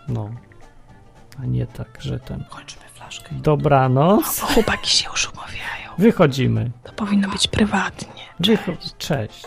No. 0.09 0.31
A 1.43 1.47
nie 1.47 1.67
tak, 1.67 1.89
że 2.01 2.21
ten... 2.21 2.45
Kończymy 2.51 2.85
flaszkę. 2.95 3.29
Dobranoc. 3.35 4.41
chłopaki 4.41 4.91
się 4.91 5.09
już 5.11 5.33
umawiają. 5.33 5.86
Wychodzimy. 5.99 6.71
To 6.83 6.93
powinno 6.93 7.29
być 7.29 7.49
prywatnie. 7.49 8.23
Cześć. 8.41 8.95
Cześć. 8.99 9.47